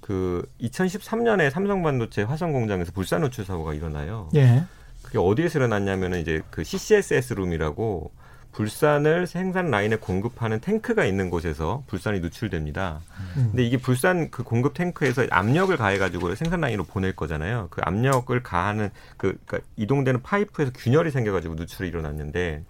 그 0.00 0.44
2013년에 0.60 1.50
삼성반도체 1.50 2.22
화성 2.22 2.52
공장에서 2.52 2.90
불산 2.90 3.20
노출 3.20 3.44
사고가 3.44 3.74
일어나요. 3.74 4.28
예. 4.34 4.64
그게 5.10 5.18
어디에서 5.18 5.58
일어났냐면은 5.58 6.20
이제 6.20 6.40
그 6.50 6.62
CCSS 6.62 7.34
룸이라고 7.34 8.12
불산을 8.52 9.26
생산 9.26 9.70
라인에 9.70 9.96
공급하는 9.96 10.60
탱크가 10.60 11.04
있는 11.04 11.30
곳에서 11.30 11.82
불산이 11.88 12.20
누출됩니다. 12.20 13.00
음. 13.36 13.48
근데 13.50 13.64
이게 13.64 13.76
불산 13.76 14.30
그 14.30 14.44
공급 14.44 14.74
탱크에서 14.74 15.26
압력을 15.30 15.76
가해가지고 15.76 16.36
생산 16.36 16.60
라인으로 16.60 16.84
보낼 16.84 17.14
거잖아요. 17.16 17.68
그 17.70 17.80
압력을 17.84 18.40
가하는 18.42 18.90
그 19.16 19.36
그러니까 19.46 19.68
이동되는 19.76 20.22
파이프에서 20.22 20.70
균열이 20.76 21.10
생겨가지고 21.10 21.56
누출이 21.56 21.88
일어났는데 21.88 22.62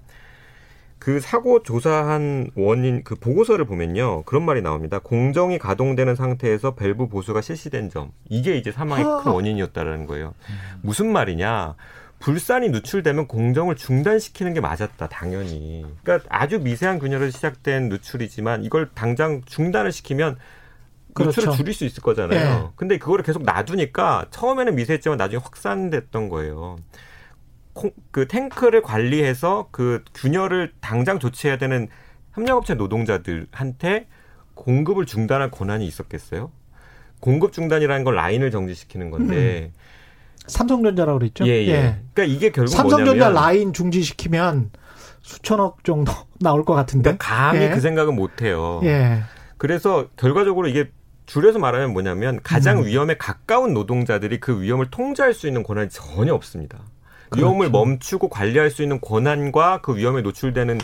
그 0.99 1.19
사고 1.21 1.63
조사한 1.63 2.51
원인 2.57 3.05
그 3.05 3.15
보고서를 3.15 3.67
보면요 3.67 4.23
그런 4.25 4.45
말이 4.45 4.63
나옵니다. 4.63 4.99
공정이 4.99 5.59
가동되는 5.59 6.15
상태에서 6.15 6.75
밸브 6.75 7.09
보수가 7.09 7.43
실시된 7.43 7.91
점 7.91 8.13
이게 8.31 8.57
이제 8.57 8.73
사망의 8.73 9.05
큰 9.05 9.33
원인이었다라는 9.33 10.07
거예요. 10.07 10.35
무슨 10.83 11.11
말이냐? 11.13 11.75
불산이 12.21 12.69
누출되면 12.69 13.27
공정을 13.27 13.77
중단시키는 13.77 14.55
게 14.55 14.61
맞았다, 14.61 15.09
당연히. 15.09 15.85
그러니까 16.05 16.29
아주 16.31 16.61
미세한 16.61 16.99
균열에서 16.99 17.31
시작된 17.37 17.89
누출이지만 17.89 18.63
이걸 18.63 18.91
당장 18.95 19.43
중단을 19.47 19.91
시키면 19.91 20.37
그렇죠. 21.15 21.41
누출을 21.41 21.57
줄일 21.57 21.75
수 21.75 21.85
있을 21.85 22.03
거잖아요. 22.03 22.61
네. 22.61 22.69
근데 22.77 22.99
그거를 22.99 23.25
계속 23.25 23.43
놔두니까 23.43 24.27
처음에는 24.31 24.75
미세했지만 24.77 25.17
나중에 25.17 25.43
확산됐던 25.43 26.29
거예요. 26.29 26.77
그 28.11 28.29
탱크를 28.29 28.83
관리해서 28.83 29.69
그 29.71 30.05
균열을 30.15 30.75
당장 30.81 31.19
조치해야 31.19 31.57
되는 31.57 31.89
협력업체 32.35 32.75
노동자들한테 32.75 34.07
공급을 34.55 35.07
중단할 35.07 35.51
권한이 35.51 35.87
있었겠어요? 35.87 36.53
공급 37.21 37.53
중단이라는 37.53 38.05
건 38.05 38.15
라인을 38.15 38.51
정지시키는 38.51 39.11
건데 39.11 39.73
음. 39.75 39.81
삼성전자라고 40.47 41.19
그랬죠? 41.19 41.47
예, 41.47 41.65
예. 41.65 41.69
예. 41.69 42.01
그러니까 42.15 42.37
이게 42.37 42.51
결국 42.51 42.71
삼성전자 42.71 43.13
뭐냐면, 43.13 43.35
라인 43.35 43.73
중지시키면 43.73 44.71
수천억 45.23 45.85
정도 45.85 46.13
나올 46.41 46.65
것 46.65 46.75
같은데. 46.75 47.17
그러니까 47.17 47.27
감히 47.27 47.63
예. 47.63 47.71
그 47.71 47.81
생각은 47.81 48.15
못 48.15 48.43
해요. 48.43 48.81
예. 48.85 49.23
그래서 49.59 50.09
결과적으로 50.17 50.69
이게 50.69 50.91
줄여서 51.27 51.59
말하면 51.59 51.93
뭐냐면 51.93 52.41
가장 52.43 52.79
음. 52.79 52.87
위험에 52.87 53.17
가까운 53.17 53.73
노동자들이 53.73 54.41
그 54.41 54.61
위험을 54.61 54.91
통제할 54.91 55.33
수 55.33 55.47
있는 55.47 55.63
권한이 55.63 55.89
전혀 55.91 56.35
없습니다. 56.35 56.79
그렇죠. 57.29 57.47
위험을 57.47 57.71
멈추고 57.71 58.29
관리할 58.29 58.71
수 58.71 58.83
있는 58.83 59.01
권한과 59.01 59.81
그 59.83 59.97
위험에 59.97 60.23
노출되는 60.23 60.81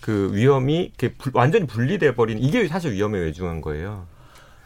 그 0.00 0.30
위험이 0.34 0.92
이렇게 0.98 1.14
완전히 1.32 1.66
분리돼 1.66 2.14
버린 2.14 2.38
이게 2.38 2.68
사실 2.68 2.92
위험에 2.92 3.18
외중한 3.18 3.62
거예요. 3.62 4.06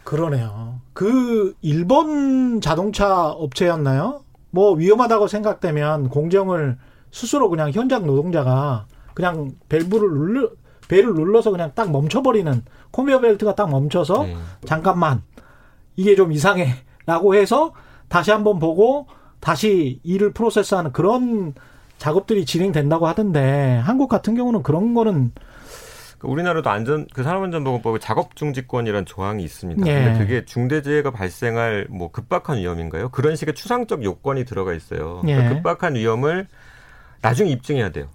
그러네요. 0.03 0.81
그 0.93 1.55
일본 1.61 2.59
자동차 2.59 3.27
업체였나요? 3.29 4.23
뭐 4.51 4.73
위험하다고 4.73 5.27
생각되면 5.27 6.09
공정을 6.09 6.77
스스로 7.11 7.49
그냥 7.49 7.71
현장 7.71 8.05
노동자가 8.05 8.85
그냥 9.13 9.51
밸브를 9.69 10.09
눌러 10.09 10.49
배를 10.87 11.13
눌러서 11.13 11.51
그냥 11.51 11.71
딱 11.73 11.89
멈춰버리는 11.91 12.63
코미어 12.91 13.21
벨트가 13.21 13.55
딱 13.55 13.69
멈춰서 13.69 14.23
네. 14.23 14.35
잠깐만 14.65 15.23
이게 15.95 16.15
좀 16.15 16.31
이상해라고 16.31 17.35
해서 17.35 17.71
다시 18.09 18.31
한번 18.31 18.59
보고 18.59 19.07
다시 19.39 19.99
일을 20.03 20.33
프로세스하는 20.33 20.91
그런 20.91 21.53
작업들이 21.97 22.45
진행된다고 22.45 23.07
하던데 23.07 23.79
한국 23.83 24.09
같은 24.09 24.35
경우는 24.35 24.63
그런 24.63 24.93
거는 24.93 25.31
그 25.33 25.41
우리나라도 26.23 26.69
안전 26.69 27.07
그 27.13 27.23
산업안전보건법에 27.23 27.99
작업 27.99 28.35
중지권이라는 28.35 29.05
조항이 29.05 29.43
있습니다. 29.43 29.85
예. 29.87 29.93
근데 29.93 30.19
그게 30.19 30.45
중대재해가 30.45 31.11
발생할 31.11 31.87
뭐 31.89 32.11
급박한 32.11 32.57
위험인가요? 32.57 33.09
그런 33.09 33.35
식의 33.35 33.55
추상적 33.55 34.03
요건이 34.03 34.45
들어가 34.45 34.73
있어요. 34.73 35.21
예. 35.27 35.35
그러니까 35.35 35.55
급박한 35.55 35.95
위험을 35.95 36.47
나중에 37.21 37.49
입증해야 37.49 37.89
돼요. 37.89 38.07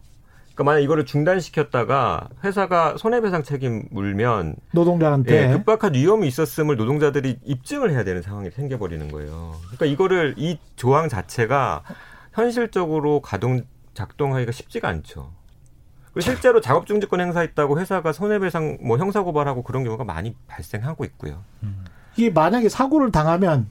그러니까 0.57 0.65
만약 0.65 0.81
이거를 0.81 1.05
중단시켰다가 1.05 2.29
회사가 2.43 2.97
손해배상 2.97 3.43
책임 3.43 3.89
물면 3.91 4.57
노동자한테 4.73 5.45
예, 5.45 5.53
급박한 5.53 5.93
위험이 5.95 6.29
있었음을 6.29 6.77
노동자들이 6.77 7.39
입증을 7.45 7.91
해야 7.91 8.05
되는 8.05 8.23
상황이 8.23 8.51
생겨버리는 8.51 9.09
거예요. 9.09 9.55
그러니까 9.67 9.85
이거를 9.85 10.35
이 10.39 10.59
조항 10.77 11.11
자체가 11.11 11.83
현실적으로 12.33 13.21
가동 13.21 13.65
작동하기가 13.93 14.53
쉽지가 14.53 14.89
않죠. 14.89 15.31
실제로 16.21 16.61
작업 16.61 16.87
중지권 16.87 17.21
행사했다고 17.21 17.79
회사가 17.79 18.13
손해배상 18.13 18.79
뭐 18.83 18.99
형사고발하고 18.99 19.63
그런 19.63 19.85
경우가 19.85 20.05
많이 20.05 20.35
발생하고 20.47 21.05
있고요. 21.05 21.43
이게 22.17 22.31
만약에 22.31 22.69
사고를 22.69 23.13
당하면 23.13 23.69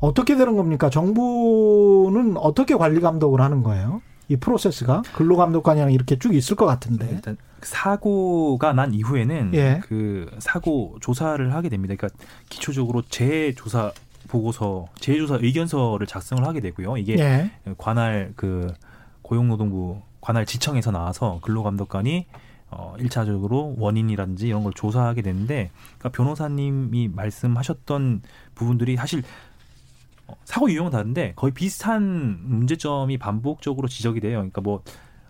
어떻게 0.00 0.36
되는 0.36 0.56
겁니까? 0.56 0.90
정부는 0.90 2.36
어떻게 2.36 2.74
관리 2.74 3.00
감독을 3.00 3.40
하는 3.40 3.62
거예요? 3.62 4.02
이 4.28 4.36
프로세스가 4.36 5.02
근로감독관이랑 5.14 5.92
이렇게 5.92 6.18
쭉 6.18 6.34
있을 6.34 6.56
것 6.56 6.64
같은데. 6.66 7.08
일단 7.10 7.36
사고가 7.60 8.72
난 8.72 8.94
이후에는 8.94 9.50
예. 9.54 9.80
그 9.84 10.30
사고 10.38 10.96
조사를 11.00 11.52
하게 11.54 11.68
됩니다. 11.68 11.94
그러니까 11.96 12.18
기초적으로 12.48 13.02
재조사 13.02 13.92
보고서, 14.28 14.86
재조사 14.98 15.38
의견서를 15.42 16.06
작성을 16.06 16.44
하게 16.46 16.60
되고요. 16.60 16.96
이게 16.96 17.18
예. 17.18 17.50
관할 17.76 18.32
그 18.34 18.72
고용노동부 19.22 20.00
관할 20.22 20.46
지청에서 20.46 20.90
나와서 20.90 21.40
근로감독관이 21.42 22.26
어, 22.70 22.94
1차적으로 22.98 23.74
원인이라든지 23.76 24.48
이런 24.48 24.64
걸 24.64 24.72
조사하게 24.72 25.20
되는데, 25.20 25.70
그러니까 25.98 26.08
변호사님이 26.08 27.08
말씀하셨던 27.08 28.22
부분들이 28.54 28.96
사실 28.96 29.22
어, 30.26 30.34
사고 30.46 30.70
유형은 30.70 30.90
다른데 30.90 31.34
거의 31.36 31.52
비슷한 31.52 32.38
문제점이 32.40 33.18
반복적으로 33.18 33.88
지적이 33.88 34.20
돼요. 34.20 34.38
그러니까 34.38 34.62
뭐 34.62 34.82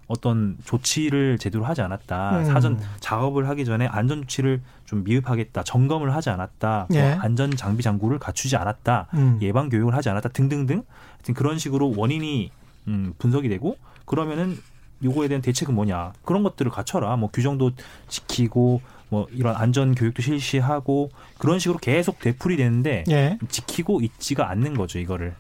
어떤 0.07 0.57
조치를 0.65 1.39
제대로 1.39 1.65
하지 1.65 1.81
않았다. 1.81 2.39
음. 2.39 2.45
사전 2.45 2.81
작업을 3.01 3.49
하기 3.49 3.65
전에 3.65 3.87
안전 3.87 4.23
조치를 4.23 4.61
좀 4.85 5.03
미흡하겠다. 5.03 5.65
점검을 5.65 6.15
하지 6.15 6.31
않았다. 6.31 6.87
뭐 6.91 6.99
예. 6.99 7.15
뭐 7.15 7.23
안전 7.23 7.51
장비 7.57 7.83
장구를 7.83 8.19
갖추지 8.21 8.57
않았다. 8.57 9.09
음. 9.15 9.39
예방 9.43 9.69
교육을 9.69 9.97
하지 9.97 10.11
않았다. 10.11 10.29
등등등. 10.29 10.85
하여튼 11.15 11.35
그런 11.35 11.59
식으로 11.59 11.95
원인이 11.97 12.51
음, 12.89 13.15
분석이 13.19 13.49
되고 13.49 13.77
그러면은 14.05 14.59
요거에 15.03 15.29
대한 15.29 15.43
대책은 15.43 15.75
뭐냐 15.75 16.13
그런 16.25 16.43
것들을 16.43 16.71
갖춰라 16.71 17.17
뭐 17.17 17.31
규정도 17.33 17.71
지키고 18.09 18.81
뭐 19.09 19.27
이런 19.33 19.55
안전 19.57 19.95
교육도 19.95 20.23
실시하고 20.23 21.11
그런 21.39 21.59
식으로 21.59 21.79
계속 21.79 22.19
되풀이 22.19 22.57
되는데 22.57 23.05
예. 23.11 23.39
지키고 23.49 24.01
있지가 24.01 24.49
않는 24.51 24.75
거죠 24.75 24.99
이거를 24.99 25.35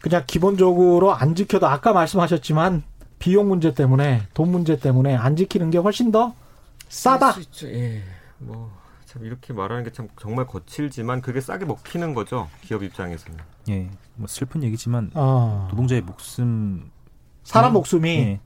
그냥 0.00 0.24
기본적으로 0.26 1.14
안 1.14 1.34
지켜도 1.34 1.66
아까 1.66 1.92
말씀하셨지만 1.92 2.82
비용 3.18 3.48
문제 3.48 3.72
때문에 3.72 4.22
돈 4.34 4.50
문제 4.50 4.78
때문에 4.78 5.14
안 5.16 5.36
지키는 5.36 5.70
게 5.70 5.78
훨씬 5.78 6.10
더 6.10 6.34
싸다. 6.88 7.36
예. 7.64 8.02
뭐 8.38 8.82
참 9.12 9.26
이렇게 9.26 9.52
말하는 9.52 9.84
게 9.84 9.90
참 9.90 10.08
정말 10.18 10.46
거칠지만 10.46 11.20
그게 11.20 11.42
싸게 11.42 11.66
먹히는 11.66 12.14
거죠 12.14 12.48
기업 12.62 12.82
입장에서는. 12.82 13.38
예. 13.68 13.90
뭐 14.14 14.26
슬픈 14.26 14.62
얘기지만 14.62 15.10
어. 15.14 15.66
노동자의 15.70 16.00
목숨 16.00 16.90
사람 17.44 17.74
목숨이 17.74 18.08
예. 18.08 18.40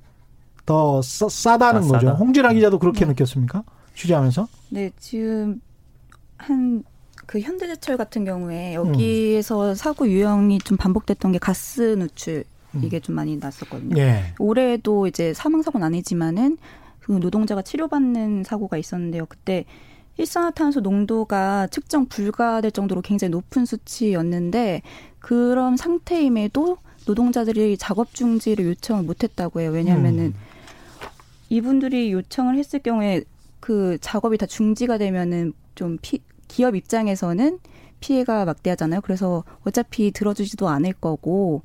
더 0.67 1.01
싸, 1.03 1.57
다는 1.59 1.85
아, 1.85 1.87
거죠. 1.87 2.09
홍진아 2.11 2.53
기자도 2.53 2.79
그렇게 2.79 3.05
네. 3.05 3.13
느꼈습니까? 3.13 3.63
취재하면서? 3.95 4.49
네, 4.71 4.91
지금 4.99 5.61
한 6.37 6.83
그 7.27 7.41
현대제철 7.41 7.97
같은 7.97 8.25
경우에 8.25 8.75
여기에서 8.75 9.71
음. 9.71 9.75
사고 9.75 10.09
유형이 10.09 10.59
좀 10.61 10.77
반복됐던 10.77 11.33
게 11.33 11.39
가스 11.39 11.97
누출 11.99 12.45
음. 12.75 12.83
이게 12.85 13.01
좀 13.01 13.15
많이 13.17 13.37
났었거든요. 13.37 14.01
예. 14.01 14.33
올해도 14.39 15.09
이제 15.09 15.35
사망 15.35 15.63
사고는 15.63 15.85
아니지만은 15.87 16.57
그 17.01 17.13
노동자가 17.13 17.63
치료받는 17.63 18.45
사고가 18.45 18.79
있었는데요. 18.79 19.27
그때 19.27 19.65
일산화탄소 20.19 20.81
농도가 20.81 21.67
측정 21.67 22.07
불가될 22.07 22.71
정도로 22.71 23.03
굉장히 23.03 23.31
높은 23.31 23.67
수치였는데 23.67 24.83
그런 25.19 25.77
상태임에도 25.77 26.79
노동자들이 27.07 27.77
작업 27.77 28.15
중지를 28.15 28.67
요청을 28.67 29.05
못했다고 29.05 29.61
해요. 29.61 29.71
왜냐하면은 29.71 30.27
음. 30.27 30.35
이분들이 31.49 32.13
요청을 32.13 32.57
했을 32.57 32.81
경우에 32.81 33.23
그 33.61 33.99
작업이 34.01 34.39
다 34.39 34.47
중지가 34.47 34.99
되면은 34.99 35.53
좀 35.75 35.99
피, 36.03 36.21
기업 36.49 36.75
입장에서는 36.77 37.59
피해가 38.01 38.45
막대하잖아요. 38.45 39.01
그래서 39.01 39.45
어차피 39.65 40.11
들어주지도 40.11 40.69
않을 40.69 40.93
거고 40.95 41.63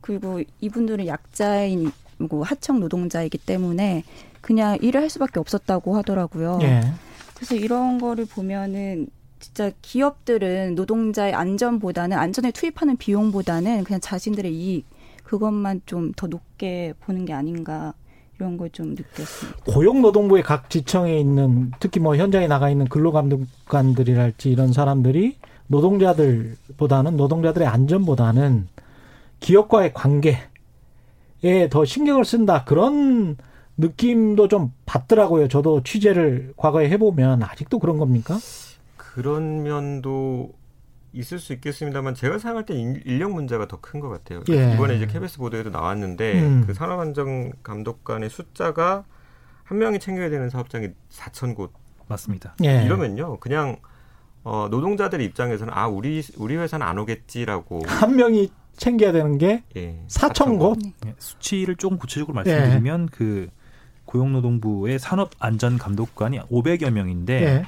그리고 0.00 0.42
이분들은 0.60 1.06
약자인 1.06 1.90
뭐 2.18 2.42
하청 2.42 2.80
노동자이기 2.80 3.38
때문에 3.38 4.04
그냥 4.40 4.78
일을 4.80 5.00
할 5.00 5.10
수밖에 5.10 5.40
없었다고 5.40 5.96
하더라고요. 5.96 6.58
예. 6.62 6.82
그래서 7.34 7.54
이런 7.54 7.98
거를 7.98 8.26
보면은 8.26 9.08
진짜 9.40 9.70
기업들은 9.82 10.74
노동자의 10.74 11.34
안전보다는 11.34 12.16
안전에 12.16 12.50
투입하는 12.50 12.96
비용보다는 12.96 13.84
그냥 13.84 14.00
자신들의 14.00 14.54
이익 14.54 14.86
그것만 15.24 15.82
좀 15.86 16.12
더 16.16 16.26
높게 16.26 16.94
보는 17.00 17.24
게 17.24 17.32
아닌가 17.32 17.94
이런 18.44 18.58
걸 18.58 18.68
좀 18.70 18.90
느꼈습니다. 18.90 19.58
고용노동부의 19.72 20.42
각 20.42 20.68
지청에 20.68 21.18
있는 21.18 21.70
특히 21.80 21.98
뭐 22.00 22.14
현장에 22.16 22.46
나가 22.46 22.68
있는 22.68 22.86
근로감독관들이랄지 22.88 24.50
이런 24.50 24.72
사람들이 24.74 25.36
노동자들보다는 25.68 27.16
노동자들의 27.16 27.66
안전보다는 27.66 28.68
기업과의 29.40 29.94
관계에 29.94 30.40
더 31.70 31.84
신경을 31.86 32.24
쓴다 32.26 32.64
그런 32.64 33.36
느낌도 33.78 34.48
좀 34.48 34.72
받더라고요. 34.84 35.48
저도 35.48 35.82
취재를 35.82 36.52
과거에 36.56 36.88
해보면 36.90 37.42
아직도 37.42 37.78
그런 37.78 37.96
겁니까? 37.98 38.36
그런 38.96 39.62
면도 39.62 40.52
있을 41.14 41.38
수 41.38 41.52
있겠습니다만 41.54 42.14
제가 42.14 42.38
생각할 42.38 42.66
때 42.66 42.74
인력 42.74 43.32
문제가 43.32 43.66
더 43.68 43.78
큰 43.80 44.00
것 44.00 44.08
같아요. 44.08 44.42
예. 44.50 44.74
이번에 44.74 44.96
이제 44.96 45.06
KBS 45.06 45.38
보도에도 45.38 45.70
나왔는데 45.70 46.40
음. 46.42 46.64
그 46.66 46.74
산업안전 46.74 47.52
감독관의 47.62 48.28
숫자가 48.30 49.04
한 49.62 49.78
명이 49.78 49.98
챙겨야 50.00 50.28
되는 50.30 50.50
사업장이 50.50 50.88
4천 51.10 51.54
곳 51.54 51.72
맞습니다. 52.08 52.54
예. 52.64 52.84
이러면요, 52.84 53.38
그냥 53.38 53.76
어, 54.42 54.68
노동자들 54.70 55.20
입장에서는 55.22 55.72
아 55.74 55.86
우리 55.88 56.22
우리 56.36 56.56
회사는 56.56 56.86
안 56.86 56.98
오겠지라고 56.98 57.80
한 57.88 58.16
명이 58.16 58.50
챙겨야 58.76 59.12
되는 59.12 59.38
게 59.38 59.62
예. 59.76 59.98
4천 60.08 60.58
곳 60.58 60.78
예. 61.06 61.14
수치를 61.18 61.76
조금 61.76 61.96
구체적으로 61.96 62.34
말씀드리면 62.34 63.02
예. 63.04 63.16
그 63.16 63.48
고용노동부의 64.04 64.98
산업안전감독관이 64.98 66.40
500여 66.40 66.90
명인데 66.90 67.42
예. 67.42 67.64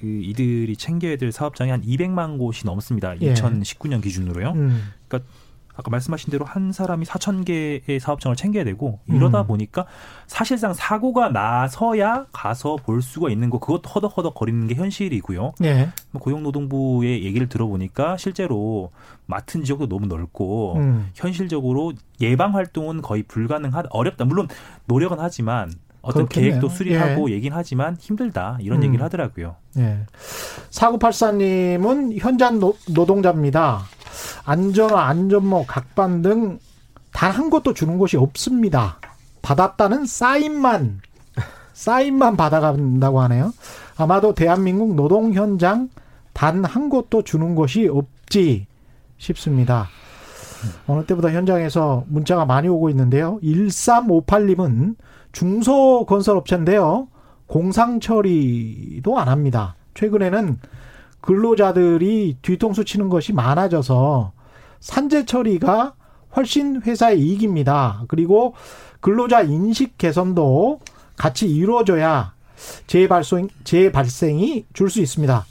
그 0.00 0.06
이들이 0.06 0.76
챙겨야 0.76 1.16
될 1.16 1.32
사업장이 1.32 1.70
한 1.70 1.82
200만 1.82 2.38
곳이 2.38 2.66
넘습니다. 2.66 3.14
2019년 3.14 3.96
예. 3.96 4.00
기준으로요. 4.00 4.52
음. 4.52 4.92
그러니까 5.08 5.30
아까 5.76 5.90
말씀하신 5.90 6.30
대로 6.30 6.44
한 6.44 6.72
사람이 6.72 7.04
4천 7.04 7.44
개의 7.44 8.00
사업장을 8.00 8.34
챙겨야 8.34 8.64
되고 8.64 8.98
이러다 9.06 9.42
음. 9.42 9.46
보니까 9.46 9.84
사실상 10.26 10.72
사고가 10.72 11.28
나서야 11.28 12.26
가서 12.32 12.76
볼 12.76 13.02
수가 13.02 13.28
있는 13.28 13.50
거 13.50 13.58
그것도 13.58 13.90
허덕허덕 13.90 14.34
거리는 14.34 14.66
게 14.66 14.74
현실이고요. 14.74 15.52
예. 15.64 15.90
뭐 16.12 16.22
고용노동부의 16.22 17.24
얘기를 17.24 17.48
들어보니까 17.48 18.16
실제로 18.16 18.90
맡은 19.26 19.64
지역도 19.64 19.88
너무 19.88 20.06
넓고 20.06 20.76
음. 20.76 21.10
현실적으로 21.14 21.92
예방 22.22 22.54
활동은 22.54 23.02
거의 23.02 23.22
불가능하다 23.22 23.90
어렵다. 23.92 24.24
물론 24.24 24.48
노력은 24.86 25.18
하지만 25.20 25.70
어떤 26.06 26.26
그렇겠네요. 26.26 26.50
계획도 26.52 26.68
수립하고 26.68 27.30
예. 27.30 27.34
얘기는 27.34 27.56
하지만 27.56 27.96
힘들다 27.98 28.58
이런 28.60 28.78
음. 28.80 28.84
얘기를 28.84 29.04
하더라고요. 29.04 29.56
예. 29.78 30.00
사구팔사님은 30.70 32.18
현장 32.18 32.58
노, 32.58 32.76
노동자입니다. 32.88 33.82
안전화, 34.44 35.06
안전모, 35.08 35.66
각반 35.66 36.22
등 36.22 36.58
단 37.12 37.32
한 37.32 37.48
곳도 37.48 37.72
주는 37.72 37.96
곳이 37.96 38.18
없습니다. 38.18 38.98
받았다는 39.40 40.04
사인만 40.04 41.00
사인만 41.72 42.36
받아간다고 42.36 43.22
하네요. 43.22 43.54
아마도 43.96 44.34
대한민국 44.34 44.94
노동 44.94 45.32
현장 45.32 45.88
단 46.34 46.62
한 46.66 46.90
곳도 46.90 47.22
주는 47.22 47.54
곳이 47.54 47.88
없지 47.90 48.66
싶습니다. 49.16 49.88
어느 50.86 51.04
때보다 51.06 51.30
현장에서 51.30 52.04
문자가 52.08 52.44
많이 52.44 52.68
오고 52.68 52.90
있는데요. 52.90 53.38
1358님은 53.42 54.96
중소 55.36 56.06
건설업체인데요. 56.06 57.08
공상 57.46 58.00
처리도 58.00 59.18
안 59.18 59.28
합니다. 59.28 59.76
최근에는 59.92 60.58
근로자들이 61.20 62.38
뒤통수 62.40 62.86
치는 62.86 63.10
것이 63.10 63.34
많아져서 63.34 64.32
산재 64.80 65.26
처리가 65.26 65.92
훨씬 66.34 66.80
회사의 66.80 67.20
이익입니다. 67.20 68.04
그리고 68.08 68.54
근로자 69.00 69.42
인식 69.42 69.98
개선도 69.98 70.80
같이 71.18 71.46
이루어져야 71.50 72.32
재발생, 72.86 73.48
재발생이 73.62 74.64
줄 74.72 74.88
수 74.88 75.02
있습니다. 75.02 75.44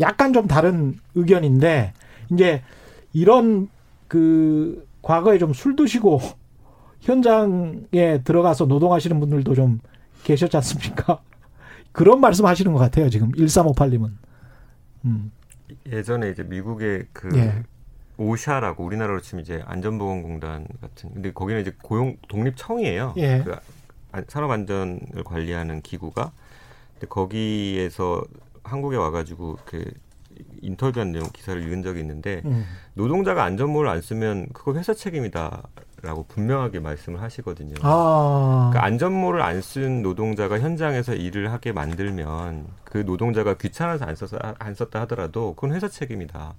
약간 0.00 0.32
좀 0.32 0.46
다른 0.46 0.98
의견인데, 1.14 1.92
이제 2.32 2.62
이런 3.12 3.68
그 4.06 4.86
과거에 5.02 5.36
좀 5.36 5.52
술 5.52 5.76
드시고 5.76 6.18
현장에 7.00 8.22
들어가서 8.24 8.66
노동하시는 8.66 9.18
분들도 9.20 9.54
좀 9.54 9.80
계셨지 10.24 10.56
않습니까? 10.56 11.20
그런 11.92 12.20
말씀 12.20 12.46
하시는 12.46 12.72
것 12.72 12.78
같아요, 12.78 13.08
지금. 13.08 13.32
1358님은. 13.32 14.10
음. 15.04 15.32
예전에 15.86 16.30
이제 16.30 16.42
미국의 16.42 17.06
그 17.12 17.28
예. 17.36 17.62
오샤라고 18.16 18.84
우리나라로 18.84 19.20
치면 19.20 19.42
이제 19.42 19.62
안전보건공단 19.66 20.66
같은 20.80 21.12
근데 21.14 21.32
거기는 21.32 21.60
이제 21.60 21.72
고용 21.82 22.16
독립청이에요. 22.28 23.14
예. 23.16 23.42
그 23.44 23.56
산업 24.28 24.50
안전을 24.50 25.22
관리하는 25.24 25.82
기구가 25.82 26.32
근데 26.94 27.06
거기에서 27.06 28.24
한국에 28.64 28.96
와가지고 28.96 29.58
그 29.64 29.84
인터뷰한 30.62 31.12
내용 31.12 31.28
기사를 31.32 31.62
읽은 31.62 31.82
적이 31.82 32.00
있는데 32.00 32.42
음. 32.44 32.64
노동자가 32.94 33.44
안전모를 33.44 33.88
안 33.88 34.00
쓰면 34.00 34.48
그거 34.52 34.74
회사 34.74 34.94
책임이다. 34.94 35.62
라고 36.02 36.24
분명하게 36.28 36.80
말씀을 36.80 37.20
하시거든요. 37.20 37.74
아. 37.82 38.68
그러니까 38.70 38.84
안전모를 38.86 39.42
안 39.42 39.60
쓴 39.60 40.02
노동자가 40.02 40.60
현장에서 40.60 41.14
일을 41.14 41.50
하게 41.52 41.72
만들면 41.72 42.66
그 42.84 42.98
노동자가 42.98 43.54
귀찮아서 43.54 44.04
안, 44.04 44.14
써서, 44.14 44.38
안 44.58 44.74
썼다 44.74 45.00
하더라도 45.02 45.54
그건 45.54 45.74
회사 45.74 45.88
책임이다. 45.88 46.54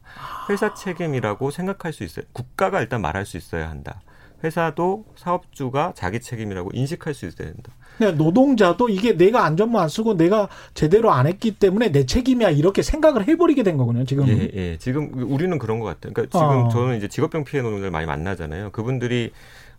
회사 0.50 0.74
책임이라고 0.74 1.52
생각할 1.52 1.94
수 1.94 2.04
있어요. 2.04 2.26
국가가 2.34 2.82
일단 2.82 3.02
말할 3.02 3.26
수 3.26 3.38
있어야 3.38 3.70
한다. 3.70 4.02
회사도 4.44 5.06
사업주가 5.16 5.94
자기 5.96 6.20
책임이라고 6.20 6.72
인식할 6.74 7.14
수 7.14 7.26
있어야 7.26 7.52
된다. 7.52 7.72
네, 8.00 8.12
노동자도 8.12 8.90
이게 8.90 9.16
내가 9.18 9.46
안전모 9.46 9.80
안 9.80 9.90
쓰고 9.90 10.16
내가 10.16 10.48
제대로 10.74 11.12
안 11.12 11.28
했기 11.28 11.52
때문에 11.52 11.92
내 11.92 12.06
책임이야 12.06 12.50
이렇게 12.52 12.82
생각을 12.82 13.28
해버리게 13.28 13.64
된 13.64 13.78
거군요. 13.78 14.06
지금. 14.06 14.28
예, 14.28 14.50
예. 14.54 14.78
지금 14.78 15.12
우리는 15.14 15.58
그런 15.60 15.80
것 15.80 15.86
같아요. 15.86 16.14
그러니까 16.14 16.38
지금 16.38 16.66
어. 16.66 16.70
저는 16.70 16.98
이제 16.98 17.08
직업병 17.08 17.44
피해 17.44 17.62
노동자를 17.62 17.92
많이 17.92 18.06
만나잖아요. 18.06 18.72
그분들이 18.72 19.32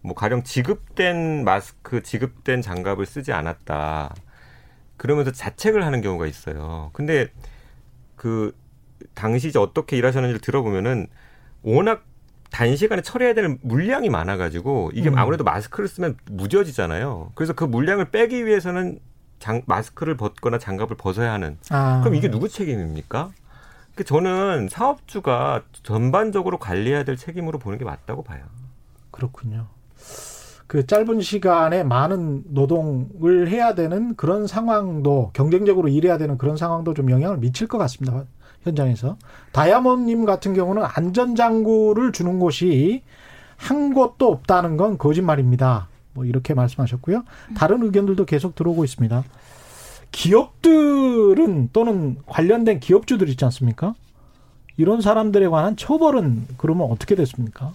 뭐 0.02 0.14
가령 0.14 0.44
지급된 0.44 1.44
마스크, 1.44 2.02
지급된 2.02 2.62
장갑을 2.62 3.06
쓰지 3.06 3.32
않았다. 3.32 4.14
그러면서 4.96 5.32
자책을 5.32 5.84
하는 5.84 6.02
경우가 6.02 6.26
있어요. 6.26 6.90
근데 6.92 7.28
그 8.16 8.54
당시 9.14 9.48
이제 9.48 9.58
어떻게 9.58 9.96
일하셨는지를 9.96 10.40
들어보면은 10.40 11.06
워낙 11.62 12.04
단시간에 12.50 13.02
처리해야 13.02 13.34
될 13.34 13.58
물량이 13.62 14.10
많아가지고 14.10 14.90
이게 14.94 15.08
음. 15.08 15.18
아무래도 15.18 15.44
마스크를 15.44 15.88
쓰면 15.88 16.16
무뎌지잖아요. 16.30 17.32
그래서 17.34 17.52
그 17.52 17.64
물량을 17.64 18.10
빼기 18.10 18.44
위해서는 18.46 18.98
장, 19.38 19.62
마스크를 19.66 20.16
벗거나 20.16 20.58
장갑을 20.58 20.96
벗어야 20.96 21.32
하는. 21.32 21.56
아. 21.70 22.00
그럼 22.00 22.14
이게 22.14 22.30
누구 22.30 22.48
책임입니까? 22.48 23.30
그 23.94 24.04
저는 24.04 24.68
사업주가 24.70 25.62
전반적으로 25.82 26.58
관리해야 26.58 27.04
될 27.04 27.16
책임으로 27.16 27.58
보는 27.58 27.78
게 27.78 27.84
맞다고 27.84 28.22
봐요. 28.22 28.42
그렇군요. 29.10 29.66
그 30.66 30.86
짧은 30.86 31.20
시간에 31.20 31.82
많은 31.82 32.44
노동을 32.48 33.48
해야 33.48 33.74
되는 33.74 34.14
그런 34.14 34.46
상황도 34.46 35.30
경쟁적으로 35.32 35.88
일해야 35.88 36.16
되는 36.16 36.38
그런 36.38 36.56
상황도 36.56 36.94
좀 36.94 37.10
영향을 37.10 37.38
미칠 37.38 37.66
것 37.66 37.76
같습니다. 37.78 38.24
현장에서. 38.64 39.16
다이아몬드님 39.52 40.24
같은 40.24 40.54
경우는 40.54 40.82
안전장구를 40.84 42.12
주는 42.12 42.38
곳이 42.38 43.02
한 43.56 43.94
곳도 43.94 44.30
없다는 44.30 44.76
건 44.76 44.98
거짓말입니다. 44.98 45.88
뭐 46.12 46.24
이렇게 46.24 46.54
말씀하셨고요. 46.54 47.24
다른 47.56 47.82
의견들도 47.82 48.24
계속 48.24 48.54
들어오고 48.54 48.84
있습니다. 48.84 49.24
기업들은 50.12 51.70
또는 51.72 52.16
관련된 52.26 52.80
기업주들 52.80 53.28
있지 53.28 53.44
않습니까? 53.44 53.94
이런 54.76 55.00
사람들에 55.00 55.46
관한 55.48 55.76
처벌은 55.76 56.46
그러면 56.56 56.90
어떻게 56.90 57.14
됐습니까? 57.14 57.72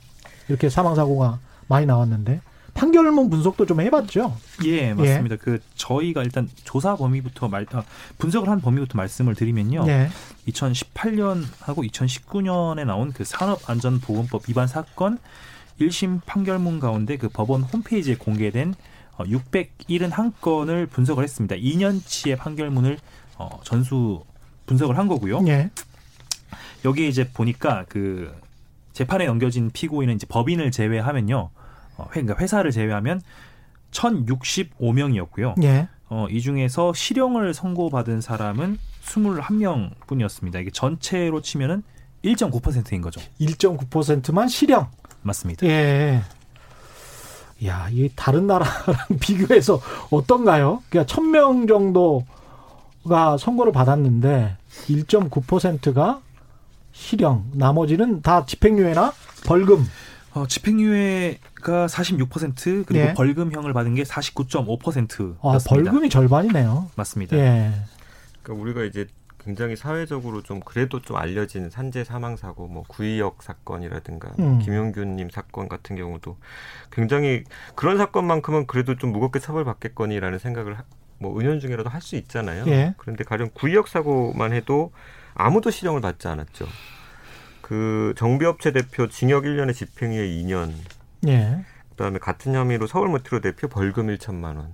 이렇게 0.50 0.69
사망 0.69 0.95
사고가 0.95 1.39
많이 1.67 1.86
나왔는데. 1.86 2.41
판결문 2.75 3.29
분석도 3.29 3.65
좀 3.65 3.79
해봤죠. 3.81 4.38
예, 4.65 4.93
맞습니다. 4.93 5.33
예. 5.33 5.38
그 5.38 5.59
저희가 5.75 6.23
일단 6.23 6.49
조사 6.65 6.95
범위부터 6.97 7.47
말 7.47 7.65
아, 7.71 7.83
분석을 8.17 8.49
한 8.49 8.59
범위부터 8.59 8.97
말씀을 8.97 9.33
드리면요. 9.33 9.85
예. 9.88 10.09
2018년하고 10.49 11.89
2019년에 11.89 12.85
나온 12.85 13.13
그 13.13 13.23
산업안전보건법 13.23 14.49
위반 14.49 14.67
사건 14.67 15.17
1심 15.79 16.19
판결문 16.25 16.81
가운데 16.81 17.17
그 17.17 17.29
법원 17.29 17.63
홈페이지에 17.63 18.15
공개된 18.15 18.75
671건을 19.17 20.83
어, 20.83 20.89
분석을 20.91 21.23
했습니다. 21.23 21.55
2년치의 21.55 22.38
판결문을 22.38 22.99
어, 23.38 23.61
전수 23.63 24.25
분석을 24.65 24.97
한 24.97 25.07
거고요. 25.07 25.47
예. 25.47 25.69
여기 26.83 27.07
이제 27.07 27.29
보니까 27.29 27.85
그 27.88 28.35
재판에 28.91 29.27
넘겨진 29.27 29.71
피고인은 29.71 30.15
이제 30.15 30.27
법인을 30.27 30.71
제외하면요. 30.71 31.51
어, 31.97 32.08
그러니까 32.10 32.36
회사를 32.38 32.71
제외하면 32.71 33.21
1,065명이었고요. 33.91 35.62
예. 35.63 35.88
어, 36.10 36.27
이 36.29 36.41
중에서 36.41 36.93
실형을 36.93 37.53
선고받은 37.53 38.21
사람은 38.21 38.77
21명 39.03 39.91
뿐이었습니다. 40.08 40.60
이게 40.60 40.71
전체로 40.71 41.41
치면은 41.41 41.84
1.9%인 42.23 43.01
거죠. 43.01 43.21
1.9%만 43.39 44.47
실형. 44.47 44.89
맞습니다. 45.21 45.65
예. 45.67 46.21
야, 47.65 47.88
이 47.91 48.10
다른 48.15 48.47
나라랑 48.47 48.73
비교해서 49.19 49.79
어떤가요? 50.12 50.84
그러니까 50.89 51.13
1000명 51.13 51.67
정도가 51.67 53.38
선고를 53.38 53.71
받았는데 53.71 54.58
1.9%가 54.88 56.21
실형, 56.91 57.51
나머지는 57.53 58.21
다 58.21 58.45
집행유예나 58.45 59.13
벌금. 59.45 59.86
어, 60.34 60.45
집행유예 60.47 61.38
가 61.65 61.88
46% 61.88 62.86
그리고 62.86 63.08
예. 63.08 63.13
벌금형을 63.15 63.73
받은 63.73 63.95
게 63.95 64.04
49.5%였습니다. 64.04 65.39
아, 65.41 65.58
벌금이 65.67 66.12
절반이네요. 66.12 66.91
맞습니다. 66.95 67.36
예. 67.38 67.73
그러니까 68.43 68.63
우리가 68.63 68.84
이제 68.84 69.08
굉장히 69.43 69.75
사회적으로 69.75 70.43
좀 70.43 70.60
그래도 70.60 71.01
좀 71.01 71.17
알려진 71.17 71.71
산재 71.71 72.04
사망 72.04 72.38
사고 72.38 72.67
뭐 72.67 72.84
구의역 72.88 73.41
사건이라든가 73.41 74.34
음. 74.38 74.60
김용균님 74.60 75.32
사건 75.32 75.67
같은 75.67 75.95
경우도 75.95 76.38
굉장히 76.91 77.43
그런 77.73 77.97
사건만큼은 77.97 78.67
그래도 78.67 78.95
좀 78.95 79.12
무겁게 79.12 79.39
처벌받겠거니라는 79.39 80.38
생각을 80.38 80.78
뭐 81.17 81.39
은연중에라도 81.39 81.89
할 81.89 81.99
수 82.01 82.15
있잖아요. 82.15 82.65
예. 82.67 82.93
그런데 82.97 83.23
가령 83.23 83.49
구의역 83.56 83.88
사고만 83.88 84.54
해도 84.54 84.91
아무도 85.34 85.71
실형을 85.71 86.01
받지 86.01 86.28
않았죠. 86.28 86.67
그 87.62 88.13
정비업체 88.17 88.71
대표 88.71 89.10
징역 89.10 89.45
1년에 89.45 89.73
집행유예 89.73 90.28
2년. 90.43 90.71
예. 91.27 91.65
그다음에 91.91 92.19
같은 92.19 92.53
혐의로 92.53 92.88
서울 92.88 93.07
모티로 93.09 93.41
대표 93.41 93.67
벌금 93.67 94.07
1천만 94.07 94.57
원. 94.57 94.73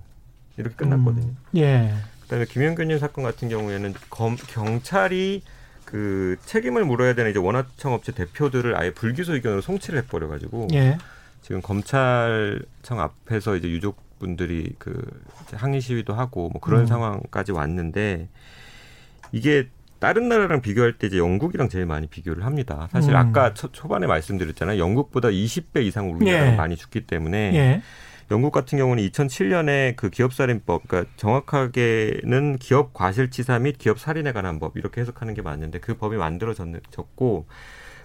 이렇게 0.56 0.74
끝났거든요. 0.76 1.26
음. 1.26 1.36
예. 1.56 1.92
그다음에 2.22 2.44
김현균님 2.46 2.98
사건 2.98 3.24
같은 3.24 3.48
경우에는 3.48 3.94
검, 4.10 4.36
경찰이 4.36 5.42
그 5.84 6.36
책임을 6.46 6.84
물어야 6.84 7.14
되는 7.14 7.30
이제 7.30 7.38
원화청 7.38 7.92
업체 7.92 8.12
대표들을 8.12 8.76
아예 8.76 8.92
불기소 8.92 9.34
의견으로 9.34 9.60
송치를 9.60 10.02
해버려 10.02 10.28
가지고 10.28 10.68
예. 10.72 10.96
지금 11.42 11.60
검찰청 11.60 13.00
앞에서 13.00 13.56
이제 13.56 13.68
유족분들이 13.68 14.74
그 14.78 15.04
항의 15.52 15.80
시위도 15.80 16.14
하고 16.14 16.48
뭐 16.50 16.60
그런 16.60 16.82
음. 16.82 16.86
상황까지 16.86 17.52
왔는데 17.52 18.28
이게 19.32 19.68
다른 20.02 20.28
나라랑 20.28 20.62
비교할 20.62 20.94
때 20.94 21.06
이제 21.06 21.16
영국이랑 21.16 21.68
제일 21.68 21.86
많이 21.86 22.08
비교를 22.08 22.44
합니다. 22.44 22.88
사실 22.90 23.12
음. 23.12 23.16
아까 23.18 23.54
초, 23.54 23.70
초반에 23.70 24.08
말씀드렸잖아요. 24.08 24.76
영국보다 24.80 25.28
20배 25.28 25.84
이상 25.84 26.10
우리나라가 26.10 26.52
예. 26.54 26.56
많이 26.56 26.74
죽기 26.74 27.02
때문에 27.06 27.52
예. 27.54 27.82
영국 28.32 28.50
같은 28.50 28.78
경우는 28.78 29.00
2007년에 29.10 29.94
그 29.94 30.10
기업살인법, 30.10 30.88
그러니까 30.88 31.12
정확하게는 31.16 32.56
기업 32.58 32.92
과실치사 32.94 33.60
및 33.60 33.78
기업 33.78 34.00
살인에 34.00 34.32
관한 34.32 34.58
법 34.58 34.76
이렇게 34.76 35.00
해석하는 35.00 35.34
게 35.34 35.42
맞는데 35.42 35.78
그 35.78 35.94
법이 35.96 36.16
만들어졌고 36.16 37.46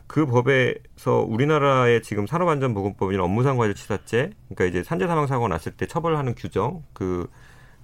그 0.05 0.27
법에서 0.27 1.25
우리나라의 1.27 2.03
지금 2.03 2.27
산업안전보건법이나 2.27 3.23
업무상 3.23 3.57
과실치사죄, 3.57 4.29
그러니까 4.49 4.65
이제 4.65 4.83
산재 4.83 5.07
사망 5.07 5.25
사고 5.25 5.47
났을 5.47 5.71
때 5.71 5.87
처벌하는 5.87 6.35
규정 6.35 6.83
그 6.93 7.27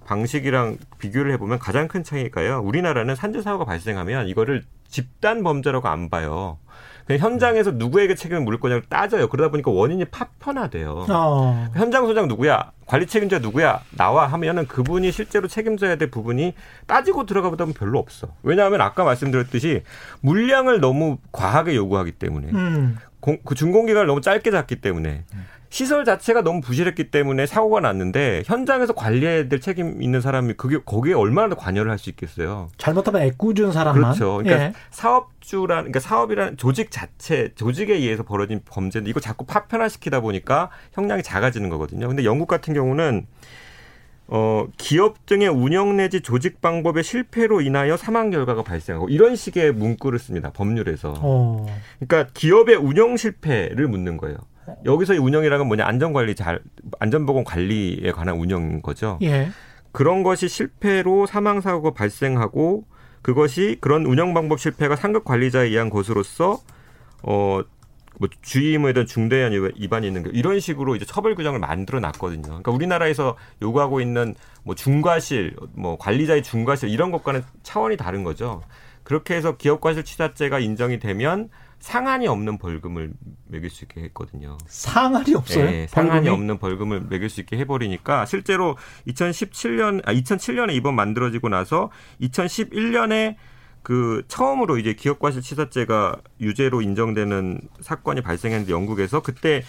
방식이랑 0.04 0.78
비교를 0.98 1.32
해보면 1.32 1.58
가장 1.58 1.88
큰 1.88 2.04
차이가요. 2.04 2.60
우리나라는 2.64 3.14
산재 3.14 3.42
사고가 3.42 3.64
발생하면 3.64 4.28
이거를 4.28 4.62
집단 4.88 5.42
범죄라고 5.42 5.88
안 5.88 6.08
봐요. 6.08 6.58
그냥 7.06 7.20
현장에서 7.20 7.72
누구에게 7.72 8.14
책임을 8.14 8.42
물을 8.42 8.58
거냐를 8.58 8.82
따져요. 8.88 9.28
그러다 9.28 9.50
보니까 9.50 9.70
원인이 9.70 10.06
파편화돼요. 10.06 11.06
어. 11.10 11.68
현장 11.74 12.06
소장 12.06 12.28
누구야? 12.28 12.72
관리 12.86 13.06
책임자 13.06 13.38
누구야? 13.38 13.80
나와 13.96 14.26
하면은 14.26 14.66
그분이 14.66 15.12
실제로 15.12 15.46
책임져야 15.46 15.96
될 15.96 16.10
부분이 16.10 16.54
따지고 16.86 17.26
들어가 17.26 17.50
보다 17.50 17.64
보면 17.64 17.74
별로 17.74 17.98
없어. 17.98 18.28
왜냐하면 18.42 18.80
아까 18.80 19.04
말씀드렸듯이 19.04 19.82
물량을 20.20 20.80
너무 20.80 21.18
과하게 21.32 21.76
요구하기 21.76 22.12
때문에 22.12 22.48
음. 22.52 22.98
공, 23.20 23.38
그 23.44 23.54
준공기간을 23.54 24.06
너무 24.06 24.20
짧게 24.20 24.50
잡기 24.50 24.76
때문에 24.76 25.24
음. 25.32 25.46
시설 25.74 26.04
자체가 26.04 26.42
너무 26.42 26.60
부실했기 26.60 27.10
때문에 27.10 27.46
사고가 27.46 27.80
났는데 27.80 28.44
현장에서 28.46 28.92
관리해야 28.92 29.48
될 29.48 29.60
책임 29.60 30.00
있는 30.00 30.20
사람이 30.20 30.54
그게 30.54 30.78
거기에 30.78 31.14
얼마나 31.14 31.48
더 31.48 31.56
관여를 31.56 31.90
할 31.90 31.98
수 31.98 32.10
있겠어요. 32.10 32.68
잘못하면 32.78 33.22
애꿎은 33.22 33.72
사람만. 33.72 34.12
그렇죠. 34.12 34.36
그러니까 34.36 34.66
예. 34.66 34.72
사업주란 34.92 35.78
그러니까 35.78 35.98
사업이라는 35.98 36.58
조직 36.58 36.92
자체 36.92 37.52
조직에 37.56 37.92
의해서 37.94 38.22
벌어진 38.22 38.60
범죄인데 38.64 39.10
이거 39.10 39.18
자꾸 39.18 39.46
파편화시키다 39.46 40.20
보니까 40.20 40.70
형량이 40.92 41.24
작아지는 41.24 41.70
거거든요. 41.70 42.06
근데 42.06 42.22
영국 42.22 42.46
같은 42.46 42.72
경우는 42.72 43.26
어, 44.28 44.68
기업 44.76 45.26
등의 45.26 45.48
운영 45.48 45.96
내지 45.96 46.20
조직 46.20 46.60
방법의 46.60 47.02
실패로 47.02 47.62
인하여 47.62 47.96
사망 47.96 48.30
결과가 48.30 48.62
발생하고 48.62 49.08
이런 49.08 49.34
식의 49.34 49.72
문구를 49.72 50.20
씁니다. 50.20 50.50
법률에서. 50.52 51.14
어. 51.18 51.66
그러니까 51.98 52.30
기업의 52.32 52.76
운영 52.76 53.16
실패를 53.16 53.88
묻는 53.88 54.18
거예요. 54.18 54.36
여기서의 54.84 55.18
운영이라는 55.18 55.58
건 55.58 55.68
뭐냐 55.68 55.84
안전관리 55.84 56.34
잘 56.34 56.60
안전보건 56.98 57.44
관리에 57.44 58.12
관한 58.12 58.36
운영인 58.36 58.82
거죠. 58.82 59.18
예. 59.22 59.48
그런 59.92 60.22
것이 60.22 60.48
실패로 60.48 61.26
사망 61.26 61.60
사고가 61.60 61.92
발생하고 61.92 62.84
그것이 63.22 63.78
그런 63.80 64.06
운영 64.06 64.34
방법 64.34 64.60
실패가 64.60 64.96
상급 64.96 65.24
관리자에 65.24 65.68
의한 65.68 65.90
것으로서 65.90 66.60
어. 67.22 67.62
뭐 68.16 68.28
주의 68.42 68.68
의무에 68.70 68.92
대한 68.92 69.08
중대한 69.08 69.50
위반이 69.76 70.06
있는 70.06 70.22
게 70.22 70.30
이런 70.32 70.60
식으로 70.60 70.94
이제 70.94 71.04
처벌 71.04 71.34
규정을 71.34 71.58
만들어 71.58 71.98
놨거든요. 71.98 72.42
그러니까 72.42 72.70
우리나라에서 72.70 73.36
요구하고 73.60 74.00
있는 74.00 74.36
뭐 74.62 74.76
중과실, 74.76 75.56
뭐 75.72 75.98
관리자의 75.98 76.44
중과실 76.44 76.90
이런 76.90 77.10
것과는 77.10 77.42
차원이 77.64 77.96
다른 77.96 78.22
거죠. 78.22 78.62
그렇게 79.02 79.34
해서 79.34 79.56
기업과실치사죄가 79.56 80.60
인정이 80.60 81.00
되면 81.00 81.48
상한이 81.84 82.26
없는 82.26 82.56
벌금을 82.56 83.12
매길 83.46 83.68
수 83.68 83.84
있게 83.84 84.00
했거든요. 84.04 84.56
상한이 84.66 85.34
없어요? 85.34 85.66
네, 85.66 85.86
상한이 85.86 86.30
없는 86.30 86.56
벌금을 86.56 87.02
매길 87.10 87.28
수 87.28 87.42
있게 87.42 87.58
해버리니까 87.58 88.24
실제로 88.24 88.78
2017년 89.06 90.00
아 90.08 90.14
2007년에 90.14 90.72
이번 90.72 90.94
만들어지고 90.96 91.50
나서 91.50 91.90
2011년에 92.22 93.36
그 93.82 94.22
처음으로 94.28 94.78
이제 94.78 94.94
기업과실 94.94 95.42
치사죄가 95.42 96.16
유죄로 96.40 96.80
인정되는 96.80 97.60
사건이 97.82 98.22
발생했는데 98.22 98.72
영국에서 98.72 99.20
그때 99.20 99.62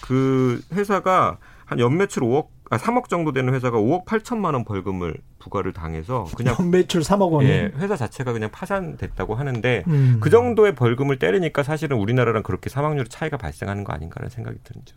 그 0.00 0.62
회사가 0.72 1.36
한 1.66 1.78
연매출 1.80 2.22
5억 2.22 2.46
아, 2.70 2.76
3억 2.76 3.08
정도 3.08 3.32
되는 3.32 3.54
회사가 3.54 3.78
5억 3.78 4.04
8천만 4.04 4.52
원 4.52 4.64
벌금을 4.64 5.14
부과를 5.38 5.72
당해서 5.72 6.26
그냥 6.36 6.54
매출 6.70 7.00
3억 7.00 7.30
원이 7.30 7.48
예, 7.48 7.72
회사 7.76 7.96
자체가 7.96 8.32
그냥 8.32 8.50
파산됐다고 8.50 9.34
하는데 9.34 9.84
음. 9.86 10.18
그 10.20 10.28
정도의 10.30 10.74
벌금을 10.74 11.18
때리니까 11.18 11.62
사실은 11.62 11.96
우리나라랑 11.98 12.42
그렇게 12.42 12.68
사망률 12.68 13.06
차이가 13.08 13.36
발생하는 13.36 13.84
거 13.84 13.92
아닌가라는 13.92 14.30
생각이 14.30 14.58
들죠. 14.64 14.96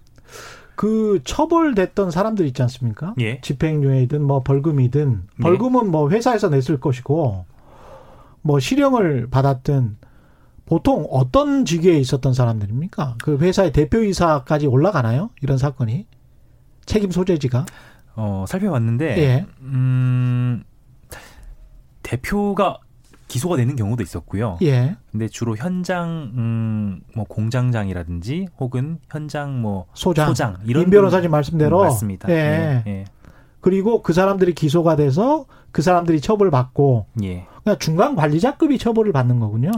그 0.75 1.19
처벌됐던 1.23 2.11
사람들 2.11 2.45
있지 2.47 2.61
않습니까? 2.63 3.13
예. 3.19 3.39
집행유예든 3.41 4.21
뭐 4.23 4.41
벌금이든 4.43 5.09
네. 5.11 5.43
벌금은 5.43 5.85
예. 5.85 5.89
뭐 5.89 6.09
회사에서 6.09 6.49
냈을 6.49 6.79
것이고 6.79 7.45
뭐 8.41 8.59
실형을 8.59 9.29
받았든 9.29 9.97
보통 10.65 11.05
어떤 11.11 11.65
직위에 11.65 11.97
있었던 11.99 12.33
사람들입니까? 12.33 13.17
그 13.21 13.37
회사의 13.37 13.73
대표이사까지 13.73 14.67
올라가나요? 14.67 15.29
이런 15.41 15.57
사건이? 15.57 16.07
책임 16.85 17.11
소재지가? 17.11 17.65
어, 18.15 18.45
살펴봤는데, 18.47 19.17
예. 19.19 19.45
음, 19.61 20.63
대표가 22.03 22.79
기소가 23.31 23.55
되는 23.55 23.77
경우도 23.77 24.03
있었고요. 24.03 24.57
예. 24.61 24.97
근데 25.09 25.29
주로 25.29 25.55
현장 25.55 26.33
음, 26.35 26.99
뭐 27.15 27.23
공장장이라든지 27.23 28.47
혹은 28.59 28.99
현장 29.09 29.61
뭐 29.61 29.85
소장, 29.93 30.27
소장 30.27 30.57
이런 30.65 30.83
임 30.83 30.89
변호사님 30.89 31.31
말씀대로 31.31 31.79
음, 31.79 31.83
맞습니다. 31.85 32.29
예. 32.29 32.83
예. 32.85 33.05
그리고 33.61 34.01
그 34.01 34.11
사람들이 34.11 34.53
기소가 34.53 34.97
돼서 34.97 35.45
그 35.71 35.81
사람들이 35.81 36.19
처벌받고 36.19 37.05
예. 37.23 37.47
그냥 37.63 37.79
중간 37.79 38.15
관리자급이 38.15 38.77
처벌을 38.77 39.13
받는 39.13 39.39
거군요. 39.39 39.71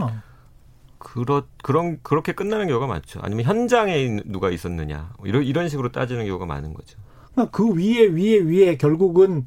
그렇 1.04 1.44
그런 1.62 2.00
그렇게 2.02 2.32
끝나는 2.32 2.66
경우가 2.66 2.88
많죠. 2.88 3.20
아니면 3.22 3.44
현장에 3.44 4.20
누가 4.24 4.50
있었느냐 4.50 5.12
이런 5.24 5.44
이런 5.44 5.68
식으로 5.68 5.92
따지는 5.92 6.26
경우가 6.26 6.46
많은 6.46 6.74
거죠. 6.74 6.98
그러니까 7.32 7.56
그 7.56 7.72
위에 7.72 8.06
위에 8.06 8.38
위에 8.40 8.76
결국은 8.76 9.46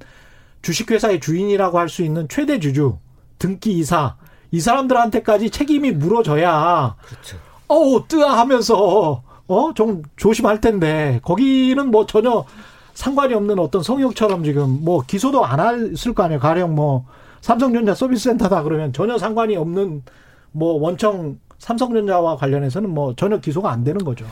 주식회사의 0.62 1.20
주인이라고 1.20 1.78
할 1.80 1.90
수 1.90 2.04
있는 2.04 2.28
최대 2.30 2.60
주주 2.60 2.98
등기 3.40 3.78
이사 3.80 4.16
이 4.52 4.62
사람들한테까지 4.62 5.50
책임이 5.50 5.92
물어져야 5.92 6.96
그렇죠. 7.02 7.38
어우 7.68 8.08
뜨아 8.08 8.40
하면서 8.40 9.24
어 9.48 9.74
좀 9.76 10.04
조심할 10.18 10.62
텐데 10.62 11.20
거기는 11.24 11.90
뭐 11.90 12.06
전혀 12.06 12.46
상관이 12.94 13.34
없는 13.34 13.60
어떤 13.60 13.82
성역처럼 13.84 14.44
지금 14.44 14.84
뭐 14.84 15.04
기소도 15.06 15.46
안 15.46 15.60
했을 15.60 16.14
거 16.14 16.24
아니에요. 16.24 16.40
가령 16.40 16.76
뭐 16.76 17.06
삼성전자 17.42 17.94
서비스 17.94 18.26
센터다 18.26 18.64
그러면 18.64 18.92
전혀 18.94 19.18
상관이 19.18 19.56
없는 19.56 20.04
뭐 20.52 20.74
원청 20.82 21.40
삼성전자와 21.60 22.38
관련해서는 22.38 22.90
뭐 22.90 23.16
전혀 23.16 23.40
기소가 23.40 23.72
안 23.72 23.84
되는 23.84 24.04
거죠. 24.04 24.26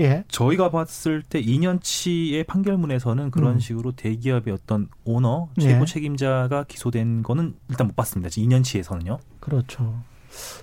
예. 0.00 0.24
저희가 0.28 0.70
봤을 0.70 1.22
때 1.22 1.40
2년치의 1.40 2.46
판결문에서는 2.46 3.30
그런 3.30 3.54
음. 3.54 3.58
식으로 3.60 3.92
대기업의 3.92 4.54
어떤 4.54 4.88
오너 5.04 5.48
최고 5.58 5.82
예. 5.82 5.84
책임자가 5.84 6.64
기소된 6.64 7.22
거는 7.22 7.54
일단 7.68 7.86
못 7.86 7.96
봤습니다. 7.96 8.30
2년치에서는요. 8.30 9.18
그렇죠. 9.40 9.94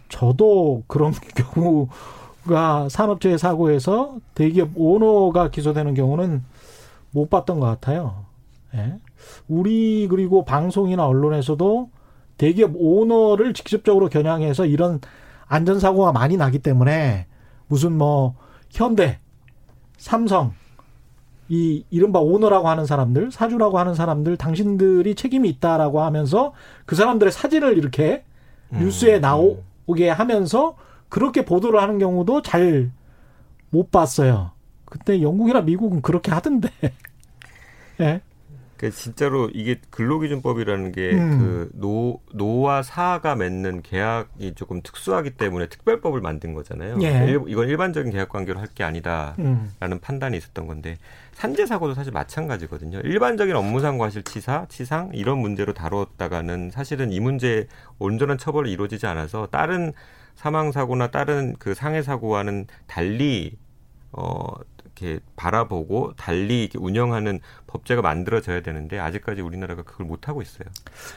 저도 0.10 0.84
그런 0.88 1.14
경우가 1.54 2.90
산업재해 2.90 3.38
사고에서 3.38 4.18
대기업 4.34 4.72
오너가 4.76 5.50
기소되는 5.52 5.94
경우는 5.94 6.44
못 7.12 7.30
봤던 7.30 7.60
것 7.60 7.68
같아요. 7.68 8.26
예. 8.74 8.96
우리 9.48 10.08
그리고 10.10 10.46
방송이나 10.46 11.06
언론에서도 11.06 11.90
대기업 12.38 12.72
오너를 12.76 13.54
직접적으로 13.54 14.10
겨냥해서 14.10 14.66
이런 14.66 15.00
안전사고가 15.48 16.12
많이 16.12 16.38
나기 16.38 16.60
때문에 16.60 17.28
무슨 17.68 17.94
뭐 17.98 18.36
현대, 18.70 19.20
삼성, 19.98 20.54
이 21.50 21.84
이른바 21.90 22.20
오너라고 22.20 22.68
하는 22.68 22.86
사람들, 22.86 23.32
사주라고 23.32 23.80
하는 23.80 23.96
사람들, 23.96 24.38
당신들이 24.38 25.16
책임이 25.16 25.50
있다라고 25.50 26.02
하면서 26.02 26.54
그 26.86 26.96
사람들의 26.96 27.32
사진을 27.32 27.78
이렇게 27.78 28.26
음, 28.74 28.80
뉴스에 28.80 29.20
나오게 29.20 30.10
하면서 30.10 30.76
그렇게 31.10 31.46
보도를 31.46 31.82
하는 31.82 32.00
경우도 32.00 32.42
잘 32.42 32.92
못 33.70 33.92
봤어요. 33.92 34.52
그때 34.86 35.22
영국이나 35.22 35.62
미국은 35.62 36.02
그렇게 36.02 36.32
하던데. 36.32 36.70
예. 38.00 38.04
네. 38.04 38.22
그 38.78 38.92
진짜로 38.92 39.50
이게 39.54 39.82
근로기준법이라는 39.90 40.92
게그 40.92 41.18
음. 41.18 41.70
노, 41.74 42.22
노와 42.34 42.84
사가 42.84 43.36
맺는 43.36 43.82
계약이 43.82 44.54
조금 44.56 44.82
특수하기 44.82 45.32
때문에 45.32 45.68
특별법을 45.68 46.22
만든 46.22 46.54
거잖아요. 46.54 47.00
예. 47.02 47.26
일, 47.28 47.42
이건 47.48 47.68
일반적인 47.68 48.12
계약 48.12 48.30
관계로 48.30 48.60
할 48.60 48.68
게 48.76 48.84
아니다라는 48.84 49.38
음. 49.40 50.00
판단이 50.02 50.38
있었던 50.38 50.68
건데 50.68 50.98
산재 51.34 51.66
사고도 51.66 51.94
사실 51.94 52.12
마찬가지거든요. 52.12 53.00
일반적인 53.00 53.56
업무상 53.56 53.98
과실치사, 53.98 54.68
치상 54.70 55.10
이런 55.14 55.40
문제로 55.40 55.74
다뤘다가는 55.74 56.72
사실은 56.72 57.12
이 57.12 57.20
문제 57.20 57.68
온전한 57.98 58.38
처벌이 58.38 58.72
이루어지지 58.72 59.08
않아서 59.08 59.48
다른 59.48 59.94
사망 60.36 60.72
사고나 60.72 61.10
다른 61.10 61.56
그 61.58 61.74
상해 61.74 62.02
사고와는 62.04 62.68
달리 62.86 63.58
어 64.12 64.38
이렇게 64.98 65.20
바라보고 65.36 66.14
달리 66.18 66.64
이렇게 66.64 66.78
운영하는 66.80 67.40
법제가 67.68 68.02
만들어져야 68.02 68.62
되는데 68.62 69.00
아직까지 69.00 69.42
우리나라가 69.42 69.84
그걸 69.84 70.08
못 70.08 70.28
하고 70.28 70.42
있어요. 70.42 70.68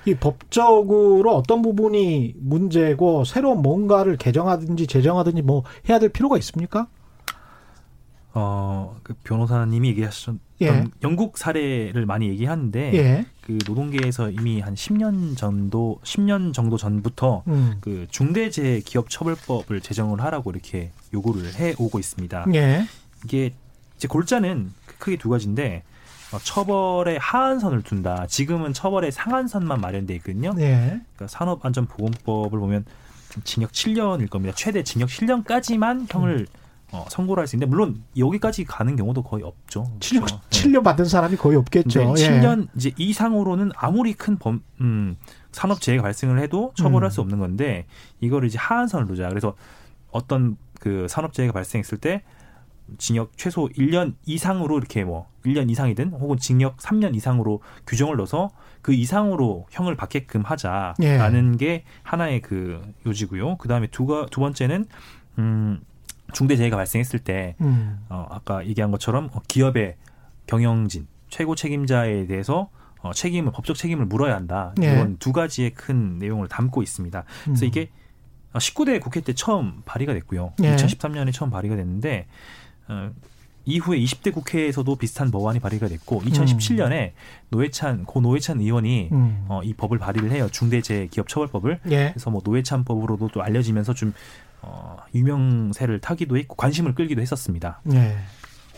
이 0.04 0.14
법적으로 0.14 1.34
어떤 1.34 1.62
부분이 1.62 2.34
문제고 2.38 3.24
새로운 3.24 3.62
뭔가를 3.62 4.16
개정하든지 4.16 4.86
제정하든지 4.86 5.42
뭐 5.42 5.64
해야 5.88 5.98
될 5.98 6.10
필요가 6.10 6.36
있습니까? 6.38 6.88
어, 8.32 8.96
그 9.02 9.14
변호사님이 9.24 9.88
얘기하셨던 9.88 10.38
예. 10.62 10.84
영국 11.02 11.36
사례를 11.36 12.06
많이 12.06 12.28
얘기하는데 12.28 12.94
예. 12.94 13.26
그 13.40 13.58
노동계에서 13.66 14.30
이미 14.30 14.60
한 14.60 14.74
10년 14.74 15.36
전도 15.36 15.98
10년 16.04 16.52
정도 16.52 16.76
전부터 16.76 17.42
음. 17.48 17.78
그 17.80 18.06
중대재해 18.10 18.80
기업 18.80 19.10
처벌법을 19.10 19.80
제정을 19.80 20.20
하라고 20.20 20.50
이렇게 20.52 20.92
요구를 21.12 21.54
해 21.54 21.74
오고 21.76 21.98
있습니다. 21.98 22.46
예. 22.54 22.84
이게 23.24 23.52
이제 24.00 24.08
골자는 24.08 24.72
크게 24.98 25.18
두 25.18 25.28
가지인데 25.28 25.82
어, 26.32 26.38
처벌의 26.38 27.18
하한선을 27.18 27.82
둔다. 27.82 28.26
지금은 28.28 28.72
처벌의 28.72 29.12
상한선만 29.12 29.78
마련돼 29.78 30.14
있거든요. 30.16 30.54
네. 30.54 31.02
그러니까 31.16 31.26
산업안전보건법을 31.28 32.58
보면 32.58 32.86
징역 33.44 33.72
7년일 33.72 34.30
겁니다. 34.30 34.54
최대 34.56 34.82
징역 34.82 35.10
7년까지만 35.10 36.06
형을 36.10 36.38
음. 36.38 36.46
어, 36.92 37.04
선고를 37.10 37.42
할 37.42 37.46
수 37.46 37.56
있는데 37.56 37.68
물론 37.68 38.02
여기까지 38.16 38.64
가는 38.64 38.96
경우도 38.96 39.22
거의 39.22 39.44
없죠. 39.44 39.92
7년, 40.00 40.24
그렇죠? 40.24 40.40
7년 40.48 40.82
받은 40.82 41.04
사람이 41.04 41.36
거의 41.36 41.58
없겠죠. 41.58 42.00
네, 42.00 42.06
7년 42.06 42.68
이제 42.74 42.92
이상으로는 42.96 43.72
아무리 43.76 44.14
큰 44.14 44.38
범, 44.38 44.62
음, 44.80 45.16
산업 45.52 45.82
재해가 45.82 46.02
발생을 46.02 46.40
해도 46.40 46.72
처벌할 46.74 47.08
음. 47.08 47.10
수 47.10 47.20
없는 47.20 47.38
건데 47.38 47.84
이거를 48.20 48.48
이제 48.48 48.56
하한선을 48.58 49.06
두자. 49.06 49.28
그래서 49.28 49.54
어떤 50.10 50.56
그 50.80 51.06
산업 51.08 51.34
재해가 51.34 51.52
발생했을 51.52 51.98
때 51.98 52.22
징역 52.98 53.32
최소 53.36 53.68
1년 53.68 54.14
이상으로 54.26 54.78
이렇게 54.78 55.04
뭐 55.04 55.28
1년 55.44 55.70
이상이든 55.70 56.12
혹은 56.12 56.36
징역 56.38 56.76
3년 56.78 57.14
이상으로 57.14 57.62
규정을 57.86 58.16
넣어서 58.16 58.50
그 58.82 58.92
이상으로 58.92 59.66
형을 59.70 59.96
받게끔 59.96 60.42
하자라는 60.42 61.54
예. 61.54 61.56
게 61.58 61.84
하나의 62.02 62.40
그 62.40 62.80
요지고요. 63.06 63.56
그다음에 63.56 63.86
두가 63.88 64.26
두 64.30 64.40
번째는 64.40 64.86
음 65.38 65.80
중대 66.32 66.56
재해가 66.56 66.76
발생했을 66.76 67.20
때 67.20 67.56
음. 67.60 68.00
어, 68.08 68.26
아까 68.30 68.64
얘기한 68.66 68.90
것처럼 68.90 69.30
기업의 69.48 69.96
경영진 70.46 71.06
최고 71.28 71.54
책임자에 71.54 72.26
대해서 72.26 72.70
어, 73.02 73.12
책임을 73.12 73.52
법적 73.52 73.76
책임을 73.76 74.06
물어야 74.06 74.34
한다. 74.34 74.74
예. 74.82 74.92
이런 74.92 75.16
두 75.18 75.32
가지의 75.32 75.70
큰 75.70 76.18
내용을 76.18 76.48
담고 76.48 76.82
있습니다. 76.82 77.24
그래서 77.44 77.64
음. 77.64 77.66
이게 77.66 77.90
19대 78.52 79.00
국회 79.00 79.20
때 79.20 79.32
처음 79.32 79.82
발의가 79.84 80.12
됐고요. 80.12 80.52
예. 80.62 80.76
2013년에 80.76 81.32
처음 81.32 81.50
발의가 81.50 81.76
됐는데 81.76 82.26
어, 82.26 82.26
이후에 83.66 83.98
20대 84.00 84.32
국회에서도 84.32 84.96
비슷한 84.96 85.30
법안이 85.30 85.60
발의가 85.60 85.88
됐고 85.88 86.22
2017년에 86.22 86.92
음. 86.92 87.10
노회찬 87.50 88.04
고 88.04 88.20
노회찬 88.20 88.60
의원이 88.60 89.10
음. 89.12 89.44
어, 89.48 89.60
이 89.62 89.74
법을 89.74 89.98
발의를 89.98 90.32
해요 90.32 90.48
중대재해기업처벌법을 90.50 91.80
예. 91.90 92.10
그래서 92.12 92.30
뭐 92.30 92.40
노회찬법으로도 92.44 93.28
또 93.32 93.42
알려지면서 93.42 93.94
좀 93.94 94.14
어, 94.62 94.96
유명세를 95.14 96.00
타기도 96.00 96.36
했고 96.36 96.54
관심을 96.56 96.94
끌기도 96.94 97.20
했었습니다. 97.20 97.80
예. 97.92 98.16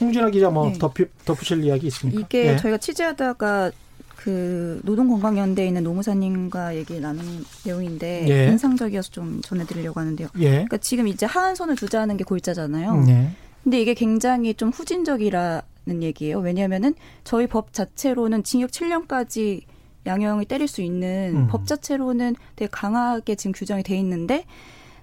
홍진아 0.00 0.30
기자 0.30 0.50
뭐 0.50 0.68
네. 0.68 0.78
덧 0.78 0.94
덧붙일 1.24 1.64
이야기 1.64 1.86
있습니까? 1.86 2.20
이게 2.20 2.52
예. 2.52 2.56
저희가 2.56 2.78
취재하다가 2.78 3.70
그 4.16 4.80
노동건강연대에 4.84 5.66
있는 5.66 5.82
노무사님과 5.82 6.76
얘기 6.76 7.00
나눈 7.00 7.44
내용인데 7.64 8.26
예. 8.28 8.52
인상적이어서 8.52 9.10
좀 9.10 9.40
전해드리려고 9.42 9.98
하는데요. 9.98 10.28
예. 10.38 10.50
그러니까 10.50 10.76
지금 10.78 11.08
이제 11.08 11.26
하한선을 11.26 11.76
두자는 11.76 12.16
게 12.16 12.24
골자잖아요. 12.24 13.04
예. 13.08 13.30
근데 13.62 13.80
이게 13.80 13.94
굉장히 13.94 14.54
좀 14.54 14.70
후진적이라는 14.70 16.02
얘기예요. 16.02 16.38
왜냐하면은 16.40 16.94
저희 17.24 17.46
법 17.46 17.72
자체로는 17.72 18.42
징역 18.42 18.70
7년까지 18.70 19.62
양형을 20.06 20.46
때릴 20.46 20.66
수 20.66 20.82
있는 20.82 21.36
음. 21.36 21.46
법 21.46 21.66
자체로는 21.66 22.34
되게 22.56 22.68
강하게 22.70 23.36
지금 23.36 23.52
규정이 23.52 23.82
돼 23.82 23.96
있는데 23.98 24.44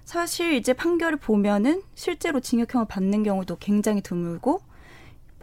사실 0.04 0.54
이제 0.54 0.74
판결을 0.74 1.18
보면은 1.20 1.82
실제로 1.96 2.40
징역형을 2.40 2.88
받는 2.88 3.24
경우도 3.24 3.58
굉장히 3.60 4.02
드물고 4.02 4.62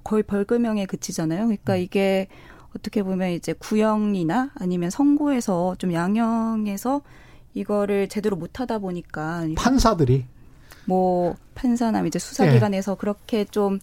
거의 0.05 0.23
벌금형에 0.23 0.87
그치잖아요. 0.87 1.47
그러니까 1.47 1.75
음. 1.75 1.79
이게 1.79 2.29
어떻게 2.77 3.03
보면 3.03 3.31
이제 3.31 3.55
구형이나 3.55 4.51
아니면 4.55 4.91
선고에서 4.91 5.77
좀 5.79 5.93
양형에서 5.93 7.01
이거를 7.55 8.09
제대로 8.09 8.37
못하다 8.37 8.79
보니까 8.79 9.47
판사들이 9.57 10.27
뭐 10.87 11.34
판사나 11.55 12.03
이제 12.03 12.18
수사기관에서 12.18 12.93
예. 12.93 12.97
그렇게 12.99 13.45
좀 13.45 13.78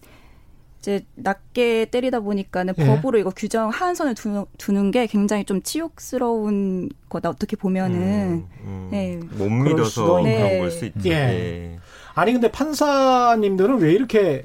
이제 0.80 1.04
낮게 1.14 1.86
때리다 1.86 2.20
보니까는 2.20 2.74
예. 2.76 2.86
법으로 2.86 3.18
이거 3.18 3.30
규정 3.30 3.70
하한선을 3.70 4.14
두, 4.14 4.46
두는 4.58 4.90
게 4.90 5.06
굉장히 5.06 5.44
좀 5.44 5.62
치욕스러운 5.62 6.90
거다 7.08 7.30
어떻게 7.30 7.56
보면은 7.56 7.98
음, 7.98 8.48
음. 8.64 8.88
네. 8.90 9.16
못 9.38 9.48
믿어서 9.48 10.20
네. 10.22 10.36
그런 10.36 10.58
걸 10.58 10.70
수 10.70 10.84
있죠. 10.86 11.00
예. 11.08 11.10
예. 11.12 11.78
아니 12.14 12.32
근데 12.32 12.50
판사님들은 12.50 13.78
왜 13.78 13.92
이렇게 13.92 14.42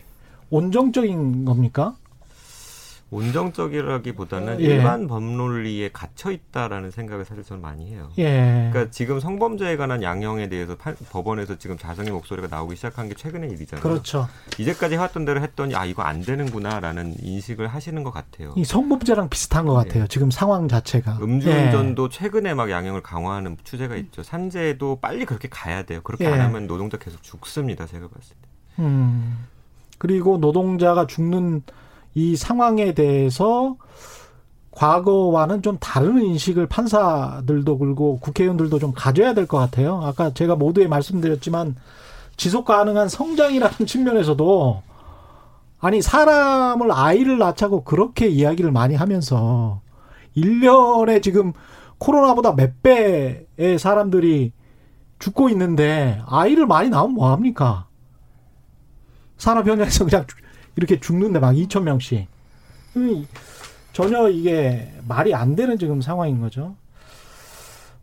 온정적인 0.50 1.46
겁니까? 1.46 1.96
온정적이라기보다는 3.12 4.62
예. 4.62 4.66
일반 4.66 5.08
법논리에 5.08 5.90
갇혀 5.92 6.32
있다라는 6.32 6.92
생각을 6.92 7.26
사실 7.26 7.44
저는 7.44 7.62
많이 7.62 7.92
해요. 7.92 8.10
예. 8.20 8.70
그러니까 8.72 8.92
지금 8.92 9.20
성범죄에 9.20 9.78
관한 9.78 10.04
양형에 10.04 10.50
대해서 10.50 10.76
판, 10.76 10.96
법원에서 11.12 11.58
지금 11.58 11.78
자성의 11.78 12.12
목소리가 12.12 12.48
나오기 12.50 12.76
시작한 12.76 13.10
게 13.10 13.16
최근의 13.16 13.50
일이잖아요. 13.52 13.82
그렇죠. 13.82 14.28
이제까지 14.60 14.96
해왔던 14.96 15.26
대로 15.26 15.42
했더니 15.42 15.76
아 15.76 15.86
이거 15.86 16.04
안 16.04 16.22
되는구나라는 16.22 17.16
인식을 17.22 17.68
하시는 17.68 18.04
것 18.04 18.12
같아요. 18.12 18.54
이 18.56 18.64
성범죄랑 18.64 19.30
비슷한 19.30 19.66
것 19.66 19.74
같아요. 19.74 20.04
예. 20.04 20.08
지금 20.08 20.30
상황 20.30 20.68
자체가. 20.68 21.18
음주운전도 21.22 22.06
예. 22.06 22.10
최근에 22.10 22.54
막 22.54 22.70
양형을 22.70 23.02
강화하는 23.02 23.58
추세가 23.64 23.96
있죠. 23.96 24.22
산재도 24.22 25.00
빨리 25.02 25.26
그렇게 25.26 25.48
가야 25.50 25.84
돼요. 25.84 26.02
그렇게 26.04 26.28
안 26.28 26.38
예. 26.38 26.40
하면 26.42 26.68
노동자 26.68 26.98
계속 26.98 27.24
죽습니다. 27.24 27.88
제가 27.88 28.08
봤을 28.08 28.36
때. 28.42 28.50
음. 28.84 29.46
그리고 29.98 30.38
노동자가 30.38 31.08
죽는 31.08 31.64
이 32.20 32.36
상황에 32.36 32.94
대해서 32.94 33.78
과거와는 34.72 35.62
좀 35.62 35.78
다른 35.80 36.22
인식을 36.22 36.68
판사들도 36.68 37.78
그리고 37.78 38.20
국회의원들도 38.20 38.80
좀 38.80 38.92
가져야 38.94 39.34
될 39.34 39.48
것 39.48 39.58
같아요. 39.58 40.02
아까 40.04 40.34
제가 40.34 40.56
모두에 40.56 40.88
말씀드렸지만 40.88 41.76
지속 42.36 42.66
가능한 42.66 43.08
성장이라는 43.10 43.78
측면에서도 43.88 44.84
아니 45.80 46.02
사람을 46.02 46.92
아이를 46.92 47.38
낳자고 47.38 47.84
그렇게 47.86 48.28
이야기를 48.28 48.72
많이 48.72 48.96
하면서 48.96 49.82
1년에 50.36 51.24
지금 51.24 51.54
코로나보다 52.00 52.54
몇 52.56 52.82
배의 52.84 53.80
사람들이 53.80 54.52
죽고 55.20 55.50
있는데 55.50 56.22
아이를 56.28 56.66
많이 56.66 56.90
낳으면 56.90 57.14
뭐 57.16 57.32
합니까? 57.32 57.88
산업 59.38 59.68
현장에서 59.68 60.06
그냥 60.06 60.26
이렇게 60.80 60.98
죽는데 60.98 61.40
막 61.40 61.52
2천 61.52 61.84
명씩. 61.84 62.26
전혀 63.92 64.30
이게 64.30 64.94
말이 65.06 65.34
안 65.34 65.58
되는 65.58 65.78
지금 65.78 66.00
상황인 66.00 66.40
거죠. 66.40 66.78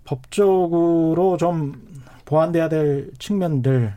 법적으로 0.04 1.38
좀 1.38 1.82
보완돼야 2.26 2.68
될 2.68 3.10
측면들과 3.18 3.96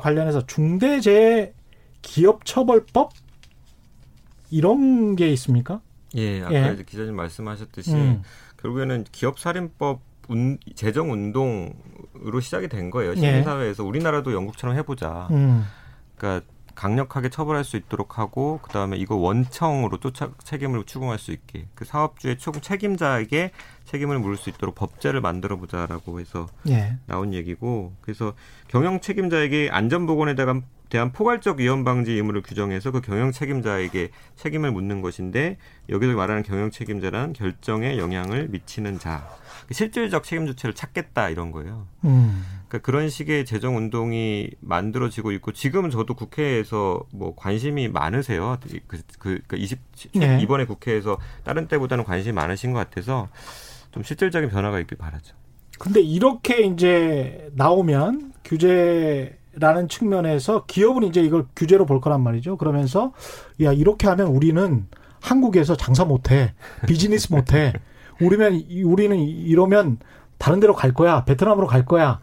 관련해서 0.00 0.46
중대재해 0.46 1.52
기업처벌법 2.02 3.10
이런 4.50 5.16
게 5.16 5.28
있습니까? 5.32 5.80
예, 6.14 6.40
아까 6.42 6.78
예. 6.78 6.84
기자님 6.86 7.16
말씀하셨듯이 7.16 7.94
음. 7.94 8.22
결국에는 8.62 9.04
기업살인법 9.10 10.00
운, 10.28 10.58
재정 10.76 11.10
운동으로 11.10 12.40
시작이 12.40 12.68
된 12.68 12.90
거예요. 12.90 13.16
시민사회에서 13.16 13.82
예. 13.82 13.88
우리나라도 13.88 14.32
영국처럼 14.32 14.76
해보자. 14.76 15.26
음. 15.32 15.64
그러니까 16.16 16.46
강력하게 16.78 17.28
처벌할 17.28 17.64
수 17.64 17.76
있도록 17.76 18.18
하고 18.18 18.60
그다음에 18.62 18.96
이거 18.96 19.16
원청으로 19.16 19.98
쫓아 19.98 20.30
책임을 20.44 20.84
추궁할 20.84 21.18
수 21.18 21.32
있게 21.32 21.66
그 21.74 21.84
사업주의 21.84 22.38
총 22.38 22.52
책임자에게 22.54 23.50
책임을 23.84 24.20
물을 24.20 24.36
수 24.36 24.48
있도록 24.48 24.76
법제를 24.76 25.20
만들어 25.20 25.56
보자라고 25.56 26.20
해서 26.20 26.46
예. 26.68 26.96
나온 27.06 27.34
얘기고 27.34 27.94
그래서 28.00 28.32
경영 28.68 29.00
책임자에게 29.00 29.70
안전 29.72 30.06
보건에 30.06 30.36
대한 30.36 30.62
대한 30.88 31.12
포괄적 31.12 31.58
위험 31.58 31.84
방지 31.84 32.12
의무를 32.12 32.42
규정해서 32.42 32.90
그 32.90 33.00
경영 33.00 33.30
책임자에게 33.30 34.10
책임을 34.36 34.72
묻는 34.72 35.02
것인데 35.02 35.58
여기서 35.88 36.14
말하는 36.14 36.42
경영 36.42 36.70
책임자란 36.70 37.32
결정에 37.32 37.98
영향을 37.98 38.48
미치는 38.48 38.98
자 38.98 39.28
실질적 39.70 40.24
책임 40.24 40.46
주체를 40.46 40.74
찾겠다 40.74 41.28
이런 41.28 41.52
거예요. 41.52 41.86
음. 42.04 42.42
그러니까 42.68 42.78
그런 42.78 43.08
식의 43.08 43.44
재정 43.44 43.76
운동이 43.76 44.50
만들어지고 44.60 45.32
있고 45.32 45.52
지금 45.52 45.90
저도 45.90 46.14
국회에서 46.14 47.02
뭐 47.12 47.34
관심이 47.36 47.88
많으세요. 47.88 48.58
그, 48.86 49.00
그, 49.18 49.40
그 49.46 49.56
20, 49.56 49.78
네. 50.14 50.40
이번에 50.40 50.64
국회에서 50.64 51.18
다른 51.44 51.66
때보다는 51.68 52.04
관심이 52.04 52.32
많으신 52.32 52.72
것 52.72 52.78
같아서 52.78 53.28
좀 53.90 54.02
실질적인 54.02 54.50
변화가 54.50 54.80
있길 54.80 54.98
바라죠. 54.98 55.34
근데 55.78 56.00
이렇게 56.00 56.62
이제 56.62 57.50
나오면 57.54 58.32
규제 58.44 59.37
라는 59.60 59.88
측면에서 59.88 60.64
기업은 60.66 61.04
이제 61.04 61.22
이걸 61.22 61.46
규제로 61.56 61.86
볼 61.86 62.00
거란 62.00 62.22
말이죠. 62.22 62.56
그러면서 62.56 63.12
야 63.62 63.72
이렇게 63.72 64.06
하면 64.08 64.28
우리는 64.28 64.86
한국에서 65.20 65.76
장사 65.76 66.04
못해 66.04 66.54
비즈니스 66.86 67.32
못해 67.32 67.72
우리면 68.20 68.64
우리는 68.84 69.18
이러면 69.18 69.98
다른 70.38 70.60
데로 70.60 70.74
갈 70.74 70.94
거야 70.94 71.24
베트남으로 71.24 71.66
갈 71.66 71.84
거야 71.84 72.20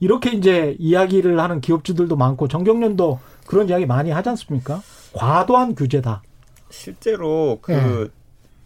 이렇게 0.00 0.30
이제 0.30 0.76
이야기를 0.78 1.38
하는 1.40 1.60
기업주들도 1.60 2.16
많고 2.16 2.48
정경련도 2.48 3.18
그런 3.46 3.68
이야기 3.68 3.86
많이 3.86 4.10
하지 4.10 4.28
않습니까? 4.30 4.82
과도한 5.12 5.74
규제다. 5.74 6.22
실제로 6.68 7.58
그 7.62 7.72
네. 7.72 8.08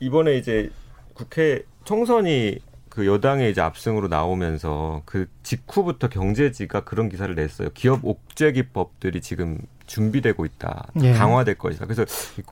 이번에 0.00 0.36
이제 0.36 0.70
국회 1.14 1.62
총선이 1.84 2.58
그 2.90 3.06
여당의 3.06 3.52
이제 3.52 3.60
압승으로 3.60 4.08
나오면서 4.08 5.02
그 5.06 5.26
직후부터 5.44 6.08
경제지가 6.08 6.80
그런 6.80 7.08
기사를 7.08 7.32
냈어요. 7.34 7.68
기업 7.72 8.04
옥죄기법들이 8.04 9.20
지금 9.20 9.58
준비되고 9.86 10.44
있다. 10.44 10.88
예. 11.02 11.12
강화될 11.12 11.56
것이다. 11.56 11.86
그래서 11.86 12.04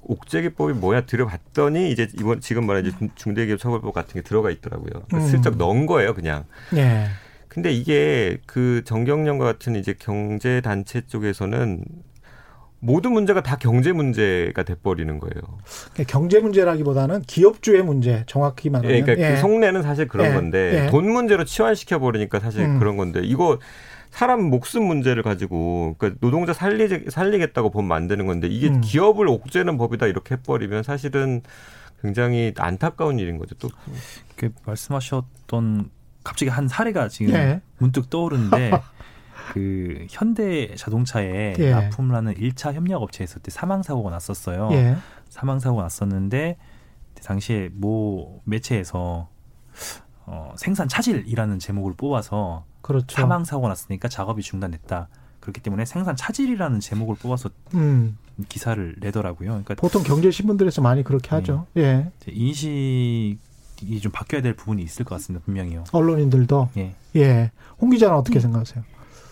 옥죄기법이 0.03 0.75
뭐야 0.75 1.07
들어봤더니 1.07 1.91
이제 1.91 2.09
이번 2.19 2.41
지금 2.41 2.67
말하는 2.67 2.93
중대기업 3.17 3.59
처벌법 3.59 3.93
같은 3.93 4.15
게 4.15 4.23
들어가 4.23 4.51
있더라고요. 4.51 5.03
음. 5.13 5.21
슬쩍 5.27 5.57
넣은 5.57 5.87
거예요, 5.87 6.15
그냥. 6.15 6.45
예. 6.77 7.07
근데 7.49 7.73
이게 7.73 8.39
그 8.47 8.83
정경련과 8.85 9.45
같은 9.45 9.75
이제 9.75 9.95
경제 9.99 10.61
단체 10.61 11.01
쪽에서는 11.05 11.85
모든 12.81 13.13
문제가 13.13 13.43
다 13.43 13.57
경제 13.57 13.93
문제가 13.93 14.63
돼버리는 14.63 15.19
거예요. 15.19 15.59
그러니까 15.93 16.05
경제 16.07 16.41
문제라기보다는 16.41 17.23
기업주의 17.23 17.83
문제, 17.83 18.25
정확히 18.27 18.71
말하면. 18.71 18.97
예, 18.97 19.01
그러니까 19.03 19.21
그 19.21 19.29
예. 19.29 19.35
그 19.35 19.41
속내는 19.41 19.83
사실 19.83 20.07
그런 20.07 20.29
예. 20.29 20.35
건데 20.35 20.85
예. 20.85 20.91
돈 20.91 21.11
문제로 21.11 21.45
치환시켜 21.45 21.99
버리니까 21.99 22.39
사실 22.41 22.63
음. 22.63 22.79
그런 22.79 22.97
건데 22.97 23.21
이거 23.25 23.59
사람 24.11 24.43
목숨 24.43 24.85
문제를 24.85 25.23
가지고 25.23 25.97
그러니까 25.99 26.19
노동자 26.21 26.53
살리 26.53 27.11
살리겠다고 27.11 27.71
법 27.71 27.85
만드는 27.85 28.27
건데 28.27 28.47
이게 28.47 28.69
음. 28.69 28.81
기업을 28.81 29.29
옥죄는 29.29 29.77
법이다 29.77 30.07
이렇게 30.07 30.37
해버리면 30.37 30.83
사실은 30.83 31.43
굉장히 32.01 32.55
안타까운 32.57 33.19
일인 33.19 33.39
거죠. 33.39 33.57
또그 33.57 34.53
말씀하셨던 34.65 35.91
갑자기 36.23 36.51
한 36.51 36.69
사례가 36.69 37.09
지금 37.09 37.35
예. 37.35 37.61
문득 37.79 38.09
떠오르는데 38.09 38.71
그 39.53 40.07
현대 40.11 40.75
자동차에 40.75 41.55
예. 41.59 41.71
납품을 41.71 42.25
는 42.25 42.35
1차 42.35 42.73
협력 42.73 43.03
업체에서 43.03 43.41
때 43.41 43.51
사망 43.51 43.83
사고가 43.83 44.11
났었어요. 44.11 44.69
예. 44.73 44.97
사망 45.29 45.59
사고가 45.61 45.83
났었는데 45.85 46.57
당시에 47.23 47.71
모 47.73 48.41
매체에서 48.45 49.29
어, 50.27 50.53
생산 50.57 50.89
차질이라는 50.89 51.59
제목을 51.59 51.95
뽑아서 51.97 52.65
그렇죠. 52.81 53.07
사망 53.09 53.45
사고가 53.45 53.69
났으니까 53.69 54.09
작업이 54.09 54.43
중단됐다. 54.43 55.09
그렇기 55.41 55.61
때문에 55.61 55.85
생산 55.85 56.17
차질이라는 56.17 56.81
제목을 56.81 57.17
뽑아서 57.17 57.51
음. 57.75 58.19
기사를 58.49 58.97
내더라고요. 59.01 59.49
그러니까 59.49 59.75
보통 59.75 60.03
경제 60.03 60.31
신문들에서 60.31 60.83
많이 60.83 61.03
그렇게 61.03 61.31
하죠. 61.31 61.67
네. 61.75 61.83
예. 61.83 62.13
인식 62.33 63.39
이 63.83 64.01
좀 64.01 64.11
바뀌어야 64.11 64.43
될 64.43 64.55
부분이 64.55 64.83
있을 64.83 65.05
것 65.05 65.15
같습니다. 65.17 65.45
분명히요. 65.45 65.85
언론인들도. 65.93 66.71
예. 66.79 66.95
예. 67.17 67.51
홍 67.81 67.91
기자는 67.91 68.17
어떻게 68.17 68.39
음. 68.39 68.41
생각하세요? 68.41 68.85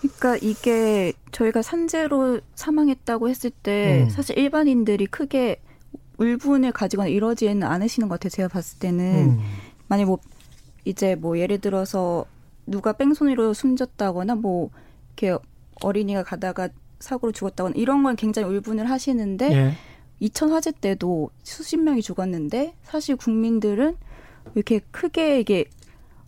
그러니까 0.07 0.37
이게 0.41 1.13
저희가 1.31 1.61
산재로 1.61 2.41
사망했다고 2.55 3.29
했을 3.29 3.49
때 3.49 4.03
음. 4.03 4.09
사실 4.09 4.37
일반인들이 4.37 5.07
크게 5.07 5.61
울분을 6.17 6.71
가지거나 6.71 7.09
이러지는 7.09 7.63
않으시는 7.63 8.07
것 8.07 8.15
같아요. 8.15 8.29
제가 8.29 8.47
봤을 8.47 8.79
때는 8.79 9.37
음. 9.37 9.39
만약 9.87 10.05
뭐 10.05 10.19
이제 10.85 11.15
뭐 11.15 11.37
예를 11.37 11.59
들어서 11.59 12.25
누가 12.65 12.93
뺑소니로 12.93 13.53
숨졌다거나 13.53 14.35
뭐 14.35 14.69
이렇게 15.17 15.37
어린이가 15.81 16.23
가다가 16.23 16.69
사고로 16.99 17.31
죽었다거나 17.31 17.73
이런 17.77 18.03
건 18.03 18.15
굉장히 18.15 18.49
울분을 18.49 18.89
하시는데 18.89 19.51
예. 19.51 19.73
2000 20.19 20.51
화재 20.51 20.71
때도 20.71 21.29
수십 21.43 21.77
명이 21.77 22.01
죽었는데 22.01 22.73
사실 22.83 23.15
국민들은 23.15 23.95
이렇게 24.55 24.79
크게 24.91 25.39
이게 25.39 25.65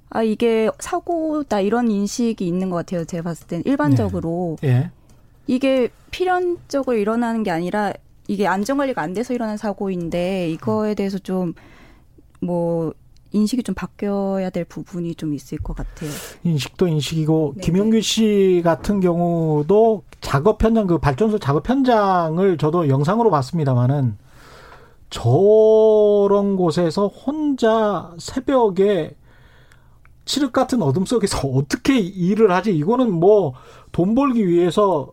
아 0.10 0.24
이게 0.24 0.70
사고다 0.80 1.60
이런 1.60 1.89
인식이 1.89 2.45
있는 2.45 2.70
것 2.70 2.78
같아요. 2.78 3.05
제가 3.05 3.24
봤을 3.24 3.47
땐 3.47 3.62
일반적으로 3.66 4.57
네. 4.62 4.70
예. 4.70 4.91
이게 5.47 5.89
필연적으로 6.12 6.97
일어나는 6.97 7.43
게 7.43 7.51
아니라 7.51 7.93
이게 8.28 8.47
안전 8.47 8.78
관리가 8.78 9.01
안 9.01 9.14
돼서 9.14 9.34
일어난 9.34 9.57
사고인데 9.57 10.49
이거에 10.51 10.93
대해서 10.95 11.18
좀 11.18 11.53
뭐 12.41 12.93
인식이 13.32 13.62
좀 13.64 13.76
바뀌어야 13.76 14.49
될 14.49 14.66
부분이 14.66 15.16
좀 15.16 15.34
있을 15.34 15.60
것 15.60 15.76
같아요. 15.76 16.10
인식도 16.43 16.88
인식이고 16.88 17.53
네. 17.57 17.62
김영규 17.62 18.01
씨 18.01 18.62
같은 18.64 18.99
경우도 19.01 20.03
작업 20.20 20.64
현장 20.64 20.88
그 20.88 20.97
발전소 20.97 21.38
작업 21.38 21.70
현장을 21.70 22.57
저도 22.57 22.89
영상으로 22.89 23.30
봤습니다만은 23.30 24.18
저런 25.12 26.55
곳에서 26.55 27.07
혼자 27.07 28.12
새벽에 28.18 29.16
칠흑 30.30 30.53
같은 30.53 30.82
어둠 30.84 31.05
속에서 31.05 31.39
어떻게 31.49 31.97
일을 31.99 32.51
하지? 32.51 32.75
이거는 32.75 33.11
뭐 33.11 33.53
돈 33.91 34.13
벌기 34.13 34.47
위해서 34.47 35.11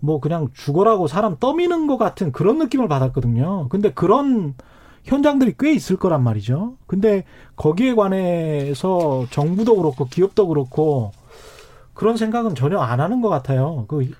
뭐 0.00 0.20
그냥 0.20 0.48
죽어라고 0.52 1.06
사람 1.06 1.36
떠미는 1.38 1.86
것 1.86 1.96
같은 1.96 2.32
그런 2.32 2.58
느낌을 2.58 2.88
받았거든요. 2.88 3.68
근데 3.68 3.92
그런 3.92 4.54
현장들이 5.04 5.54
꽤 5.58 5.72
있을 5.72 5.96
거란 5.96 6.24
말이죠. 6.24 6.76
근데 6.88 7.24
거기에 7.54 7.94
관해서 7.94 9.26
정부도 9.30 9.76
그렇고 9.76 10.06
기업도 10.06 10.48
그렇고 10.48 11.12
그런 11.94 12.16
생각은 12.16 12.56
전혀 12.56 12.78
안 12.78 13.00
하는 13.00 13.20
것 13.20 13.28
같아요. 13.28 13.84
그 13.86 14.10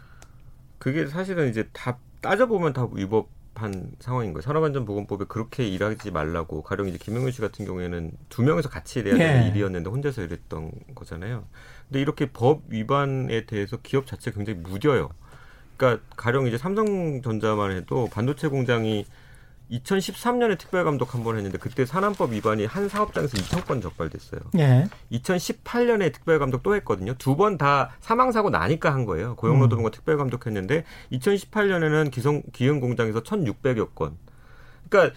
그게 0.78 1.06
사실은 1.06 1.48
이제 1.50 1.68
다 1.72 1.98
따져보면 2.20 2.72
다 2.72 2.86
위법 2.92 3.28
한 3.55 3.92
상황인 3.98 4.32
거예요. 4.32 4.42
산업안전보건법에 4.42 5.26
그렇게 5.28 5.66
일하지 5.66 6.11
말라고 6.11 6.62
가령 6.62 6.88
이제 6.88 6.98
김영윤 6.98 7.32
씨 7.32 7.40
같은 7.40 7.64
경우에는 7.66 8.12
두 8.28 8.42
명에서 8.42 8.68
같이 8.68 9.00
일해야 9.00 9.16
되는 9.16 9.44
예. 9.44 9.48
일이었는데 9.48 9.90
혼자서 9.90 10.22
일했던 10.22 10.72
거잖아요. 10.94 11.44
근데 11.88 12.00
이렇게 12.00 12.30
법 12.32 12.62
위반에 12.68 13.44
대해서 13.46 13.76
기업 13.82 14.07
자체 14.07 14.30
굉장히 14.30 14.61
무뎌요. 14.61 15.11
그러니까 15.76 16.03
가령 16.16 16.46
이제 16.46 16.57
삼성전자만 16.57 17.72
해도 17.72 18.09
반도체 18.11 18.48
공장이 18.48 19.05
2013년에 19.72 20.58
특별감독 20.58 21.14
한 21.14 21.22
번 21.24 21.36
했는데 21.36 21.56
그때 21.58 21.86
산안법 21.86 22.32
위반이 22.32 22.66
한 22.66 22.88
사업장에서 22.88 23.36
2천 23.38 23.66
건 23.66 23.80
적발됐어요. 23.80 24.40
예. 24.58 24.86
2018년에 25.12 26.12
특별감독 26.12 26.62
또 26.62 26.74
했거든요. 26.76 27.14
두 27.14 27.36
번 27.36 27.56
다 27.58 27.90
사망사고 28.00 28.50
나니까 28.50 28.92
한 28.92 29.04
거예요. 29.06 29.34
고용노동부가 29.36 29.88
음. 29.88 29.92
특별감독 29.92 30.46
했는데 30.46 30.84
2018년에는 31.12 32.10
기성 32.10 32.42
기흥 32.52 32.80
공장에서 32.80 33.22
1,600여 33.22 33.94
건. 33.94 34.16
그러니까 34.88 35.14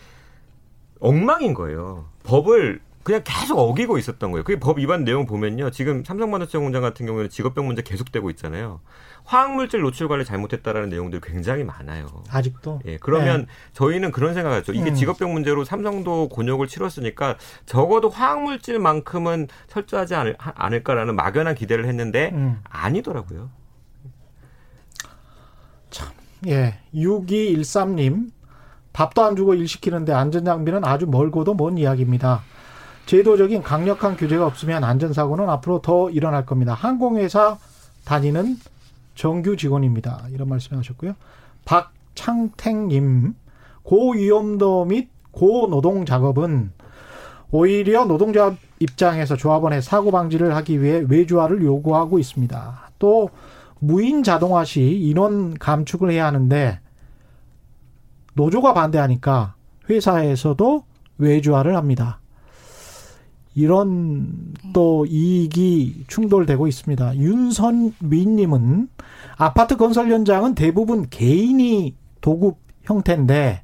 엉망인 1.00 1.54
거예요. 1.54 2.08
법을 2.24 2.80
그냥 3.04 3.22
계속 3.24 3.60
어기고 3.60 3.98
있었던 4.00 4.32
거예요. 4.32 4.44
그게 4.44 4.60
법 4.60 4.80
위반 4.80 5.04
내용 5.04 5.28
보면요. 5.28 5.70
지금 5.70 6.04
삼성반도체 6.04 6.58
공장 6.58 6.82
같은 6.82 7.06
경우에는 7.06 7.30
직업병 7.30 7.68
문제 7.68 7.84
계속되고 7.84 8.30
있잖아요. 8.32 8.80
화학물질 9.26 9.82
노출 9.82 10.08
관리 10.08 10.24
잘못했다라는 10.24 10.90
내용들이 10.90 11.22
굉장히 11.24 11.64
많아요. 11.64 12.08
아직도. 12.30 12.82
예, 12.86 12.98
그러면 12.98 13.42
네. 13.42 13.48
저희는 13.74 14.12
그런 14.12 14.34
생각을 14.34 14.60
했죠. 14.60 14.72
이게 14.72 14.92
음. 14.92 14.96
직업병 14.96 15.34
문제로 15.34 15.66
삼성도 15.66 16.30
곤욕을 16.30 16.68
치렀으니까 16.68 17.38
적어도 17.66 18.10
화학물질만큼은 18.10 19.48
철저하지 19.68 20.16
않을, 20.16 20.36
않을까라는 20.38 21.16
막연한 21.16 21.56
기대를 21.56 21.88
했는데 21.88 22.30
음. 22.34 22.60
아니더라고요. 22.64 23.50
참, 25.90 26.10
예. 26.48 26.80
6213님. 26.94 28.32
밥도 28.94 29.24
안 29.26 29.36
주고 29.36 29.56
일 29.56 29.68
시키는데 29.68 30.14
안전장비는 30.14 30.86
아주 30.86 31.06
멀고도 31.06 31.54
먼 31.56 31.78
이야기입니다. 31.78 32.44
제도적인 33.08 33.62
강력한 33.62 34.16
규제가 34.16 34.46
없으면 34.46 34.84
안전사고는 34.84 35.50
앞으로 35.50 35.82
더 35.82 36.10
일어날 36.10 36.46
겁니다. 36.46 36.74
항공회사 36.74 37.58
다니는 38.06 38.58
정규 39.16 39.58
직원입니다. 39.58 40.28
이런 40.32 40.50
말씀 40.50 40.78
하셨고요. 40.78 41.16
박창택님, 41.66 43.34
고위험도 43.84 44.86
및 44.86 45.10
고노동 45.32 46.06
작업은 46.06 46.72
오히려 47.52 48.06
노동자 48.06 48.56
입장에서 48.80 49.36
조합원의 49.36 49.82
사고 49.82 50.12
방지를 50.12 50.56
하기 50.58 50.82
위해 50.82 51.04
외주화를 51.08 51.64
요구하고 51.64 52.20
있습니다. 52.20 52.92
또 53.00 53.30
무인 53.80 54.24
자동화 54.24 54.66
시 54.66 54.82
인원 54.82 55.54
감축을 55.54 56.12
해야 56.12 56.26
하는데 56.26 56.80
노조가 58.34 58.74
반대하니까 58.74 59.56
회사에서도 59.90 60.84
외주화를 61.18 61.76
합니다. 61.76 62.20
이런 63.56 64.54
또 64.74 65.06
이익이 65.06 66.04
충돌되고 66.08 66.68
있습니다. 66.68 67.16
윤선미님은 67.18 68.90
아파트 69.38 69.78
건설 69.78 70.12
현장은 70.12 70.56
대부분 70.56 71.08
개인이 71.10 71.96
도급 72.20 72.58
형태인데 72.84 73.62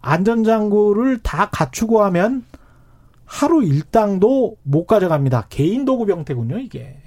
안전장구를 0.00 1.20
다 1.22 1.48
갖추고 1.50 2.02
하면 2.04 2.44
하루 3.24 3.62
일당도 3.62 4.56
못 4.64 4.86
가져갑니다. 4.86 5.46
개인 5.48 5.84
도급 5.84 6.10
형태군요, 6.10 6.58
이게. 6.58 6.98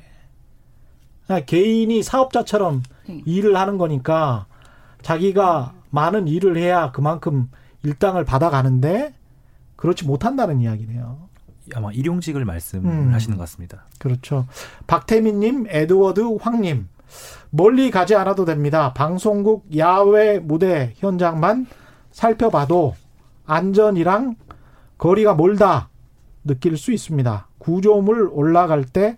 개인이 1.46 2.02
사업자처럼 2.02 2.84
네. 3.08 3.22
일을 3.26 3.58
하는 3.58 3.78
거니까 3.78 4.48
자기가 5.02 5.74
많은 5.90 6.28
일을 6.28 6.58
해야 6.58 6.92
그만큼 6.92 7.50
일당을 7.84 8.26
받아가는데 8.26 9.14
그렇지 9.76 10.06
못한다는 10.06 10.62
이야기네요. 10.62 11.28
아마 11.74 11.92
일용직을 11.92 12.46
말씀하시는 12.46 13.36
음. 13.36 13.38
것 13.38 13.44
같습니다. 13.44 13.86
그렇죠. 14.00 14.46
박태민님, 14.88 15.68
에드워드 15.70 16.38
황님, 16.40 16.88
멀리 17.50 17.92
가지 17.92 18.16
않아도 18.16 18.46
됩니다. 18.46 18.94
방송국 18.94 19.66
야외 19.78 20.40
무대 20.40 20.94
현장만 20.98 21.68
살펴봐도 22.12 22.96
안전이랑 23.46 24.36
거리가 24.98 25.36
멀다 25.36 25.90
느낄 26.44 26.78
수 26.78 26.92
있습니다. 26.92 27.48
구조물 27.58 28.30
올라갈 28.32 28.84
때 28.84 29.18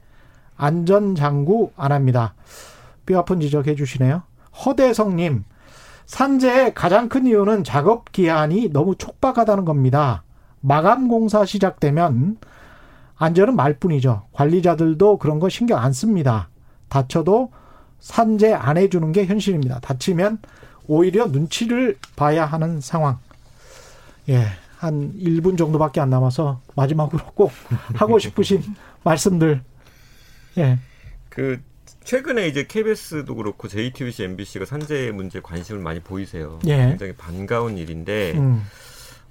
안전 0.56 1.16
장구 1.16 1.72
안 1.76 1.92
합니다. 1.92 2.34
뼈 3.06 3.20
아픈 3.20 3.40
지적해 3.40 3.76
주시네요. 3.76 4.24
허대성님, 4.66 5.44
산재의 6.06 6.74
가장 6.74 7.10
큰 7.10 7.28
이유는 7.28 7.64
작업 7.64 8.12
기한이 8.12 8.70
너무 8.72 8.96
촉박하다는 8.96 9.66
겁니다. 9.66 10.24
마감 10.68 11.08
공사 11.08 11.46
시작되면 11.46 12.38
안전은 13.16 13.56
말뿐이죠. 13.56 14.28
관리자들도 14.34 15.18
그런 15.18 15.40
거 15.40 15.48
신경 15.48 15.80
안 15.80 15.94
씁니다. 15.94 16.50
다쳐도 16.90 17.54
산재 18.00 18.54
안 18.54 18.78
해주는 18.78 19.14
게 19.14 19.26
현실입니다. 19.26 19.80
다치면 19.80 20.40
오히려 20.88 21.28
눈치를 21.28 21.98
봐야 22.18 22.46
하는 22.46 22.82
상황. 22.82 23.18
예, 24.28 24.46
한 24.78 25.14
1분 25.18 25.58
정도밖에 25.58 26.02
안 26.02 26.10
남아서 26.10 26.60
마지막으로 26.76 27.24
꼭 27.34 27.52
하고 27.96 28.20
싶으신 28.20 28.62
말씀들. 29.04 29.62
예. 30.58 30.80
그 31.30 31.62
최근에 32.04 32.46
이제 32.50 32.66
KBS도 32.68 33.36
그렇고 33.36 33.70
JTBC, 33.70 34.24
MBC가 34.26 34.66
산재 34.66 35.12
문제 35.14 35.40
관심을 35.40 35.82
많이 35.82 36.02
보이세요. 36.02 36.60
예. 36.68 36.88
굉장히 36.90 37.14
반가운 37.14 37.78
일인데 37.78 38.34
음. 38.36 38.64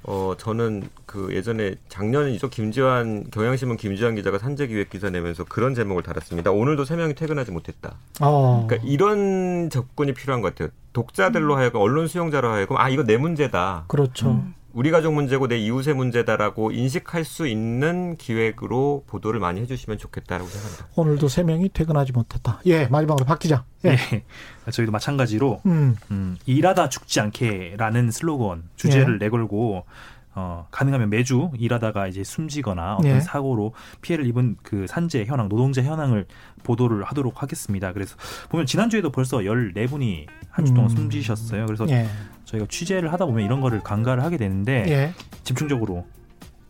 어, 0.09 0.35
저는 0.39 0.89
그 1.05 1.35
예전에 1.35 1.75
작년이죠. 1.89 2.49
김지환, 2.49 3.25
경향신문 3.31 3.77
김지환 3.77 4.15
기자가 4.15 4.39
산재기획 4.39 4.89
기사 4.89 5.11
내면서 5.11 5.45
그런 5.45 5.75
제목을 5.75 6.05
달았습니다. 6.05 6.53
오늘도 6.53 6.85
세 6.85 6.95
명이 6.97 7.15
퇴근하지 7.15 7.51
못했다. 7.51 7.97
어. 8.21 8.65
그러니까 8.67 8.89
이런 8.89 9.69
접근이 9.69 10.15
필요한 10.15 10.43
것 10.43 10.55
같아요. 10.55 10.73
독자들로 10.93 11.55
음. 11.55 11.59
하여금, 11.59 11.81
언론 11.81 12.07
수용자로 12.07 12.49
하여금, 12.51 12.77
아, 12.77 12.89
이거 12.89 13.03
내 13.03 13.17
문제다. 13.17 13.85
그렇죠. 13.89 14.31
음. 14.31 14.55
우리 14.77 14.91
가족 14.91 15.15
문제고 15.15 15.49
내 15.49 15.57
이웃의 15.57 15.95
문제다라고 15.95 16.71
인식할 16.71 17.25
수 17.25 17.47
있는 17.47 18.15
기획으로 18.19 19.05
보도를 19.07 19.41
많이 19.41 19.63
해주시면 19.63 19.97
좋겠다라고 19.97 20.47
생각합니다. 20.51 20.87
오늘도 20.97 21.29
세 21.29 21.43
명이 21.43 21.71
퇴근하지 21.71 22.13
못했다. 22.13 22.61
예, 22.67 22.87
마지막으로 22.87 23.25
박 23.25 23.39
기자. 23.39 23.65
예. 23.87 23.97
네. 23.97 24.25
저희도 24.71 24.93
마찬가지로 24.93 25.63
음. 25.65 25.97
음, 26.11 26.37
일하다 26.45 26.91
죽지 26.91 27.21
않게라는 27.21 28.11
슬로건 28.11 28.65
주제를 28.77 29.15
예. 29.15 29.25
내걸고 29.25 29.87
어, 30.35 30.67
가능하면 30.71 31.09
매주 31.09 31.51
일하다가 31.57 32.09
이제 32.09 32.23
숨지거나 32.23 32.97
어떤 32.97 33.11
예. 33.13 33.21
사고로 33.21 33.73
피해를 34.03 34.27
입은 34.27 34.57
그 34.63 34.87
산재 34.87 35.25
현황, 35.25 35.49
노동자 35.49 35.83
현황을 35.83 36.27
보도를 36.65 37.03
하도록 37.05 37.43
하겠습니다. 37.43 37.95
그래서 37.95 38.15
보면 38.51 38.67
지난주에도 38.67 39.11
벌써 39.11 39.39
14분이 39.39 40.27
한 40.51 40.67
주 40.67 40.75
동안 40.75 40.91
음. 40.91 40.97
숨지셨어요. 40.97 41.65
그래서 41.65 41.87
예. 41.89 42.07
저희가 42.47 42.67
취재를 42.71 43.13
하다 43.13 43.27
보면 43.27 43.45
이런 43.45 43.61
거를 43.61 43.81
간과를 43.81 44.23
하게 44.25 44.37
되는데 44.37 44.85
예. 44.89 45.13
집중적으로 45.45 46.05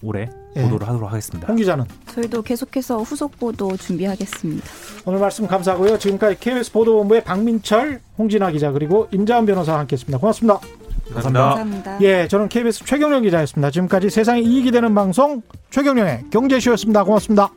올해 0.02 0.28
예. 0.56 0.62
보도를 0.62 0.86
하도록 0.88 1.10
하겠습니다. 1.10 1.46
홍 1.48 1.56
기자는 1.56 1.84
저희도 2.12 2.42
계속해서 2.42 2.98
후속 2.98 3.38
보도 3.38 3.76
준비하겠습니다. 3.76 4.66
오늘 5.04 5.20
말씀 5.20 5.46
감사하고요. 5.46 5.98
지금까지 5.98 6.38
KBS 6.40 6.72
보도본부의 6.72 7.24
박민철, 7.24 8.00
홍진아 8.18 8.50
기자 8.50 8.72
그리고 8.72 9.08
임자은 9.12 9.46
변호사와 9.46 9.80
함께했습니다. 9.80 10.18
고맙습니다. 10.18 10.60
감사합니다. 11.12 11.44
감사합니다. 11.48 11.98
예, 12.02 12.26
저는 12.28 12.48
KBS 12.48 12.84
최경영 12.84 13.22
기자였습니다. 13.22 13.70
지금까지 13.70 14.10
세상에 14.10 14.40
이익이 14.40 14.70
되는 14.70 14.94
방송 14.94 15.42
최경영의 15.70 16.24
경제쇼였습니다. 16.30 17.04
고맙습니다. 17.04 17.50